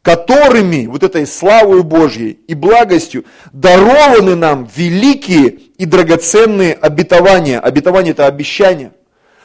которыми, 0.00 0.86
вот 0.86 1.02
этой 1.02 1.26
славой 1.26 1.82
Божьей 1.82 2.38
и 2.48 2.54
благостью, 2.54 3.24
дарованы 3.52 4.36
нам 4.36 4.68
великие 4.74 5.48
и 5.76 5.84
драгоценные 5.84 6.72
обетования. 6.72 7.60
Обетование– 7.60 8.12
это 8.12 8.26
обещание– 8.26 8.92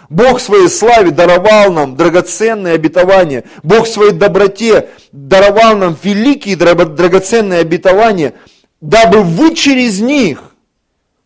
Бог 0.09 0.39
своей 0.39 0.69
славе 0.69 1.11
даровал 1.11 1.71
нам 1.71 1.95
драгоценные 1.95 2.75
обетования. 2.75 3.43
Бог 3.63 3.87
своей 3.87 4.11
доброте 4.13 4.89
даровал 5.11 5.75
нам 5.75 5.97
великие 6.01 6.55
драгоценные 6.55 7.59
обетования, 7.59 8.33
дабы 8.79 9.23
вы 9.23 9.53
через 9.53 9.99
них, 9.99 10.55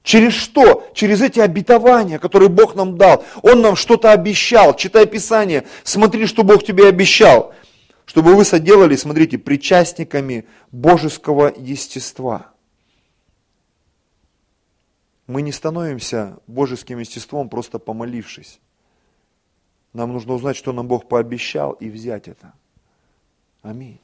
через 0.04 0.34
что? 0.34 0.90
Через 0.96 1.22
эти 1.22 1.40
обетования, 1.40 2.18
которые 2.18 2.50
Бог 2.50 2.76
нам 2.76 2.98
дал. 2.98 3.24
Он 3.44 3.62
нам 3.62 3.76
что-то 3.76 4.12
обещал. 4.12 4.76
Читай 4.76 5.06
Писание, 5.06 5.66
смотри, 5.84 6.26
что 6.26 6.44
Бог 6.44 6.64
тебе 6.64 6.88
обещал. 6.88 7.54
Чтобы 8.06 8.36
вы 8.36 8.44
соделали, 8.46 8.96
смотрите, 8.96 9.38
причастниками 9.38 10.46
божеского 10.72 11.54
естества. 11.56 12.48
Мы 15.28 15.44
не 15.44 15.52
становимся 15.52 16.40
божеским 16.48 16.98
естеством, 17.00 17.48
просто 17.48 17.80
помолившись. 17.80 18.60
Нам 19.94 20.14
нужно 20.14 20.34
узнать, 20.34 20.56
что 20.56 20.72
нам 20.74 20.88
Бог 20.88 21.08
пообещал 21.08 21.74
и 21.74 21.90
взять 21.90 22.28
это. 22.28 22.54
Аминь. 23.62 24.00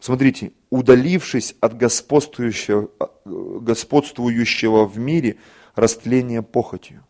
Смотрите, 0.00 0.52
удалившись 0.70 1.54
от 1.60 1.76
господствующего, 1.76 2.90
господствующего 3.24 4.86
в 4.86 4.98
мире 4.98 5.36
растления 5.74 6.42
похотью. 6.42 7.04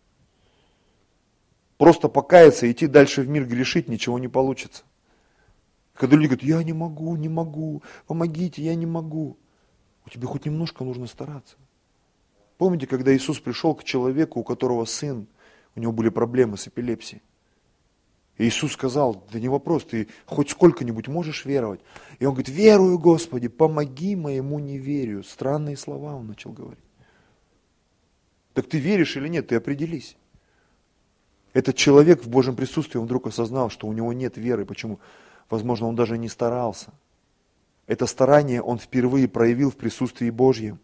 Просто 1.77 2.09
покаяться, 2.09 2.71
идти 2.71 2.87
дальше 2.87 3.23
в 3.23 3.29
мир 3.29 3.47
грешить, 3.47 3.89
ничего 3.89 4.19
не 4.19 4.29
получится. 4.29 4.85
Когда 5.95 6.17
люди 6.17 6.27
говорят, 6.27 6.45
я 6.45 6.63
не 6.63 6.73
могу, 6.73 7.17
не 7.17 7.29
могу, 7.29 7.83
помогите, 8.07 8.63
я 8.63 8.75
не 8.75 8.87
могу. 8.87 9.37
У 10.07 10.11
тебя 10.11 10.27
хоть 10.27 10.45
немножко 10.45 10.85
нужно 10.85 11.07
стараться. 11.07 11.57
Помните, 12.59 12.87
когда 12.87 13.15
Иисус 13.15 13.41
пришел 13.41 13.75
к 13.75 13.85
человеку, 13.85 14.41
у 14.41 14.45
которого 14.45 14.85
сын, 14.85 15.27
у 15.75 15.81
него 15.81 15.93
были 15.93 16.09
проблемы 16.09 16.57
с 16.57 16.69
эпилепсией. 16.69 17.23
Иисус 18.37 18.72
сказал, 18.72 19.24
да 19.30 19.39
не 19.39 19.49
вопрос, 19.49 19.85
ты 19.85 20.09
хоть 20.26 20.51
сколько-нибудь 20.51 21.07
можешь 21.07 21.45
веровать? 21.45 21.80
И 22.18 22.26
он 22.26 22.35
говорит, 22.35 22.53
верую, 22.53 22.99
Господи, 22.99 23.49
помоги 23.49 24.16
моему 24.16 24.59
неверию. 24.59 25.22
Странные 25.22 25.76
слова 25.76 26.16
он 26.16 26.26
начал 26.26 26.51
говорить. 26.51 26.85
Так 28.55 28.68
ты 28.68 28.78
веришь 28.78 29.16
или 29.16 29.28
нет, 29.28 29.49
ты 29.49 29.57
определись. 29.57 30.16
Этот 31.53 31.76
человек 31.76 32.24
в 32.24 32.28
Божьем 32.28 32.57
присутствии, 32.57 32.99
он 32.99 33.05
вдруг 33.05 33.28
осознал, 33.28 33.70
что 33.70 33.87
у 33.87 33.93
него 33.93 34.12
нет 34.12 34.37
веры. 34.37 34.64
Почему? 34.66 34.99
Возможно, 35.49 35.87
он 35.87 35.95
даже 35.95 36.18
не 36.18 36.28
старался. 36.28 36.93
Это 37.87 38.07
старание 38.07 38.62
он 38.62 38.78
впервые 38.78 39.28
проявил 39.28 39.70
в 39.70 39.76
присутствии 39.76 40.30
Божьем. 40.30 40.80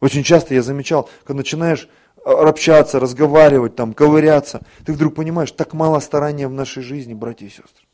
Очень 0.00 0.24
часто 0.24 0.54
я 0.54 0.62
замечал, 0.62 1.08
когда 1.24 1.38
начинаешь 1.38 1.88
общаться, 2.24 3.00
разговаривать, 3.00 3.76
там, 3.76 3.94
ковыряться, 3.94 4.62
ты 4.84 4.92
вдруг 4.92 5.14
понимаешь, 5.14 5.52
так 5.52 5.72
мало 5.74 6.00
старания 6.00 6.48
в 6.48 6.52
нашей 6.52 6.82
жизни, 6.82 7.14
братья 7.14 7.46
и 7.46 7.50
сестры. 7.50 7.86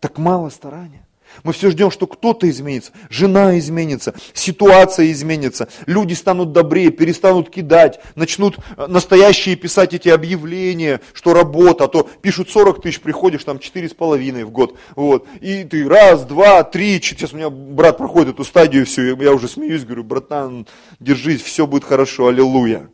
Так 0.00 0.18
мало 0.18 0.48
старания. 0.48 1.08
Мы 1.44 1.52
все 1.52 1.70
ждем, 1.70 1.90
что 1.90 2.06
кто-то 2.06 2.48
изменится, 2.48 2.92
жена 3.10 3.58
изменится, 3.58 4.14
ситуация 4.32 5.10
изменится, 5.12 5.68
люди 5.86 6.14
станут 6.14 6.52
добрее, 6.52 6.90
перестанут 6.90 7.50
кидать, 7.50 8.00
начнут 8.14 8.56
э, 8.76 8.86
настоящие 8.86 9.56
писать 9.56 9.94
эти 9.94 10.08
объявления, 10.08 11.00
что 11.12 11.34
работа, 11.34 11.84
а 11.84 11.88
то 11.88 12.08
пишут 12.22 12.50
40 12.50 12.82
тысяч, 12.82 13.00
приходишь 13.00 13.44
там 13.44 13.58
4,5 13.58 14.44
в 14.44 14.50
год, 14.50 14.78
вот, 14.96 15.26
и 15.40 15.64
ты 15.64 15.88
раз, 15.88 16.24
два, 16.24 16.64
три, 16.64 17.00
сейчас 17.00 17.32
у 17.32 17.36
меня 17.36 17.50
брат 17.50 17.98
проходит 17.98 18.34
эту 18.34 18.44
стадию, 18.44 18.86
все, 18.86 19.14
я 19.14 19.32
уже 19.32 19.48
смеюсь, 19.48 19.84
говорю, 19.84 20.04
братан, 20.04 20.66
держись, 20.98 21.42
все 21.42 21.66
будет 21.66 21.84
хорошо, 21.84 22.28
аллилуйя. 22.28 22.88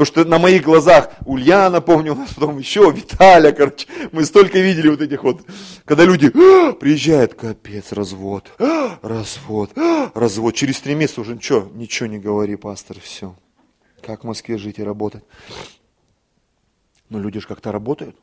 Потому 0.00 0.14
что 0.14 0.24
на 0.24 0.38
моих 0.38 0.62
глазах 0.62 1.10
Ульяна, 1.26 1.82
помню, 1.82 2.12
у 2.12 2.14
нас 2.14 2.32
потом 2.32 2.56
еще 2.56 2.90
Виталя, 2.90 3.52
короче, 3.52 3.86
мы 4.12 4.24
столько 4.24 4.58
видели 4.58 4.88
вот 4.88 5.02
этих 5.02 5.22
вот, 5.22 5.42
когда 5.84 6.06
люди 6.06 6.32
«А, 6.34 6.72
приезжают, 6.72 7.34
капец, 7.34 7.92
развод, 7.92 8.50
а, 8.58 8.98
развод, 9.02 9.76
а, 9.76 10.10
развод. 10.14 10.54
Через 10.54 10.80
три 10.80 10.94
месяца 10.94 11.20
уже 11.20 11.34
ничего, 11.34 11.68
ничего 11.74 12.06
не 12.08 12.18
говори, 12.18 12.56
пастор, 12.56 12.98
все. 12.98 13.36
Как 14.00 14.24
в 14.24 14.26
Москве 14.26 14.56
жить 14.56 14.78
и 14.78 14.82
работать? 14.82 15.22
Но 17.10 17.18
люди 17.18 17.38
же 17.38 17.46
как-то 17.46 17.70
работают. 17.70 18.16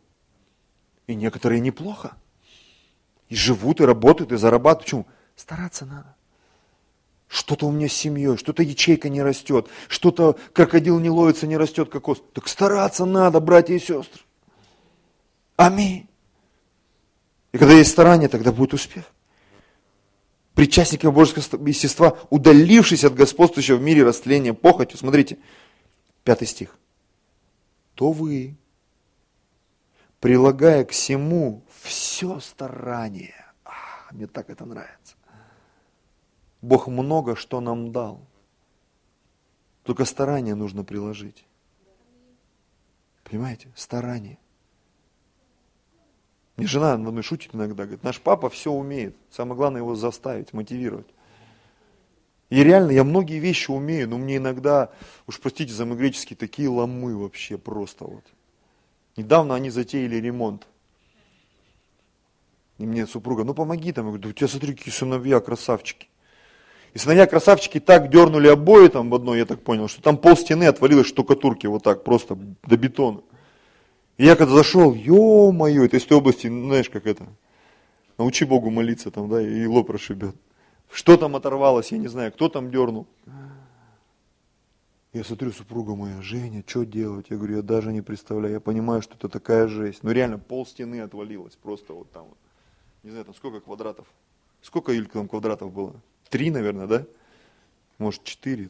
И 1.06 1.14
некоторые 1.14 1.60
неплохо. 1.60 2.14
И 3.30 3.36
живут, 3.36 3.82
и 3.82 3.86
работают, 3.86 4.32
и 4.32 4.38
зарабатывают. 4.38 4.84
Почему? 4.84 5.06
Стараться 5.36 5.86
надо. 5.86 6.16
Что-то 7.28 7.68
у 7.68 7.72
меня 7.72 7.90
с 7.90 7.94
семьей, 7.94 8.38
что-то 8.38 8.64
ячейка 8.64 9.10
не 9.10 9.22
растет, 9.22 9.68
что-то 9.90 10.38
крокодил 10.54 10.98
не 11.00 11.10
ловится, 11.10 11.46
не 11.46 11.58
растет 11.58 11.90
кокос. 11.90 12.24
Так 12.34 12.48
стараться 12.48 13.06
надо, 13.06 13.40
братья 13.42 13.74
и 13.74 13.80
сестры. 13.80 14.22
Аминь. 15.58 16.08
И 17.52 17.58
когда 17.58 17.74
есть 17.74 17.92
старание, 17.92 18.30
тогда 18.30 18.52
будет 18.52 18.74
успех. 18.74 19.06
причастниками 20.54 21.12
божеского 21.12 21.68
естества, 21.68 22.18
удалившись 22.30 23.04
от 23.04 23.14
господствующего 23.14 23.76
в 23.76 23.82
мире 23.82 24.04
растления 24.04 24.54
похотью. 24.54 24.98
Смотрите, 24.98 25.38
пятый 26.24 26.48
стих. 26.48 26.78
То 27.94 28.12
вы, 28.12 28.56
прилагая 30.20 30.86
к 30.86 30.92
всему 30.92 31.64
все 31.82 32.40
старание, 32.40 33.36
а, 33.66 33.72
мне 34.12 34.28
так 34.28 34.50
это 34.50 34.66
нравится. 34.66 35.17
Бог 36.68 36.88
много 36.88 37.38
что 37.38 37.62
нам 37.62 37.94
дал. 37.94 38.20
Только 39.84 40.04
старание 40.04 40.54
нужно 40.54 40.84
приложить. 40.84 41.46
Понимаете? 43.24 43.70
Старание. 43.74 44.38
Мне 46.58 46.68
жена 46.68 46.98
надо 46.98 47.12
мной 47.12 47.24
шутит 47.24 47.56
иногда, 47.56 47.84
говорит, 47.84 48.04
наш 48.04 48.20
папа 48.20 48.50
все 48.50 48.70
умеет. 48.70 49.16
Самое 49.30 49.56
главное 49.56 49.80
его 49.80 49.96
заставить, 49.96 50.52
мотивировать. 50.52 51.08
И 52.50 52.62
реально, 52.62 52.92
я 52.92 53.06
многие 53.06 53.40
вещи 53.40 53.72
умею, 53.72 54.10
но 54.10 54.18
мне 54.18 54.36
иногда, 54.36 54.92
уж 55.26 55.40
простите 55.40 55.72
за 55.72 55.86
мой 55.86 55.98
греческий, 55.98 56.36
такие 56.36 56.68
ломы 56.68 57.16
вообще 57.16 57.58
просто 57.58 58.04
вот. 58.04 58.26
Недавно 59.16 59.56
они 59.56 59.70
затеяли 59.70 60.18
ремонт. 60.18 60.68
И 62.78 62.86
мне 62.86 63.08
супруга, 63.08 63.46
ну 63.46 63.54
помоги 63.54 63.94
там. 63.94 64.08
Я 64.08 64.10
говорю, 64.12 64.24
да 64.24 64.30
у 64.30 64.34
тебя 64.34 64.50
смотри, 64.50 64.76
какие 64.76 64.94
сыновья, 64.94 65.40
красавчики. 65.40 66.10
И 66.98 67.00
сыновья 67.00 67.28
красавчики 67.28 67.80
так 67.80 68.10
дернули 68.10 68.48
обои 68.48 68.88
там 68.88 69.12
в 69.12 69.14
одной, 69.14 69.38
я 69.38 69.46
так 69.46 69.62
понял, 69.62 69.88
что 69.88 70.02
там 70.02 70.18
пол 70.18 70.36
стены 70.36 70.64
отвалилось 70.64 71.06
штукатурки 71.06 71.68
вот 71.68 71.84
так, 71.84 72.04
просто 72.04 72.36
до 72.36 72.76
бетона. 72.76 73.22
И 74.18 74.26
я 74.26 74.36
когда 74.36 74.56
зашел, 74.56 74.96
ё-моё, 74.96 75.86
это 75.86 75.98
из 75.98 76.06
той 76.06 76.18
области, 76.18 76.48
знаешь, 76.48 76.90
как 76.90 77.06
это, 77.06 77.28
научи 78.18 78.46
Богу 78.46 78.72
молиться 78.72 79.12
там, 79.12 79.30
да, 79.30 79.40
и 79.40 79.68
лоб 79.68 79.92
расшибет. 79.92 80.36
Что 80.92 81.18
там 81.18 81.36
оторвалось, 81.36 81.92
я 81.92 82.00
не 82.00 82.08
знаю, 82.08 82.32
кто 82.32 82.50
там 82.50 82.72
дернул. 82.72 83.06
Я 85.14 85.24
смотрю, 85.24 85.52
супруга 85.52 85.94
моя, 85.94 86.20
Женя, 86.24 86.64
что 86.66 86.84
делать? 86.84 87.28
Я 87.30 87.38
говорю, 87.38 87.58
я 87.58 87.62
даже 87.62 87.94
не 87.94 88.02
представляю, 88.02 88.56
я 88.56 88.60
понимаю, 88.60 89.04
что 89.04 89.14
это 89.14 89.30
такая 89.30 89.68
жесть. 89.68 90.00
Ну 90.02 90.10
реально, 90.10 90.40
пол 90.40 90.66
стены 90.66 91.02
отвалилось, 91.02 91.58
просто 91.62 91.94
вот 91.94 92.12
там 92.12 92.24
вот. 92.24 92.38
Не 93.04 93.12
знаю, 93.12 93.26
там 93.26 93.36
сколько 93.36 93.60
квадратов. 93.60 94.08
Сколько, 94.64 94.92
Юлька, 94.94 95.20
там 95.20 95.28
квадратов 95.28 95.72
было? 95.72 95.94
Три, 96.30 96.52
наверное, 96.52 96.88
да? 96.88 97.06
Может, 97.98 98.24
четыре? 98.24 98.70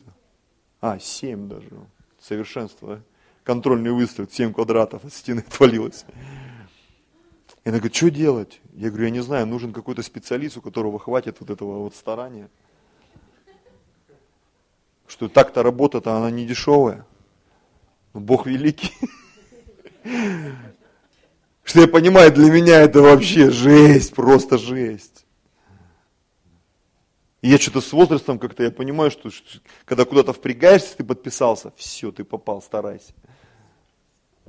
А, 0.81 0.99
семь 0.99 1.47
даже. 1.47 1.69
Совершенство, 2.19 2.97
да? 2.97 3.01
контрольный 3.47 3.91
выстрел, 3.91 4.27
7 4.29 4.51
квадратов 4.51 5.05
от 5.05 5.13
стены 5.13 5.39
отвалилось. 5.47 6.03
И 7.63 7.69
она 7.69 7.77
говорит, 7.77 7.95
что 7.95 8.11
делать? 8.11 8.59
Я 8.73 8.89
говорю, 8.89 9.05
я 9.05 9.11
не 9.11 9.21
знаю, 9.21 9.47
нужен 9.47 9.71
какой-то 9.71 10.03
специалист, 10.03 10.57
у 10.57 10.61
которого 10.61 10.99
хватит 10.99 11.37
вот 11.39 11.49
этого 11.49 11.79
вот 11.79 11.95
старания. 11.95 12.49
Что 15.07 15.29
так-то 15.29 15.63
работа-то 15.63 16.17
она 16.17 16.29
не 16.29 16.45
дешевая. 16.45 17.05
Но 18.13 18.19
Бог 18.19 18.45
великий. 18.47 18.91
Что 21.63 21.81
я 21.81 21.87
понимаю, 21.87 22.33
для 22.33 22.51
меня 22.51 22.81
это 22.81 23.01
вообще 23.01 23.49
жесть, 23.49 24.13
просто 24.13 24.57
жесть. 24.57 25.25
Я 27.47 27.57
что-то 27.57 27.79
с 27.79 27.93
возрастом 27.93 28.39
как-то, 28.39 28.63
я 28.63 28.71
понимаю, 28.71 29.09
что, 29.09 29.29
что 29.29 29.59
когда 29.85 30.03
куда-то 30.03 30.33
впрягаешься, 30.33 30.97
ты 30.97 31.05
подписался, 31.05 31.71
все, 31.77 32.11
ты 32.11 32.25
попал, 32.25 32.61
старайся. 32.61 33.13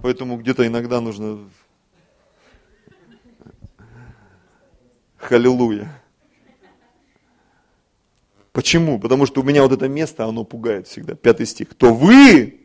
Поэтому 0.02 0.36
где-то 0.36 0.66
иногда 0.66 1.00
нужно... 1.00 1.48
Халилуя. 5.16 6.02
Почему? 8.50 8.98
Потому 8.98 9.26
что 9.26 9.42
у 9.42 9.44
меня 9.44 9.62
вот 9.62 9.70
это 9.70 9.86
место, 9.86 10.24
оно 10.24 10.42
пугает 10.42 10.88
всегда. 10.88 11.14
Пятый 11.14 11.46
стих. 11.46 11.74
То 11.74 11.94
вы, 11.94 12.62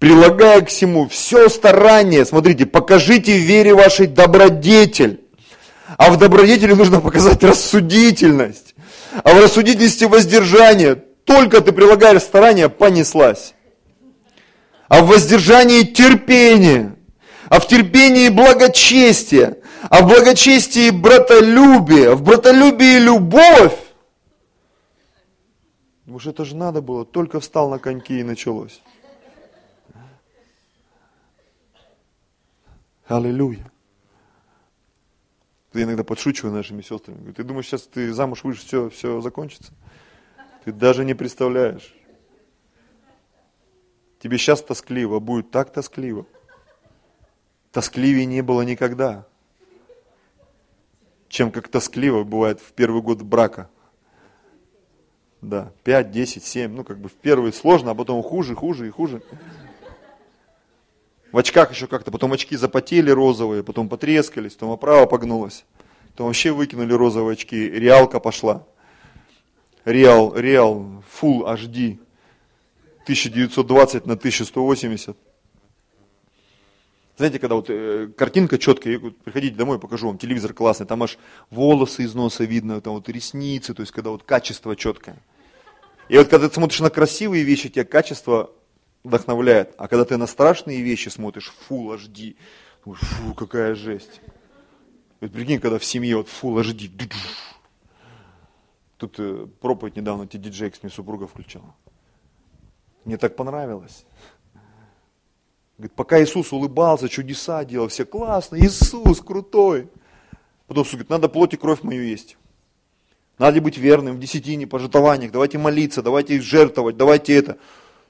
прилагая 0.00 0.62
к 0.62 0.68
всему 0.68 1.06
все 1.06 1.48
старание, 1.48 2.24
смотрите, 2.24 2.66
покажите 2.66 3.38
вере 3.38 3.72
вашей 3.72 4.08
добродетель. 4.08 5.20
А 5.96 6.10
в 6.10 6.18
добродетели 6.18 6.72
нужно 6.72 7.00
показать 7.00 7.44
рассудительность. 7.44 8.74
А 9.24 9.34
в 9.34 9.40
рассудительности 9.40 10.04
воздержание. 10.04 10.94
Только 10.94 11.60
ты 11.60 11.72
прилагаешь 11.72 12.22
старание, 12.22 12.68
понеслась 12.68 13.54
а 14.88 15.02
в 15.02 15.08
воздержании 15.08 15.82
терпение, 15.82 16.96
а 17.48 17.60
в 17.60 17.68
терпении 17.68 18.30
благочестие, 18.30 19.62
а 19.90 20.02
в 20.02 20.08
благочестии 20.08 20.90
братолюбие, 20.90 22.14
в 22.14 22.22
братолюбии 22.22 22.98
любовь. 22.98 23.78
Уж 26.06 26.26
это 26.26 26.44
же 26.44 26.56
надо 26.56 26.80
было, 26.80 27.04
только 27.04 27.38
встал 27.38 27.68
на 27.68 27.78
коньки 27.78 28.20
и 28.20 28.24
началось. 28.24 28.80
Аллилуйя. 33.06 33.70
Я 35.74 35.82
иногда 35.82 36.02
подшучиваю 36.02 36.54
нашими 36.54 36.80
сестрами. 36.82 37.18
Говорю, 37.18 37.34
ты 37.34 37.44
думаешь, 37.44 37.66
сейчас 37.66 37.82
ты 37.82 38.12
замуж 38.12 38.42
выйдешь, 38.42 38.64
все, 38.64 38.88
все 38.88 39.20
закончится? 39.20 39.72
Ты 40.64 40.72
даже 40.72 41.04
не 41.04 41.14
представляешь. 41.14 41.94
Тебе 44.18 44.38
сейчас 44.38 44.62
тоскливо, 44.62 45.20
будет 45.20 45.50
так 45.50 45.72
тоскливо. 45.72 46.26
Тоскливее 47.70 48.24
не 48.24 48.42
было 48.42 48.62
никогда, 48.62 49.26
чем 51.28 51.52
как 51.52 51.68
тоскливо 51.68 52.24
бывает 52.24 52.60
в 52.60 52.72
первый 52.72 53.02
год 53.02 53.22
брака. 53.22 53.68
Да, 55.40 55.70
5, 55.84 56.10
10, 56.10 56.44
7, 56.44 56.72
ну 56.72 56.82
как 56.82 56.98
бы 56.98 57.08
в 57.08 57.12
первый 57.12 57.52
сложно, 57.52 57.92
а 57.92 57.94
потом 57.94 58.22
хуже, 58.22 58.56
хуже 58.56 58.88
и 58.88 58.90
хуже. 58.90 59.22
В 61.30 61.38
очках 61.38 61.72
еще 61.72 61.86
как-то, 61.86 62.10
потом 62.10 62.32
очки 62.32 62.56
запотели 62.56 63.10
розовые, 63.10 63.62
потом 63.62 63.88
потрескались, 63.88 64.54
потом 64.54 64.70
оправа 64.70 65.06
погнулась. 65.06 65.64
Потом 66.12 66.28
вообще 66.28 66.52
выкинули 66.52 66.92
розовые 66.92 67.34
очки, 67.34 67.56
реалка 67.56 68.18
пошла. 68.18 68.66
Реал, 69.84 70.34
реал, 70.34 71.02
full 71.20 71.44
HD. 71.44 71.98
1920 73.04 74.06
на 74.06 74.14
1180. 74.14 75.16
Знаете, 77.16 77.38
когда 77.38 77.56
вот 77.56 77.66
э, 77.68 78.08
картинка 78.16 78.58
четкая, 78.58 78.98
приходите 78.98 79.56
домой, 79.56 79.78
покажу 79.78 80.06
вам, 80.06 80.18
телевизор 80.18 80.52
классный, 80.52 80.86
там 80.86 81.02
аж 81.02 81.18
волосы 81.50 82.04
из 82.04 82.14
носа 82.14 82.44
видно, 82.44 82.80
там 82.80 82.94
вот 82.94 83.08
ресницы, 83.08 83.74
то 83.74 83.80
есть 83.80 83.92
когда 83.92 84.10
вот 84.10 84.22
качество 84.22 84.76
четкое. 84.76 85.16
И 86.08 86.16
вот 86.16 86.28
когда 86.28 86.48
ты 86.48 86.54
смотришь 86.54 86.80
на 86.80 86.90
красивые 86.90 87.42
вещи, 87.42 87.70
тебя 87.70 87.84
качество 87.84 88.52
вдохновляет. 89.08 89.74
А 89.78 89.88
когда 89.88 90.04
ты 90.04 90.16
на 90.16 90.26
страшные 90.26 90.82
вещи 90.82 91.08
смотришь, 91.08 91.52
фу, 91.66 91.92
HD, 91.92 92.36
фу, 92.84 93.34
какая 93.34 93.74
жесть. 93.74 94.20
Вот 95.20 95.32
прикинь, 95.32 95.60
когда 95.60 95.78
в 95.78 95.84
семье 95.84 96.16
вот 96.16 96.28
фу, 96.28 96.58
HD. 96.58 97.12
Тут 98.98 99.14
э, 99.18 99.46
проповедь 99.60 99.96
недавно 99.96 100.26
тебе 100.26 100.44
диджей 100.44 100.72
с 100.72 100.82
мне 100.82 100.90
супруга 100.90 101.26
включала. 101.26 101.74
Мне 103.04 103.16
так 103.16 103.36
понравилось. 103.36 104.04
Говорит, 105.76 105.94
пока 105.94 106.22
Иисус 106.22 106.52
улыбался, 106.52 107.08
чудеса 107.08 107.64
делал, 107.64 107.88
все 107.88 108.04
классно, 108.04 108.56
Иисус 108.56 109.20
крутой. 109.20 109.88
Потом 110.66 110.82
Иисус 110.82 110.94
говорит, 110.94 111.10
надо 111.10 111.28
плоть 111.28 111.54
и 111.54 111.56
кровь 111.56 111.82
мою 111.82 112.02
есть. 112.02 112.36
Надо 113.38 113.60
быть 113.60 113.78
верным 113.78 114.16
в 114.16 114.18
десятине, 114.18 114.66
пожертвованиях, 114.66 115.30
давайте 115.30 115.58
молиться, 115.58 116.02
давайте 116.02 116.40
жертвовать, 116.40 116.96
давайте 116.96 117.36
это. 117.36 117.58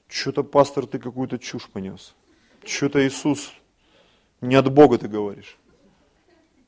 Что-то, 0.09 0.43
пастор, 0.43 0.87
ты 0.87 0.99
какую-то 0.99 1.37
чушь 1.37 1.69
понес. 1.69 2.15
Что-то 2.65 3.07
Иисус, 3.07 3.53
не 4.41 4.55
от 4.55 4.71
Бога 4.73 4.97
ты 4.97 5.07
говоришь. 5.07 5.57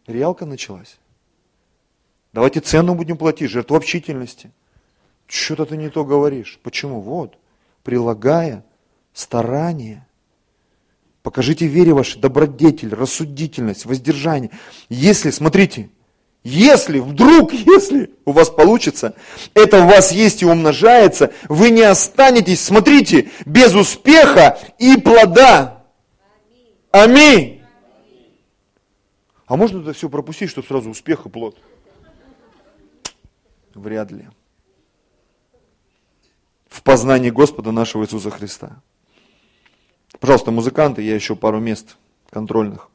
Реалка 0.08 0.46
началась. 0.46 1.00
Давайте 2.32 2.62
цену 2.62 2.96
будем 2.96 3.18
платить, 3.18 3.50
жертву 3.50 3.76
общительности. 3.76 4.52
Что-то 5.28 5.66
ты 5.66 5.76
не 5.76 5.90
то 5.90 6.06
говоришь. 6.06 6.60
Почему? 6.64 7.02
Вот 7.02 7.38
прилагая 7.84 8.64
старание. 9.14 10.08
Покажите 11.24 11.68
вере 11.68 11.94
вашей 11.94 12.20
добродетель, 12.20 12.94
рассудительность, 12.94 13.86
воздержание. 13.86 14.52
Если, 14.90 15.30
смотрите, 15.30 15.90
если, 16.44 17.00
вдруг, 17.00 17.54
если 17.54 18.14
у 18.26 18.32
вас 18.32 18.50
получится, 18.50 19.16
это 19.54 19.84
у 19.84 19.88
вас 19.88 20.12
есть 20.12 20.42
и 20.42 20.46
умножается, 20.46 21.34
вы 21.50 21.70
не 21.70 21.84
останетесь, 21.84 22.64
смотрите, 22.64 23.32
без 23.46 23.74
успеха 23.74 24.60
и 24.78 24.98
плода. 24.98 25.84
Аминь. 26.92 27.62
А 29.46 29.58
можно 29.58 29.82
это 29.82 29.94
все 29.94 30.10
пропустить, 30.10 30.50
чтобы 30.50 30.68
сразу 30.68 30.90
успех 30.90 31.26
и 31.26 31.30
плод? 31.30 31.58
Вряд 33.74 34.12
ли 34.12 34.28
в 36.72 36.84
познании 36.84 37.30
Господа 37.30 37.72
нашего 37.72 38.06
Иисуса 38.06 38.32
Христа. 38.32 38.82
Пожалуйста, 40.20 40.52
музыканты, 40.52 41.02
я 41.02 41.14
еще 41.14 41.36
пару 41.36 41.60
мест 41.60 41.98
контрольных. 42.30 42.90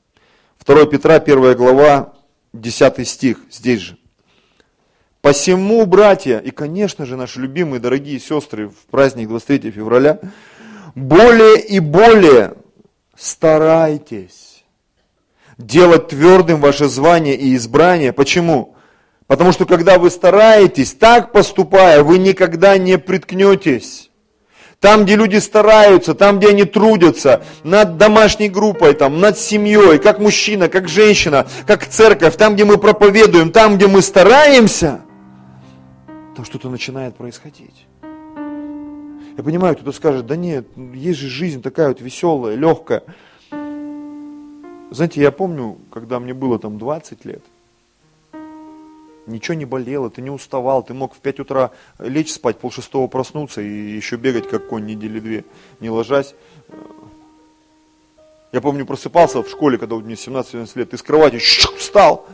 2 0.64 0.86
Петра, 0.86 1.16
1 1.16 1.56
глава, 1.56 2.14
10 2.60 3.08
стих, 3.08 3.38
здесь 3.50 3.80
же. 3.80 3.98
Посему, 5.20 5.86
братья, 5.86 6.38
и, 6.38 6.50
конечно 6.50 7.04
же, 7.04 7.16
наши 7.16 7.40
любимые, 7.40 7.80
дорогие 7.80 8.20
сестры 8.20 8.68
в 8.68 8.86
праздник 8.90 9.28
23 9.28 9.70
февраля, 9.70 10.20
более 10.94 11.60
и 11.60 11.80
более 11.80 12.54
старайтесь 13.16 14.64
делать 15.58 16.08
твердым 16.08 16.60
ваше 16.60 16.88
звание 16.88 17.34
и 17.34 17.56
избрание. 17.56 18.12
Почему? 18.12 18.76
Потому 19.26 19.52
что 19.52 19.66
когда 19.66 19.98
вы 19.98 20.10
стараетесь, 20.10 20.94
так 20.94 21.32
поступая, 21.32 22.02
вы 22.02 22.18
никогда 22.18 22.78
не 22.78 22.98
приткнетесь. 22.98 24.05
Там, 24.80 25.04
где 25.04 25.16
люди 25.16 25.36
стараются, 25.36 26.14
там, 26.14 26.38
где 26.38 26.48
они 26.48 26.64
трудятся, 26.64 27.42
над 27.64 27.96
домашней 27.96 28.48
группой, 28.48 28.92
там, 28.92 29.20
над 29.20 29.38
семьей, 29.38 29.98
как 29.98 30.18
мужчина, 30.18 30.68
как 30.68 30.88
женщина, 30.88 31.46
как 31.66 31.86
церковь, 31.86 32.36
там, 32.36 32.54
где 32.54 32.64
мы 32.64 32.76
проповедуем, 32.76 33.52
там, 33.52 33.76
где 33.76 33.86
мы 33.86 34.02
стараемся, 34.02 35.00
там 36.36 36.44
что-то 36.44 36.68
начинает 36.68 37.16
происходить. 37.16 37.86
Я 39.36 39.42
понимаю, 39.42 39.74
кто-то 39.74 39.92
скажет, 39.92 40.26
да 40.26 40.36
нет, 40.36 40.66
есть 40.76 41.18
же 41.18 41.28
жизнь 41.28 41.62
такая 41.62 41.88
вот 41.88 42.00
веселая, 42.00 42.54
легкая. 42.54 43.02
Знаете, 44.90 45.20
я 45.20 45.32
помню, 45.32 45.78
когда 45.90 46.20
мне 46.20 46.32
было 46.32 46.58
там 46.58 46.78
20 46.78 47.24
лет, 47.24 47.42
ничего 49.26 49.54
не 49.54 49.64
болело, 49.64 50.10
ты 50.10 50.22
не 50.22 50.30
уставал, 50.30 50.82
ты 50.82 50.94
мог 50.94 51.14
в 51.14 51.18
5 51.18 51.40
утра 51.40 51.70
лечь 51.98 52.32
спать, 52.32 52.58
пол 52.58 52.70
шестого 52.70 53.06
проснуться 53.08 53.60
и 53.60 53.68
еще 53.68 54.16
бегать 54.16 54.48
как 54.48 54.68
конь 54.68 54.86
недели 54.86 55.20
две, 55.20 55.44
не 55.80 55.90
ложась. 55.90 56.34
Я 58.52 58.60
помню, 58.60 58.86
просыпался 58.86 59.42
в 59.42 59.48
школе, 59.48 59.76
когда 59.76 59.96
мне 59.96 60.14
17-17 60.14 60.70
лет, 60.76 60.94
с 60.94 61.02
кровати 61.02 61.38
щук, 61.38 61.76
встал, 61.76 62.26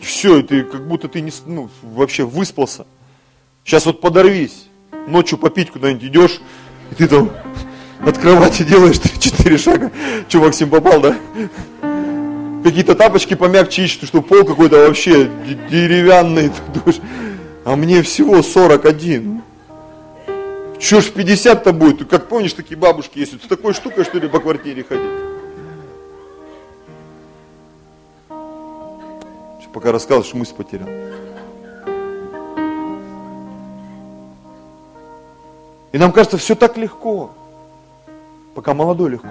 и 0.00 0.04
все, 0.04 0.38
и 0.38 0.42
ты 0.42 0.64
как 0.64 0.88
будто 0.88 1.08
ты 1.08 1.20
не, 1.20 1.30
ну, 1.46 1.68
вообще 1.82 2.24
выспался. 2.24 2.86
Сейчас 3.64 3.86
вот 3.86 4.00
подорвись, 4.00 4.66
ночью 5.06 5.38
попить 5.38 5.70
куда-нибудь 5.70 6.04
идешь, 6.04 6.40
и 6.90 6.94
ты 6.94 7.06
там 7.06 7.30
от 8.00 8.18
кровати 8.18 8.64
делаешь 8.64 8.96
3-4 8.96 9.58
шага. 9.58 9.92
Че, 10.28 10.40
Максим, 10.40 10.70
попал, 10.70 11.00
да? 11.00 11.16
Какие-то 12.62 12.94
тапочки 12.94 13.34
помягче 13.34 13.84
ищут, 13.84 14.04
что 14.04 14.22
пол 14.22 14.44
какой-то 14.44 14.76
вообще 14.86 15.30
деревянный. 15.70 16.50
А 17.64 17.76
мне 17.76 18.02
всего 18.02 18.42
41. 18.42 19.40
Что 20.80 21.00
ж 21.00 21.12
50-то 21.14 21.72
будет? 21.72 22.08
Как 22.08 22.26
помнишь, 22.26 22.54
такие 22.54 22.76
бабушки 22.76 23.20
есть, 23.20 23.40
с 23.40 23.46
такой 23.46 23.72
штукой, 23.72 24.02
что 24.02 24.18
ли, 24.18 24.26
по 24.26 24.40
квартире 24.40 24.82
ходить? 24.82 25.06
Пока 29.72 29.90
рассказывал, 29.90 30.24
что 30.24 30.36
мысль 30.36 30.54
потерял. 30.54 30.88
И 35.92 35.98
нам 35.98 36.12
кажется, 36.12 36.36
все 36.36 36.54
так 36.54 36.76
легко. 36.76 37.30
Пока 38.54 38.74
молодой 38.74 39.10
легко. 39.10 39.28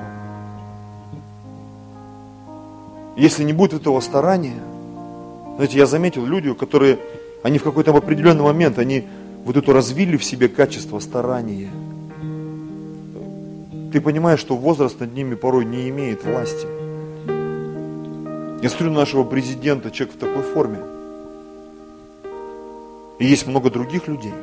Если 3.22 3.43
не 3.43 3.53
будет 3.53 3.74
этого 3.74 3.99
старания, 3.99 4.59
знаете, 5.53 5.78
я 5.78 5.86
заметил 5.86 6.26
люди, 6.26 6.51
которые, 6.55 6.97
они 7.43 7.59
в 7.59 7.63
какой-то 7.63 7.95
определенный 7.95 8.43
момент, 8.43 8.80
они 8.80 9.07
вот 9.45 9.55
эту 9.55 9.74
развили 9.74 10.17
в 10.17 10.24
себе 10.24 10.47
качество 10.47 10.97
старания. 10.97 11.69
Ты 13.93 14.01
понимаешь, 14.01 14.39
что 14.39 14.57
возраст 14.57 14.99
над 14.99 15.13
ними 15.13 15.36
порой 15.36 15.65
не 15.65 15.88
имеет 15.89 16.26
власти. 16.26 16.65
Я 18.63 18.69
смотрю 18.69 18.89
на 18.89 19.01
нашего 19.01 19.24
президента, 19.24 19.91
человек 19.91 20.15
в 20.15 20.19
такой 20.19 20.41
форме. 20.41 20.80
И 23.19 23.28
есть 23.28 23.45
много 23.45 23.69
других 23.69 24.07
людей, 24.07 24.34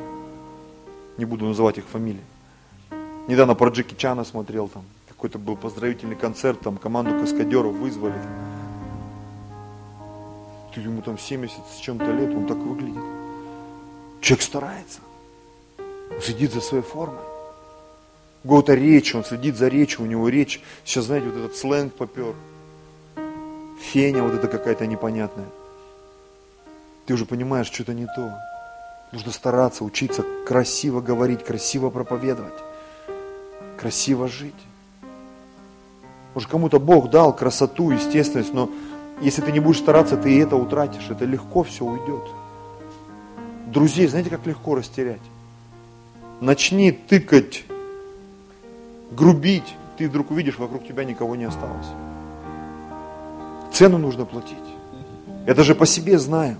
не 1.17 1.25
буду 1.25 1.45
называть 1.47 1.79
их 1.79 1.83
фамилии. 1.83 2.23
Недавно 3.27 3.55
про 3.55 3.71
Джеки 3.71 3.95
Чана 3.95 4.23
смотрел, 4.23 4.69
там 4.69 4.83
какой-то 5.09 5.37
был 5.37 5.57
поздравительный 5.57 6.15
концерт, 6.15 6.61
там 6.61 6.77
команду 6.77 7.19
каскадеров 7.19 7.73
вызвали. 7.73 8.13
Там 8.13 8.58
ты 10.81 10.89
ему 10.89 11.01
там 11.01 11.17
70 11.17 11.57
с 11.75 11.77
чем-то 11.77 12.11
лет, 12.11 12.35
он 12.35 12.47
так 12.47 12.57
выглядит. 12.57 13.03
Человек 14.21 14.43
старается. 14.43 14.99
Он 15.77 16.21
следит 16.21 16.53
за 16.53 16.61
своей 16.61 16.83
формой. 16.83 17.23
У 18.43 18.47
кого-то 18.47 18.73
речь, 18.73 19.13
он 19.15 19.23
следит 19.23 19.57
за 19.57 19.67
речью, 19.67 20.03
у 20.03 20.07
него 20.07 20.29
речь. 20.29 20.61
Сейчас, 20.85 21.05
знаете, 21.05 21.27
вот 21.27 21.37
этот 21.37 21.57
сленг 21.57 21.93
попер. 21.93 22.33
Феня 23.81 24.23
вот 24.23 24.33
это 24.33 24.47
какая-то 24.47 24.87
непонятная. 24.87 25.47
Ты 27.05 27.13
уже 27.13 27.25
понимаешь, 27.25 27.67
что-то 27.67 27.93
не 27.93 28.05
то. 28.05 28.33
Нужно 29.11 29.31
стараться, 29.31 29.83
учиться 29.83 30.23
красиво 30.45 31.01
говорить, 31.01 31.43
красиво 31.43 31.89
проповедовать, 31.89 32.53
красиво 33.77 34.27
жить. 34.27 34.53
Может, 36.33 36.49
кому-то 36.49 36.79
Бог 36.79 37.09
дал 37.09 37.35
красоту, 37.35 37.89
естественность, 37.89 38.53
но 38.53 38.69
если 39.21 39.41
ты 39.41 39.51
не 39.51 39.59
будешь 39.59 39.79
стараться, 39.79 40.15
ты 40.17 40.33
и 40.33 40.37
это 40.37 40.55
утратишь. 40.55 41.09
Это 41.09 41.25
легко 41.25 41.63
все 41.63 41.83
уйдет. 41.85 42.23
Друзей, 43.67 44.07
знаете, 44.07 44.29
как 44.29 44.45
легко 44.45 44.75
растерять? 44.75 45.21
Начни 46.41 46.91
тыкать, 46.91 47.65
грубить, 49.11 49.75
ты 49.97 50.07
вдруг 50.07 50.31
увидишь, 50.31 50.57
вокруг 50.57 50.87
тебя 50.87 51.03
никого 51.03 51.35
не 51.35 51.43
осталось. 51.43 51.87
Цену 53.73 53.97
нужно 53.97 54.25
платить. 54.25 54.57
Это 55.45 55.63
же 55.63 55.75
по 55.75 55.85
себе 55.85 56.17
знаю. 56.17 56.57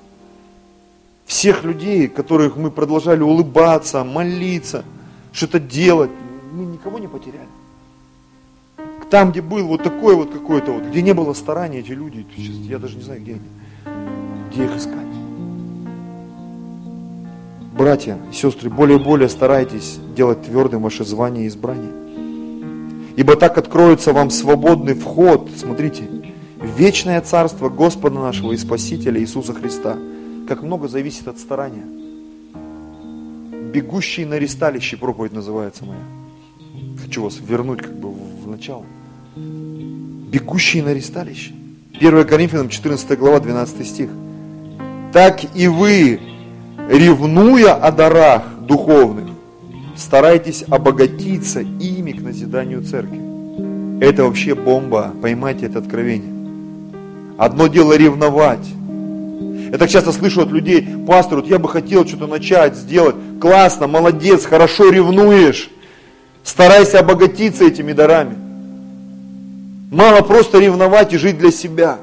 Всех 1.26 1.64
людей, 1.64 2.08
которых 2.08 2.58
мы 2.58 2.72
продолжали 2.72 3.22
улыбаться, 3.22 4.04
молиться, 4.04 4.84
что-то 5.32 5.60
делать, 5.60 6.12
мы 6.52 6.66
никого 6.66 7.00
не 7.00 7.08
потеряли 7.08 7.48
там, 9.10 9.32
где 9.32 9.42
был 9.42 9.68
вот 9.68 9.84
такой 9.84 10.16
вот 10.16 10.32
какой-то 10.32 10.72
вот, 10.72 10.84
где 10.84 11.02
не 11.02 11.14
было 11.14 11.34
старания, 11.34 11.80
эти 11.80 11.92
люди, 11.92 12.26
сейчас, 12.36 12.56
я 12.56 12.80
даже 12.80 12.96
не 12.96 13.04
знаю, 13.04 13.22
где 13.22 13.34
они, 13.34 13.42
где 14.52 14.66
их 14.66 14.76
искать. 14.76 14.96
Братья 17.76 18.18
сестры, 18.32 18.70
более 18.70 19.00
и 19.00 19.04
более 19.04 19.30
старайтесь 19.30 20.00
делать 20.16 20.44
твердым 20.44 20.84
ваше 20.84 21.06
звание 21.06 21.46
и 21.46 21.48
избрание. 21.48 21.92
Ибо 23.16 23.36
так 23.36 23.58
откроется 23.58 24.14
вам 24.14 24.30
свободный 24.30 24.94
вход, 24.94 25.50
смотрите, 25.58 26.04
в 26.58 26.78
вечное 26.78 27.22
царство 27.22 27.70
Господа 27.70 28.20
нашего 28.20 28.52
и 28.52 28.58
Спасителя 28.58 29.20
Иисуса 29.20 29.54
Христа. 29.54 29.98
Как 30.48 30.62
много 30.62 30.88
зависит 30.88 31.28
от 31.28 31.40
старания. 31.40 31.86
Бегущий 33.72 34.26
на 34.26 34.36
ресталище 34.36 34.98
проповедь 34.98 35.32
называется 35.32 35.86
моя. 35.86 36.02
Хочу 37.02 37.24
вас 37.24 37.40
вернуть 37.40 37.82
как 37.82 37.98
бы 37.98 38.10
в 38.12 38.48
начало 38.48 38.86
бегущие 39.36 40.84
на 40.84 40.94
ресталище. 40.94 41.52
1 42.00 42.26
Коринфянам 42.26 42.70
14 42.70 43.18
глава 43.18 43.40
12 43.40 43.88
стих. 43.88 44.10
Так 45.12 45.42
и 45.56 45.68
вы, 45.68 46.20
ревнуя 46.90 47.74
о 47.74 47.92
дарах 47.92 48.44
духовных, 48.62 49.30
старайтесь 49.96 50.64
обогатиться 50.70 51.62
ими 51.62 52.12
к 52.12 52.22
назиданию 52.22 52.84
церкви. 52.84 53.20
Это 54.02 54.24
вообще 54.24 54.56
бомба, 54.56 55.14
поймайте 55.22 55.66
это 55.66 55.80
откровение. 55.80 56.32
Одно 57.38 57.68
дело 57.68 57.98
ревновать. 57.98 58.66
Я 59.72 59.78
так 59.78 59.90
часто 59.90 60.12
слышу 60.12 60.42
от 60.42 60.50
людей, 60.50 60.88
пастор, 61.08 61.40
вот 61.40 61.48
я 61.48 61.60
бы 61.60 61.70
хотел 61.70 62.06
что-то 62.06 62.28
начать, 62.28 62.76
сделать. 62.76 63.16
Классно, 63.42 63.88
молодец, 63.88 64.46
хорошо 64.46 64.90
ревнуешь. 64.90 65.70
Старайся 66.44 67.00
обогатиться 67.00 67.66
этими 67.66 67.94
дарами. 67.94 68.49
Мало 69.92 70.22
просто 70.22 70.60
ревновать 70.60 71.14
и 71.14 71.18
жить 71.18 71.40
для 71.40 71.52
себя. 71.52 71.98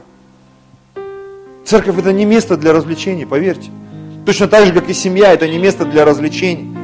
Церковь 1.64 1.96
это 1.98 2.12
не 2.12 2.24
место 2.24 2.56
для 2.56 2.72
развлечений, 2.72 3.26
поверьте. 3.26 3.70
Точно 4.24 4.48
так 4.48 4.66
же, 4.66 4.72
как 4.72 4.88
и 4.88 4.92
семья, 4.92 5.32
это 5.32 5.46
не 5.46 5.58
место 5.58 5.84
для 5.84 6.04
развлечений. 6.04 6.74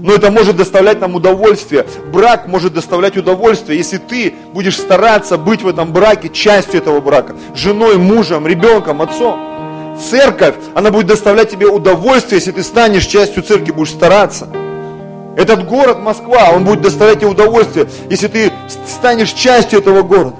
Но 0.00 0.12
это 0.12 0.32
может 0.32 0.56
доставлять 0.56 1.00
нам 1.00 1.14
удовольствие. 1.14 1.86
Брак 2.12 2.48
может 2.48 2.74
доставлять 2.74 3.16
удовольствие, 3.16 3.78
если 3.78 3.98
ты 3.98 4.34
будешь 4.52 4.76
стараться 4.76 5.38
быть 5.38 5.62
в 5.62 5.68
этом 5.68 5.92
браке 5.92 6.28
частью 6.30 6.80
этого 6.80 7.00
брака. 7.00 7.36
Женой, 7.54 7.96
мужем, 7.96 8.44
ребенком, 8.48 9.02
отцом. 9.02 9.38
Церковь, 10.10 10.56
она 10.74 10.90
будет 10.90 11.06
доставлять 11.06 11.50
тебе 11.50 11.68
удовольствие, 11.68 12.40
если 12.40 12.50
ты 12.50 12.64
станешь 12.64 13.06
частью 13.06 13.44
церкви, 13.44 13.70
будешь 13.70 13.90
стараться. 13.90 14.48
Этот 15.36 15.66
город 15.66 15.98
Москва, 16.00 16.50
он 16.54 16.64
будет 16.64 16.82
доставлять 16.82 17.20
тебе 17.20 17.30
удовольствие, 17.30 17.88
если 18.10 18.28
ты 18.28 18.52
станешь 18.86 19.32
частью 19.32 19.78
этого 19.78 20.02
города. 20.02 20.36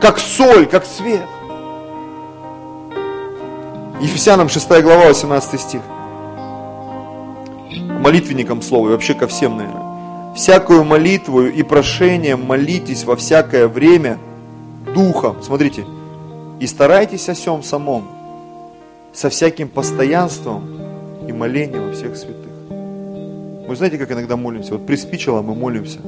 Как 0.00 0.18
соль, 0.18 0.66
как 0.66 0.84
свет. 0.84 1.26
Ефесянам 4.00 4.48
6 4.48 4.68
глава, 4.82 5.06
18 5.06 5.60
стих. 5.60 5.80
Молитвенникам 8.00 8.62
слово, 8.62 8.88
и 8.88 8.92
вообще 8.92 9.14
ко 9.14 9.26
всем, 9.28 9.56
наверное. 9.56 10.34
Всякую 10.34 10.84
молитву 10.84 11.42
и 11.42 11.62
прошение 11.62 12.36
молитесь 12.36 13.04
во 13.04 13.16
всякое 13.16 13.68
время 13.68 14.18
Духом. 14.94 15.42
Смотрите. 15.42 15.84
И 16.60 16.66
старайтесь 16.66 17.28
о 17.28 17.34
всем 17.34 17.62
самом. 17.62 18.04
со 19.12 19.28
всяким 19.28 19.68
постоянством 19.68 20.80
и 21.28 21.32
молением 21.32 21.88
во 21.88 21.92
всех 21.92 22.16
святых. 22.16 22.51
Вы 23.72 23.76
знаете, 23.76 23.96
как 23.96 24.12
иногда 24.12 24.36
молимся? 24.36 24.74
Вот 24.74 24.86
приспичило, 24.86 25.40
мы 25.40 25.54
молимся. 25.54 25.98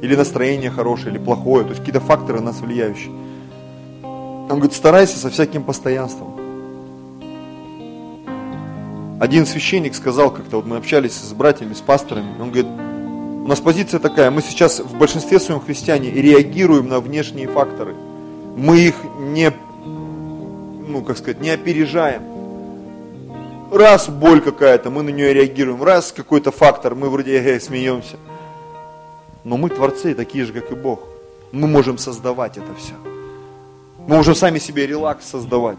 Или 0.00 0.14
настроение 0.14 0.70
хорошее, 0.70 1.10
или 1.10 1.18
плохое. 1.18 1.64
То 1.64 1.70
есть 1.70 1.80
какие-то 1.80 1.98
факторы 1.98 2.40
нас 2.40 2.60
влияющие. 2.60 3.10
Он 4.04 4.46
говорит, 4.48 4.74
старайся 4.74 5.18
со 5.18 5.28
всяким 5.28 5.64
постоянством. 5.64 6.36
Один 9.20 9.44
священник 9.44 9.96
сказал 9.96 10.30
как-то, 10.30 10.58
вот 10.58 10.66
мы 10.66 10.76
общались 10.76 11.14
с 11.14 11.32
братьями, 11.32 11.74
с 11.74 11.80
пасторами, 11.80 12.40
он 12.40 12.52
говорит, 12.52 12.70
у 12.70 13.48
нас 13.48 13.58
позиция 13.58 13.98
такая, 13.98 14.30
мы 14.30 14.40
сейчас 14.40 14.78
в 14.78 14.96
большинстве 14.96 15.40
своем 15.40 15.60
христиане 15.60 16.12
реагируем 16.12 16.86
на 16.86 17.00
внешние 17.00 17.48
факторы. 17.48 17.96
Мы 18.56 18.78
их 18.78 18.94
не, 19.18 19.52
ну 19.84 21.02
как 21.02 21.18
сказать, 21.18 21.40
не 21.40 21.50
опережаем. 21.50 22.37
Раз 23.70 24.08
боль 24.08 24.40
какая-то, 24.40 24.90
мы 24.90 25.02
на 25.02 25.10
нее 25.10 25.34
реагируем, 25.34 25.82
раз 25.82 26.12
какой-то 26.12 26.50
фактор, 26.50 26.94
мы 26.94 27.10
вроде 27.10 27.38
э, 27.38 27.60
смеемся. 27.60 28.16
Но 29.44 29.56
мы 29.56 29.68
творцы, 29.68 30.14
такие 30.14 30.44
же, 30.46 30.52
как 30.52 30.70
и 30.72 30.74
Бог. 30.74 31.00
Мы 31.52 31.68
можем 31.68 31.98
создавать 31.98 32.56
это 32.56 32.74
все. 32.78 32.94
Мы 34.06 34.16
можем 34.16 34.34
сами 34.34 34.58
себе 34.58 34.86
релакс 34.86 35.26
создавать. 35.26 35.78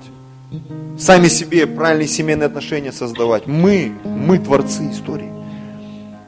Сами 0.99 1.27
себе 1.27 1.65
правильные 1.65 2.07
семейные 2.07 2.47
отношения 2.47 2.91
создавать. 2.91 3.47
Мы, 3.47 3.91
мы 4.03 4.37
творцы 4.37 4.91
истории. 4.91 5.31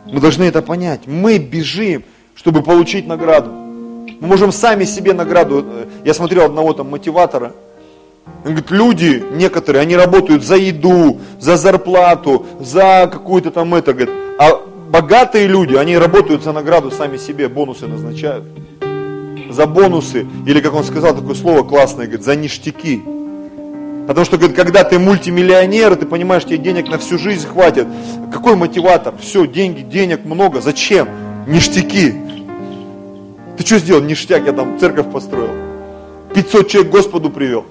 Мы 0.06 0.20
должны 0.20 0.44
это 0.44 0.62
понять. 0.62 1.02
Мы 1.06 1.38
бежим, 1.38 2.04
чтобы 2.34 2.64
получить 2.64 3.08
награду. 3.08 3.52
Мы 3.52 4.28
можем 4.28 4.52
сами 4.52 4.86
себе 4.86 5.14
награду. 5.14 5.66
Я 6.04 6.14
смотрел 6.14 6.46
одного 6.46 6.74
там 6.74 6.90
мотиватора. 6.90 7.54
Он 8.44 8.52
говорит, 8.52 8.72
люди 8.72 9.24
некоторые, 9.34 9.82
они 9.82 9.96
работают 9.96 10.44
за 10.44 10.56
еду, 10.56 11.20
за 11.40 11.58
зарплату, 11.58 12.46
за 12.60 13.10
какую-то 13.12 13.52
там 13.52 13.74
это, 13.76 13.94
говорит. 13.94 14.14
А 14.40 14.62
богатые 14.90 15.48
люди, 15.48 15.76
они 15.76 15.98
работают 15.98 16.44
за 16.44 16.52
награду 16.52 16.92
сами 16.92 17.18
себе, 17.18 17.50
бонусы 17.50 17.88
назначают. 17.88 18.46
За 19.50 19.68
бонусы, 19.68 20.26
или 20.48 20.60
как 20.60 20.74
он 20.74 20.84
сказал, 20.84 21.16
такое 21.16 21.36
слово 21.36 21.64
классное, 21.64 22.06
говорит, 22.06 22.26
за 22.26 22.36
ништяки. 22.36 23.04
Потому 24.08 24.26
что, 24.26 24.38
говорит, 24.38 24.56
когда 24.56 24.84
ты 24.84 24.98
мультимиллионер, 24.98 25.96
ты 25.96 26.06
понимаешь, 26.06 26.44
тебе 26.44 26.58
денег 26.58 26.90
на 26.90 26.98
всю 26.98 27.18
жизнь 27.18 27.48
хватит. 27.48 27.88
Какой 28.32 28.56
мотиватор? 28.56 29.14
Все, 29.22 29.46
деньги, 29.46 29.82
денег 29.82 30.26
много. 30.26 30.62
Зачем? 30.62 31.08
Ништяки. 31.48 32.16
Ты 33.58 33.66
что 33.66 33.78
сделал? 33.78 34.02
Ништяк, 34.02 34.46
я 34.46 34.54
там 34.54 34.80
церковь 34.80 35.12
построил. 35.12 35.52
500 36.34 36.68
человек 36.68 36.92
Господу 36.92 37.30
привел. 37.30 37.66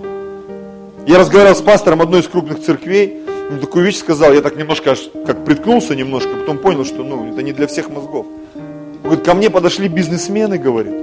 Я 1.06 1.18
разговаривал 1.18 1.56
с 1.56 1.62
пастором 1.62 2.02
одной 2.02 2.20
из 2.20 2.28
крупных 2.28 2.60
церквей, 2.60 3.22
он 3.50 3.58
такую 3.58 3.84
вещь 3.84 3.96
сказал, 3.96 4.32
я 4.32 4.42
так 4.42 4.56
немножко 4.56 4.92
аж 4.92 5.10
как 5.26 5.44
приткнулся 5.44 5.96
немножко, 5.96 6.36
потом 6.36 6.58
понял, 6.58 6.84
что 6.84 7.02
ну, 7.02 7.32
это 7.32 7.42
не 7.42 7.52
для 7.52 7.66
всех 7.66 7.90
мозгов. 7.90 8.26
Он 8.54 9.02
говорит, 9.02 9.24
ко 9.24 9.34
мне 9.34 9.50
подошли 9.50 9.88
бизнесмены, 9.88 10.58
говорит, 10.58 10.94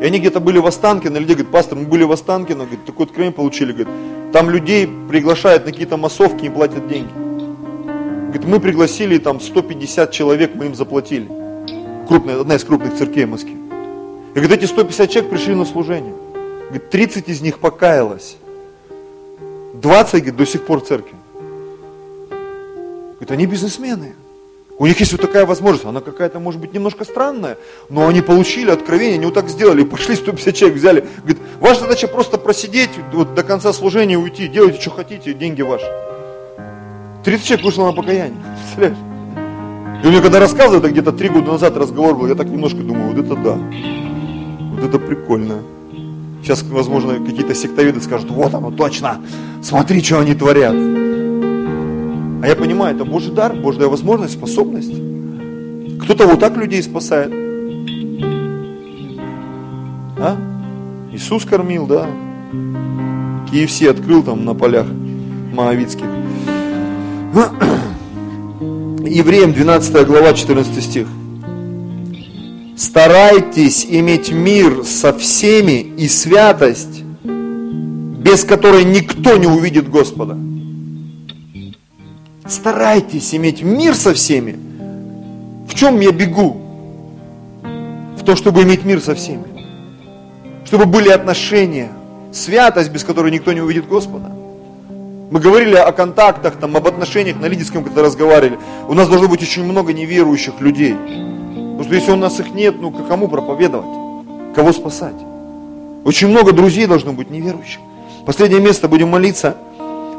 и 0.00 0.06
они 0.06 0.18
где-то 0.18 0.40
были 0.40 0.58
в 0.58 0.66
Останкино, 0.66 1.18
людей 1.18 1.36
говорит, 1.36 1.52
пастор, 1.52 1.78
мы 1.78 1.86
были 1.86 2.02
в 2.02 2.12
Останкино, 2.12 2.64
говорит, 2.64 2.84
такое 2.84 3.06
откровение 3.06 3.32
получили, 3.32 3.72
говорит, 3.72 3.88
там 4.32 4.50
людей 4.50 4.88
приглашают 5.08 5.64
на 5.66 5.70
какие-то 5.70 5.96
массовки 5.96 6.46
и 6.46 6.50
платят 6.50 6.88
деньги. 6.88 7.12
Говорит, 7.14 8.44
мы 8.44 8.58
пригласили 8.58 9.18
там 9.18 9.40
150 9.40 10.10
человек, 10.10 10.50
мы 10.56 10.66
им 10.66 10.74
заплатили. 10.74 11.28
Крупная, 12.08 12.40
одна 12.40 12.56
из 12.56 12.64
крупных 12.64 12.96
церквей 12.96 13.26
в 13.26 13.30
Москве. 13.30 13.54
И 13.54 14.38
говорит, 14.38 14.52
эти 14.52 14.64
150 14.64 15.10
человек 15.10 15.30
пришли 15.30 15.54
на 15.54 15.64
служение. 15.64 16.14
Говорит, 16.64 16.90
30 16.90 17.28
из 17.28 17.40
них 17.40 17.60
покаялось. 17.60 18.36
20, 19.74 20.12
говорит, 20.14 20.36
до 20.36 20.46
сих 20.46 20.64
пор 20.64 20.80
в 20.80 20.86
церкви. 20.86 21.16
Говорит, 22.30 23.30
они 23.30 23.46
бизнесмены. 23.46 24.14
У 24.76 24.86
них 24.86 24.98
есть 24.98 25.12
вот 25.12 25.20
такая 25.20 25.46
возможность, 25.46 25.84
она 25.84 26.00
какая-то 26.00 26.40
может 26.40 26.60
быть 26.60 26.74
немножко 26.74 27.04
странная, 27.04 27.56
но 27.88 28.08
они 28.08 28.22
получили 28.22 28.72
откровение, 28.72 29.14
они 29.14 29.26
вот 29.26 29.34
так 29.34 29.48
сделали, 29.48 29.84
пошли 29.84 30.16
150 30.16 30.54
человек 30.54 30.78
взяли. 30.78 31.04
Говорит, 31.18 31.38
ваша 31.60 31.80
задача 31.82 32.08
просто 32.08 32.38
просидеть 32.38 32.90
вот 33.12 33.34
до 33.34 33.44
конца 33.44 33.72
служения 33.72 34.18
уйти, 34.18 34.48
делайте, 34.48 34.80
что 34.80 34.90
хотите, 34.90 35.32
деньги 35.32 35.62
ваши. 35.62 35.86
30 37.24 37.46
человек 37.46 37.64
вышло 37.64 37.86
на 37.86 37.92
покаяние, 37.92 38.42
представляешь? 38.56 38.98
И 40.02 40.06
меня 40.08 40.20
когда 40.20 40.40
рассказывал, 40.40 40.80
это 40.80 40.90
где-то 40.90 41.12
три 41.12 41.28
года 41.28 41.52
назад 41.52 41.76
разговор 41.76 42.16
был, 42.16 42.26
я 42.26 42.34
так 42.34 42.48
немножко 42.48 42.78
думаю, 42.78 43.14
вот 43.14 43.24
это 43.24 43.36
да, 43.36 43.54
вот 43.54 44.84
это 44.84 44.98
прикольно. 44.98 45.62
Сейчас, 46.44 46.62
возможно, 46.62 47.14
какие-то 47.24 47.54
сектовиды 47.54 48.02
скажут, 48.02 48.30
вот 48.30 48.52
оно 48.52 48.70
точно, 48.70 49.18
смотри, 49.62 50.02
что 50.02 50.20
они 50.20 50.34
творят. 50.34 50.74
А 50.74 52.46
я 52.46 52.54
понимаю, 52.54 52.94
это 52.94 53.06
Божий 53.06 53.32
дар, 53.32 53.54
Божья 53.54 53.86
возможность, 53.86 54.34
способность. 54.34 54.92
Кто-то 56.02 56.26
вот 56.26 56.40
так 56.40 56.54
людей 56.58 56.82
спасает. 56.82 57.32
А? 60.18 60.36
Иисус 61.12 61.46
кормил, 61.46 61.86
да. 61.86 62.06
KFC 63.50 63.88
открыл 63.88 64.22
там 64.22 64.44
на 64.44 64.52
полях 64.52 64.86
Моавицких. 65.54 66.04
Евреям 69.06 69.54
12 69.54 70.06
глава 70.06 70.34
14 70.34 70.84
стих. 70.84 71.06
Старайтесь 72.76 73.86
иметь 73.88 74.32
мир 74.32 74.84
со 74.84 75.16
всеми 75.16 75.80
и 75.80 76.08
святость, 76.08 77.02
без 77.22 78.44
которой 78.44 78.84
никто 78.84 79.36
не 79.36 79.46
увидит 79.46 79.88
Господа. 79.88 80.36
Старайтесь 82.46 83.32
иметь 83.34 83.62
мир 83.62 83.94
со 83.94 84.12
всеми. 84.12 84.56
В 85.68 85.74
чем 85.74 86.00
я 86.00 86.10
бегу? 86.10 86.60
В 88.18 88.24
то, 88.24 88.34
чтобы 88.34 88.64
иметь 88.64 88.84
мир 88.84 89.00
со 89.00 89.14
всеми. 89.14 89.44
Чтобы 90.64 90.86
были 90.86 91.10
отношения, 91.10 91.90
святость, 92.32 92.90
без 92.90 93.04
которой 93.04 93.30
никто 93.30 93.52
не 93.52 93.60
увидит 93.60 93.86
Господа. 93.86 94.30
Мы 95.30 95.38
говорили 95.38 95.76
о 95.76 95.92
контактах, 95.92 96.56
там, 96.56 96.76
об 96.76 96.86
отношениях, 96.86 97.38
на 97.38 97.46
лидерском 97.46 97.84
когда 97.84 98.02
разговаривали. 98.02 98.58
У 98.88 98.94
нас 98.94 99.08
должно 99.08 99.28
быть 99.28 99.42
очень 99.42 99.64
много 99.64 99.92
неверующих 99.92 100.60
людей. 100.60 100.96
Потому 101.84 101.86
что 101.86 101.94
если 101.94 102.12
у 102.12 102.16
нас 102.16 102.40
их 102.40 102.54
нет, 102.54 102.76
ну 102.80 102.90
кому 102.90 103.28
проповедовать? 103.28 104.54
Кого 104.54 104.72
спасать? 104.72 105.16
Очень 106.04 106.28
много 106.28 106.52
друзей 106.52 106.86
должно 106.86 107.12
быть 107.12 107.30
неверующих. 107.30 107.80
Последнее 108.26 108.60
место 108.60 108.88
будем 108.88 109.08
молиться– 109.08 109.56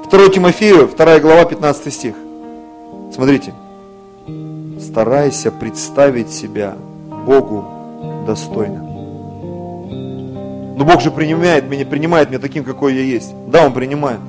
2 0.09 0.29
Тимофею, 0.29 0.87
2 0.87 1.19
глава, 1.19 1.45
15 1.45 1.93
стих. 1.93 2.15
Смотрите. 3.11 3.53
Старайся 4.79 5.51
представить 5.51 6.29
себя 6.29 6.75
Богу 7.25 7.65
достойно. 8.27 8.83
Но 10.77 10.85
Бог 10.85 11.01
же 11.01 11.09
принимает 11.09 11.69
меня, 11.69 11.85
принимает 11.85 12.29
меня 12.29 12.39
таким, 12.39 12.63
какой 12.63 12.93
я 12.93 13.01
есть. 13.01 13.33
Да, 13.47 13.65
Он 13.65 13.73
принимает. 13.73 14.19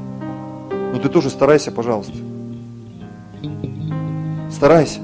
Но 0.93 0.99
ты 0.99 1.09
тоже 1.09 1.29
старайся, 1.29 1.71
пожалуйста. 1.71 2.15
Старайся. 4.51 5.01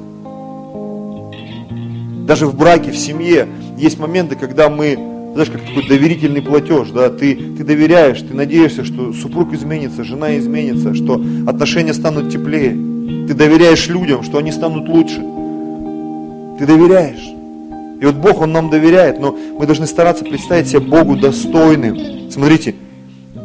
Даже 2.27 2.47
в 2.47 2.57
браке, 2.57 2.91
в 2.91 2.97
семье 2.97 3.49
есть 3.79 3.99
моменты, 3.99 4.37
когда 4.37 4.69
мы 4.69 4.99
знаешь, 5.33 5.51
как 5.51 5.63
такой 5.63 5.89
доверительный 5.89 6.43
платеж, 6.43 6.91
да, 6.91 7.09
ты, 7.09 7.35
ты 7.35 7.65
доверяешь, 7.65 8.21
ты 8.21 8.35
надеешься, 8.35 8.85
что 8.85 9.15
супруг 9.15 9.55
изменится, 9.55 10.05
жена 10.05 10.37
изменится, 10.37 10.95
что 10.95 11.15
отношения 11.47 11.95
станут 11.95 12.31
теплее. 12.31 12.73
Ты 13.27 13.35
доверяешь 13.35 13.89
людям, 13.89 14.23
что 14.23 14.39
они 14.39 14.53
станут 14.53 14.89
лучше. 14.89 15.21
Ты 16.59 16.67
доверяешь. 16.67 17.33
И 18.01 18.05
вот 18.05 18.17
Бог, 18.17 18.43
Он 18.43 18.53
нам 18.53 18.69
доверяет, 18.69 19.21
но 19.21 19.35
мы 19.59 19.65
должны 19.65 19.87
стараться 19.87 20.25
представить 20.25 20.69
себя 20.69 20.81
Богу 20.81 21.17
достойным. 21.17 22.31
Смотрите, 22.31 22.75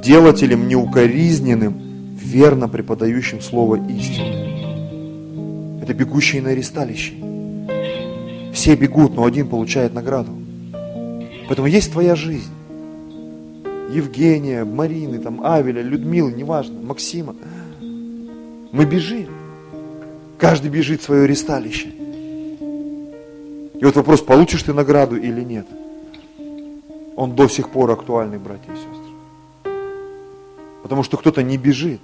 делателем 0.03 0.67
неукоризненным, 0.67 2.15
верно 2.21 2.67
преподающим 2.67 3.39
Слово 3.39 3.75
истины. 3.87 5.79
Это 5.81 5.93
бегущие 5.93 6.41
на 6.41 6.49
аресталище. 6.49 7.13
Все 8.57 8.73
бегут, 8.73 9.15
но 9.15 9.23
один 9.23 9.47
получает 9.47 9.93
награду. 9.93 10.31
Поэтому 11.47 11.67
есть 11.67 11.91
твоя 11.91 12.15
жизнь. 12.15 12.51
Евгения, 13.91 14.63
Марины, 14.63 15.19
там, 15.19 15.45
Авеля, 15.45 15.83
Людмилы, 15.83 16.31
неважно, 16.31 16.81
Максима. 16.81 17.35
Мы 17.79 18.85
бежим. 18.85 19.27
Каждый 20.39 20.71
бежит 20.71 21.01
в 21.01 21.03
свое 21.03 21.27
ресталище. 21.27 21.89
И 23.79 23.85
вот 23.85 23.95
вопрос, 23.95 24.21
получишь 24.21 24.63
ты 24.63 24.73
награду 24.73 25.17
или 25.17 25.41
нет. 25.41 25.67
Он 27.15 27.35
до 27.35 27.47
сих 27.47 27.69
пор 27.69 27.91
актуальный, 27.91 28.39
братья 28.39 28.73
и 28.73 28.75
сестры. 28.75 29.75
Потому 30.81 31.03
что 31.03 31.17
кто-то 31.17 31.43
не 31.43 31.57
бежит 31.57 32.01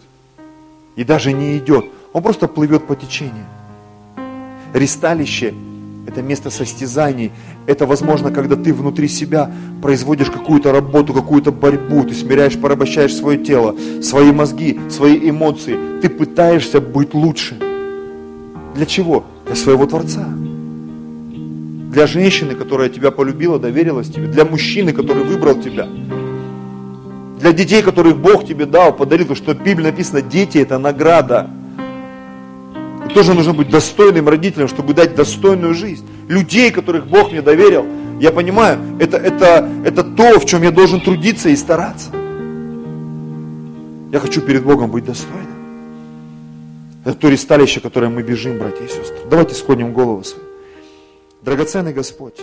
и 0.95 1.03
даже 1.03 1.33
не 1.33 1.57
идет. 1.57 1.85
Он 2.13 2.21
просто 2.21 2.47
плывет 2.47 2.85
по 2.85 2.95
течению. 2.95 3.47
Ресталище 4.75 5.55
это 6.07 6.21
место 6.21 6.49
состязаний, 6.49 7.31
это 7.65 7.85
возможно, 7.85 8.31
когда 8.31 8.55
ты 8.55 8.73
внутри 8.73 9.07
себя 9.07 9.51
производишь 9.81 10.29
какую-то 10.29 10.71
работу, 10.71 11.13
какую-то 11.13 11.51
борьбу, 11.51 12.03
ты 12.03 12.13
смиряешь, 12.13 12.59
порабощаешь 12.59 13.15
свое 13.15 13.37
тело, 13.37 13.75
свои 14.01 14.31
мозги, 14.31 14.79
свои 14.89 15.29
эмоции, 15.29 15.77
ты 16.01 16.09
пытаешься 16.09 16.81
быть 16.81 17.13
лучше. 17.13 17.57
Для 18.75 18.85
чего? 18.85 19.23
Для 19.45 19.55
своего 19.55 19.85
Творца. 19.85 20.27
Для 21.91 22.07
женщины, 22.07 22.55
которая 22.55 22.89
тебя 22.89 23.11
полюбила, 23.11 23.59
доверилась 23.59 24.09
тебе, 24.09 24.27
для 24.27 24.45
мужчины, 24.45 24.93
который 24.93 25.23
выбрал 25.23 25.55
тебя, 25.61 25.87
для 27.39 27.51
детей, 27.51 27.81
которых 27.81 28.17
Бог 28.17 28.45
тебе 28.47 28.65
дал, 28.65 28.95
подарил, 28.95 29.27
потому 29.27 29.35
что 29.35 29.53
в 29.53 29.63
Библии 29.63 29.87
написано, 29.87 30.21
дети 30.21 30.59
это 30.59 30.77
награда 30.77 31.49
тоже 33.09 33.33
нужно 33.33 33.53
быть 33.53 33.69
достойным 33.69 34.27
родителем, 34.29 34.67
чтобы 34.67 34.93
дать 34.93 35.15
достойную 35.15 35.73
жизнь. 35.73 36.05
Людей, 36.27 36.71
которых 36.71 37.07
Бог 37.07 37.31
мне 37.31 37.41
доверил, 37.41 37.85
я 38.19 38.31
понимаю, 38.31 38.79
это, 38.99 39.17
это, 39.17 39.69
это 39.85 40.03
то, 40.03 40.39
в 40.39 40.45
чем 40.45 40.63
я 40.63 40.71
должен 40.71 41.01
трудиться 41.01 41.49
и 41.49 41.55
стараться. 41.55 42.09
Я 44.11 44.19
хочу 44.19 44.41
перед 44.41 44.63
Богом 44.63 44.91
быть 44.91 45.05
достойным. 45.05 45.47
Это 47.03 47.15
то 47.15 47.29
ресталище, 47.29 47.79
которое 47.79 48.09
мы 48.09 48.23
бежим, 48.23 48.59
братья 48.59 48.85
и 48.85 48.87
сестры. 48.87 49.17
Давайте 49.29 49.55
склоним 49.55 49.91
голову 49.91 50.23
свою. 50.23 50.45
Драгоценный 51.41 51.93
Господь, 51.93 52.39